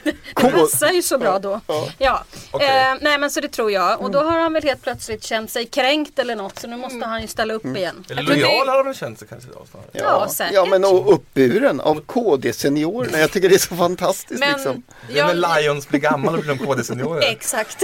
Det 0.05 0.51
passar 0.51 0.91
ju 0.93 1.03
så 1.03 1.19
bra 1.19 1.39
då. 1.39 1.61
Ja. 1.99 2.25
Okej. 2.51 2.69
Eh, 2.69 2.95
nej 3.01 3.19
men 3.19 3.31
så 3.31 3.41
det 3.41 3.49
tror 3.49 3.71
jag. 3.71 4.01
Och 4.01 4.11
då 4.11 4.19
har 4.19 4.39
han 4.41 4.53
väl 4.53 4.63
helt 4.63 4.83
plötsligt 4.83 5.25
känt 5.25 5.51
sig 5.51 5.67
kränkt 5.67 6.19
eller 6.19 6.37
något. 6.37 6.59
Så 6.59 6.67
nu 6.67 6.77
måste 6.77 7.05
han 7.07 7.23
ju 7.23 7.29
ställa 7.29 7.55
upp 7.55 7.65
igen. 7.77 8.05
Eller 8.11 8.23
lojal 8.23 8.39
det- 8.67 8.71
har 8.71 8.77
han 8.77 8.87
väl 8.87 8.95
känt 8.95 9.19
sig 9.19 9.24
kanske 9.29 9.51
då 9.51 9.67
snarare. 9.71 9.89
Ja, 9.93 10.29
säkert. 10.29 10.55
ja 10.55 10.65
men 10.65 10.85
och 10.85 11.15
uppburen 11.15 11.81
av 11.81 12.01
KD-seniorerna. 12.01 13.19
Jag 13.19 13.33
tycker 13.33 13.49
det 13.49 13.55
är 13.55 13.59
så 13.59 13.77
fantastiskt 13.77 14.41
Men, 14.41 14.53
liksom. 14.53 14.83
Det 15.09 15.19
är 15.19 15.35
när 15.35 15.63
Lions 15.63 15.89
blir 15.89 16.01
gammal 16.01 16.35
och 16.35 16.41
blir 16.41 16.55
de 16.55 16.67
KD-seniorer. 16.67 17.23
Exakt. 17.31 17.83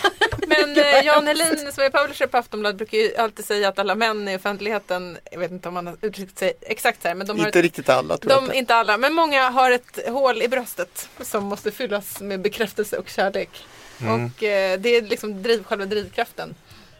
men 0.46 0.76
eh, 0.76 1.04
Jan 1.04 1.26
Helin 1.26 1.72
som 1.72 1.84
är 1.84 1.90
publisher 1.90 2.26
på 2.26 2.36
Aftonbladet 2.36 2.76
brukar 2.76 2.98
ju 2.98 3.16
alltid 3.16 3.44
säga 3.44 3.68
att 3.68 3.78
alla 3.78 3.94
män 3.94 4.28
i 4.28 4.36
offentligheten, 4.36 5.18
jag 5.30 5.38
vet 5.38 5.50
inte 5.50 5.68
om 5.68 5.76
han 5.76 5.86
har 5.86 5.96
uttryckt 6.00 6.38
sig 6.38 6.52
exakt 6.60 7.02
så 7.02 7.08
här, 7.08 7.14
men 7.14 7.26
de 7.26 7.38
har 7.38 7.46
Inte 7.46 7.58
ett, 7.58 7.62
riktigt 7.62 7.88
alla 7.88 8.16
tror 8.16 8.32
jag 8.32 8.42
de, 8.42 8.44
inte. 8.44 8.56
inte 8.56 8.74
alla, 8.74 8.96
men 8.96 9.14
många 9.14 9.50
har 9.50 9.70
ett 9.70 10.08
hål 10.08 10.42
i 10.42 10.48
bröstet 10.48 11.08
som 11.20 11.44
måste 11.44 11.70
fyllas 11.70 12.20
med 12.20 12.40
bekräftelse 12.40 12.96
och 12.96 13.08
kärlek. 13.08 13.66
Mm. 14.00 14.24
Och 14.24 14.42
eh, 14.42 14.80
det 14.80 14.88
är 14.88 15.02
liksom 15.02 15.42
driv, 15.42 15.64
själva 15.64 15.86
drivkraften. 15.86 16.54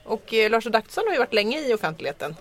Och 0.04 0.34
eh, 0.34 0.50
Lars 0.50 0.66
Adaktusson 0.66 1.04
har 1.06 1.12
ju 1.12 1.18
varit 1.18 1.34
länge 1.34 1.60
i 1.60 1.74
offentligheten. 1.74 2.36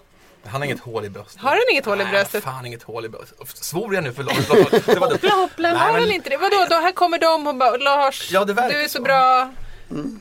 Han 0.45 0.61
har 0.61 0.65
inget 0.65 0.79
hål 0.79 1.05
i 1.05 1.09
bröstet. 1.09 1.41
Har 1.41 1.49
han 1.49 1.59
inget 1.71 1.85
hål 1.85 2.01
i 2.01 2.03
Nej, 2.03 2.13
bröstet? 2.13 2.43
fan 2.43 2.65
inget 2.65 2.83
hål 2.83 3.05
i 3.05 3.09
bröstet. 3.09 3.37
Svor 3.53 3.95
jag 3.95 4.03
nu 4.03 4.13
för 4.13 4.23
Lars? 4.23 4.47
Det 4.85 4.95
var 4.99 5.09
Hoppla 5.11 5.29
hoppla. 5.35 5.69
Nej, 5.71 5.77
Har 5.79 5.93
väl 5.93 6.11
inte 6.11 6.29
det? 6.29 6.37
Vadå, 6.37 6.65
då 6.69 6.75
här 6.75 6.91
kommer 6.91 7.19
de 7.19 7.47
och 7.47 7.55
bara 7.55 7.77
Lars, 7.77 8.31
Ja, 8.31 8.45
det 8.45 8.53
verkar 8.53 8.77
du 8.77 8.83
är 8.83 8.87
så 8.87 8.97
så. 8.97 9.01
bra. 9.03 9.53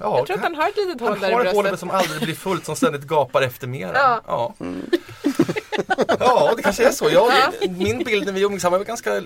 Ja, 0.01 0.17
Jag 0.19 0.27
tror 0.27 0.37
att 0.37 0.43
han 0.43 0.55
har 0.55 0.69
ett 0.69 0.77
litet 0.77 1.01
hål 1.01 1.11
han 1.11 1.21
där 1.21 1.33
har 1.33 1.45
i 1.45 1.49
ett 1.49 1.55
hål 1.55 1.63
bröstet. 1.63 1.81
som 1.81 1.91
aldrig 1.91 2.21
blir 2.23 2.35
fullt, 2.35 2.65
som 2.67 2.77
ständigt 2.77 3.03
gapar 3.03 3.43
efter 3.43 3.67
mera. 3.67 3.93
Ja. 3.99 4.21
Ja, 4.27 4.55
ja 6.19 6.53
det 6.57 6.63
kanske 6.63 6.87
är 6.89 6.91
så. 6.93 7.11
Jag, 7.11 7.33
min 7.71 7.99
bild 7.99 8.27
när 8.27 8.33
vi 8.33 8.41
umgicks, 8.43 8.63
han 8.63 8.73
var 8.73 8.79
en 8.79 8.85
ganska 8.85 9.23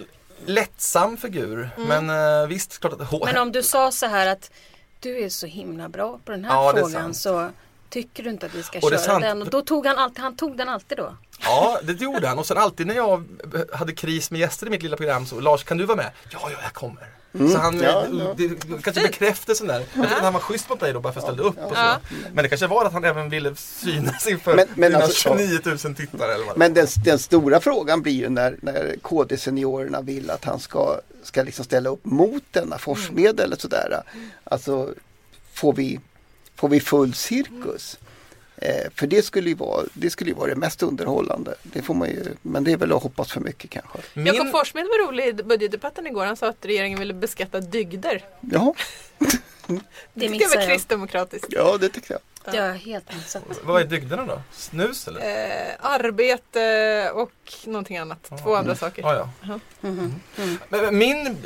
lättsam 0.46 1.16
figur. 1.16 1.70
Men 1.76 2.10
eh, 2.10 2.46
visst, 2.48 2.80
klart 2.80 2.92
att 2.92 3.06
hår... 3.08 3.24
Men 3.24 3.36
om 3.38 3.52
du 3.52 3.62
sa 3.62 3.90
så 3.92 4.06
här 4.06 4.26
att 4.26 4.50
du 5.00 5.24
är 5.24 5.28
så 5.28 5.46
himla 5.46 5.88
bra 5.88 6.18
på 6.24 6.32
den 6.32 6.44
här 6.44 6.54
Ja, 6.54 6.72
frågan 6.76 7.14
så 7.14 7.50
tycker 7.94 8.22
du 8.22 8.30
inte 8.30 8.46
att 8.46 8.54
vi 8.54 8.62
ska 8.62 8.78
Och 8.78 8.90
det 8.90 8.96
är 8.96 8.98
köra 8.98 9.06
sant. 9.12 9.22
den. 9.24 9.42
Och 9.42 9.50
då 9.50 9.60
tog 9.62 9.86
han 9.86 9.98
alltid, 9.98 10.18
han 10.18 10.36
tog 10.36 10.56
den 10.56 10.68
alltid 10.68 10.98
då. 10.98 11.16
Ja, 11.40 11.78
det 11.82 12.00
gjorde 12.00 12.28
han. 12.28 12.38
Och 12.38 12.46
sen 12.46 12.58
alltid 12.58 12.86
när 12.86 12.94
jag 12.94 13.24
hade 13.72 13.92
kris 13.92 14.30
med 14.30 14.40
gäster 14.40 14.66
i 14.66 14.70
mitt 14.70 14.82
lilla 14.82 14.96
program 14.96 15.26
så 15.26 15.40
Lars, 15.40 15.64
kan 15.64 15.76
du 15.78 15.84
vara 15.84 15.96
med? 15.96 16.10
Ja, 16.30 16.38
ja, 16.42 16.56
jag 16.62 16.72
kommer. 16.72 17.06
Så 17.52 17.58
han, 17.58 17.80
Ja, 17.80 17.88
eh, 18.04 18.08
ja. 18.18 18.34
det, 18.36 18.82
kanske 18.82 19.02
bekräftelsen 19.02 19.66
där. 19.66 19.84
Jag 19.94 20.04
att 20.04 20.10
han 20.12 20.32
var 20.32 20.40
schysst 20.40 20.68
mot 20.68 20.80
dig 20.80 20.92
då 20.92 21.00
bara 21.00 21.12
för 21.12 21.20
att 21.20 21.26
ställa 21.26 21.42
upp 21.42 21.58
och 21.58 21.68
så. 21.72 21.74
Ja. 21.80 22.00
Men 22.32 22.42
det 22.42 22.48
kanske 22.48 22.66
var 22.66 22.84
att 22.84 22.92
han 22.92 23.04
även 23.04 23.30
ville 23.30 23.54
synas 23.56 24.26
inför 24.26 24.54
Men- 24.56 24.66
men 24.74 24.90
dina 24.92 25.04
alltså, 25.04 25.20
29 25.36 25.58
000 25.64 25.78
tittare 25.78 26.34
eller 26.34 26.46
vad 26.46 26.56
Men 26.58 26.74
den, 26.74 26.86
den 27.04 27.18
stora 27.18 27.60
frågan 27.60 28.02
blir 28.02 28.12
ju 28.12 28.28
när, 28.28 28.56
när 28.62 28.96
KD-seniorerna 29.02 30.00
vill 30.00 30.30
att 30.30 30.44
han 30.44 30.60
ska, 30.60 31.00
ska 31.22 31.42
liksom 31.42 31.64
ställa 31.64 31.90
upp 31.90 32.04
mot 32.04 32.42
denna 32.50 32.78
forsmedel 32.78 33.40
eller 33.46 33.56
sådär. 33.56 34.02
Alltså, 34.44 34.94
får 35.54 35.72
vi, 35.72 36.00
får 36.56 36.68
vi 36.68 36.80
full 36.80 37.14
cirkus? 37.14 37.98
Eh, 38.56 38.90
för 38.94 39.06
det 39.06 39.22
skulle, 39.22 39.48
ju 39.48 39.54
vara, 39.54 39.84
det 39.94 40.10
skulle 40.10 40.30
ju 40.30 40.36
vara 40.36 40.48
det 40.50 40.56
mest 40.56 40.82
underhållande. 40.82 41.54
Det 41.62 41.82
får 41.82 41.94
man 41.94 42.08
ju, 42.08 42.24
men 42.42 42.64
det 42.64 42.72
är 42.72 42.76
väl 42.76 42.92
att 42.92 43.02
hoppas 43.02 43.32
för 43.32 43.40
mycket 43.40 43.70
kanske. 43.70 43.98
Min- 44.14 44.26
Jakob 44.26 44.50
Forssmed 44.50 44.84
var 44.84 45.06
rolig 45.08 45.26
i 45.26 45.32
budgetdebatten 45.32 46.06
igår. 46.06 46.24
Han 46.26 46.36
sa 46.36 46.48
att 46.48 46.64
regeringen 46.64 46.98
ville 46.98 47.14
beskatta 47.14 47.60
dygder. 47.60 48.24
Ja, 48.40 48.74
Det 49.18 49.26
Det 50.14 50.28
tycker 50.28 50.40
jag 50.50 50.56
var 50.60 50.66
kristdemokratiskt. 50.66 51.46
ja 51.50 51.76
det 51.80 51.88
tycker 51.88 52.12
jag. 52.14 52.20
Det 52.54 52.60
har 52.60 52.66
jag 52.68 52.74
helt 52.74 53.14
missat. 53.14 53.42
Vad 53.62 53.80
är 53.82 53.86
dygderna 53.86 54.26
då? 54.26 54.42
Snus 54.52 55.08
eller? 55.08 55.20
Eh, 55.20 55.74
arbete 55.80 57.10
och 57.14 57.32
någonting 57.64 57.96
annat. 57.96 58.30
Två 58.42 58.54
andra 58.54 58.74
saker. 58.76 59.02
Ja, 59.02 59.28
ja. 59.42 59.58
Mhm. 59.80 60.20
Mm. 60.38 60.58
Men, 60.68 60.80
men 60.84 60.98
min... 60.98 61.36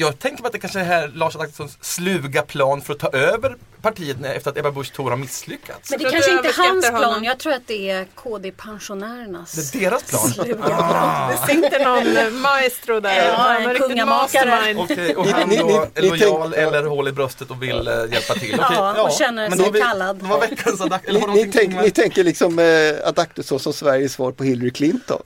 Jag 0.00 0.18
tänker 0.18 0.42
på 0.42 0.46
att 0.46 0.52
det 0.52 0.58
kanske 0.58 0.80
är 0.80 0.84
här 0.84 1.08
Lars 1.14 1.36
Adaktussons 1.36 1.78
sluga 1.80 2.42
plan 2.42 2.82
för 2.82 2.92
att 2.92 2.98
ta 2.98 3.08
över 3.08 3.56
partiet 3.82 4.16
efter 4.24 4.50
att 4.50 4.56
Ebba 4.58 4.70
Busch 4.70 4.92
Thor 4.92 5.10
har 5.10 5.16
misslyckats. 5.16 5.90
Men 5.90 5.98
det 5.98 6.04
tror 6.04 6.12
kanske 6.12 6.30
inte 6.32 6.48
är 6.48 6.52
hans 6.56 6.70
överskattar 6.70 6.98
plan. 6.98 7.04
honom. 7.10 7.24
Jag 7.24 7.38
tror 7.38 7.52
att 7.52 7.66
det 7.66 7.90
är 7.90 8.04
KD-pensionärernas. 8.14 9.52
Det 9.72 9.78
är 9.78 9.90
deras 9.90 10.02
plan. 10.02 10.28
Sluga 10.30 10.64
Ah. 10.64 11.30
Det 11.30 11.52
sitter 11.54 11.84
någon 11.84 12.16
eh, 12.16 12.30
maestro 12.30 13.00
där. 13.00 13.26
Ja, 13.28 13.32
Han 13.34 13.62
en 13.70 13.76
kungamakare. 13.76 14.74
Okej, 14.78 15.16
och 15.16 15.26
han 15.26 15.48
då 15.56 15.86
är 15.94 16.02
lojal 16.02 16.54
eller 16.54 16.82
hål 16.84 17.08
i 17.08 17.12
bröstet 17.12 17.50
och 17.50 17.62
vill 17.62 17.88
eh, 17.88 17.94
hjälpa 17.94 18.34
till. 18.34 18.54
Okej, 18.60 18.76
Ja, 18.78 19.02
och 19.02 19.12
känner 19.12 19.50
sig 19.50 19.70
vi- 19.72 19.80
kallad. 19.80 20.22
Var 20.22 20.40
veckans 20.40 20.80
Adak... 20.80 21.04
Eller 21.08 21.20
Ni, 21.20 21.26
har 21.26 21.34
ni, 21.34 21.44
ni 21.44 21.52
tänk, 21.52 21.74
ni 21.82 21.90
tänker 21.90 22.24
liksom 22.24 22.58
eh, 22.58 23.08
Adaktusson 23.08 23.60
som 23.60 23.72
Sveriges 23.72 24.12
svar 24.12 24.32
på 24.32 24.44
Hillary 24.44 24.70
Clinton. 24.70 25.22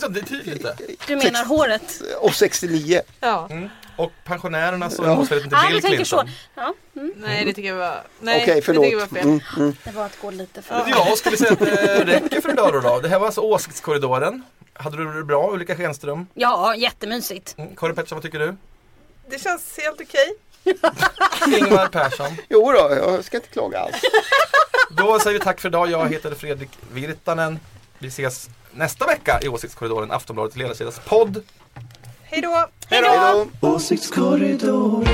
Ja, 0.00 0.08
det 0.08 0.20
är 0.20 0.24
tydligt 0.24 0.62
det. 0.62 0.76
Du 1.06 1.16
menar 1.16 1.44
håret? 1.44 2.02
Och 2.20 2.34
69. 2.34 3.00
Ja. 3.20 3.48
Mm. 3.50 3.68
Och 3.98 4.12
pensionärerna 4.24 4.90
så 4.90 5.04
Ja. 5.04 5.26
till 5.26 5.48
Ja, 5.50 5.68
Bill. 5.70 5.82
Clinton. 5.82 6.28
Ja, 6.54 6.74
mm. 6.96 7.12
Nej, 7.16 7.44
det 7.44 7.52
tycker 7.52 7.68
jag 7.68 7.76
var... 7.76 8.02
Nej, 8.20 8.42
Okej, 8.42 8.54
det 8.54 8.62
förlåt. 8.62 8.84
tycker 8.84 8.96
jag 8.98 9.06
var 9.06 9.16
fel. 9.16 9.26
Mm, 9.26 9.40
mm. 9.56 9.76
Det 9.84 9.90
var 9.90 10.04
att 10.06 10.20
gå 10.20 10.30
lite 10.30 10.62
för 10.62 10.84
Ja, 10.86 11.14
skulle 11.16 11.36
säga 11.36 11.52
att 11.52 11.58
det 11.58 12.04
räcker 12.04 12.40
för 12.40 12.50
idag 12.50 12.72
då, 12.72 12.80
då. 12.80 13.00
Det 13.00 13.08
här 13.08 13.18
var 13.18 13.26
alltså 13.26 13.40
Åsiktskorridoren. 13.40 14.42
Hade 14.72 14.96
du 14.96 15.12
det 15.12 15.24
bra 15.24 15.50
Ulrika 15.52 15.76
Schenström? 15.76 16.26
Ja, 16.34 16.74
jättemysigt. 16.74 17.54
Mm. 17.58 17.76
Karin 17.76 17.94
Pettersson, 17.94 18.16
vad 18.16 18.22
tycker 18.22 18.38
du? 18.38 18.56
Det 19.30 19.38
känns 19.42 19.78
helt 19.78 20.00
okej. 20.00 20.34
Ingvar 21.58 21.86
Persson. 21.88 22.36
Jo 22.48 22.72
då, 22.72 22.94
jag 22.94 23.24
ska 23.24 23.36
inte 23.36 23.48
klaga 23.48 23.78
alls. 23.78 23.96
Då 24.90 25.18
säger 25.20 25.38
vi 25.38 25.44
tack 25.44 25.60
för 25.60 25.68
idag. 25.68 25.90
Jag 25.90 26.08
heter 26.12 26.34
Fredrik 26.34 26.68
Virtanen. 26.92 27.60
Vi 27.98 28.08
ses 28.08 28.48
nästa 28.72 29.06
vecka 29.06 29.38
i 29.42 29.48
Åsiktskorridoren, 29.48 30.10
Aftonbladets 30.10 30.56
ledarsidas 30.56 31.00
podd. 31.04 31.42
Hej 32.22 32.40
då! 32.42 32.68
Hej 32.90 33.02
då! 33.02 33.68
Åsiktskorridoren 33.68 35.04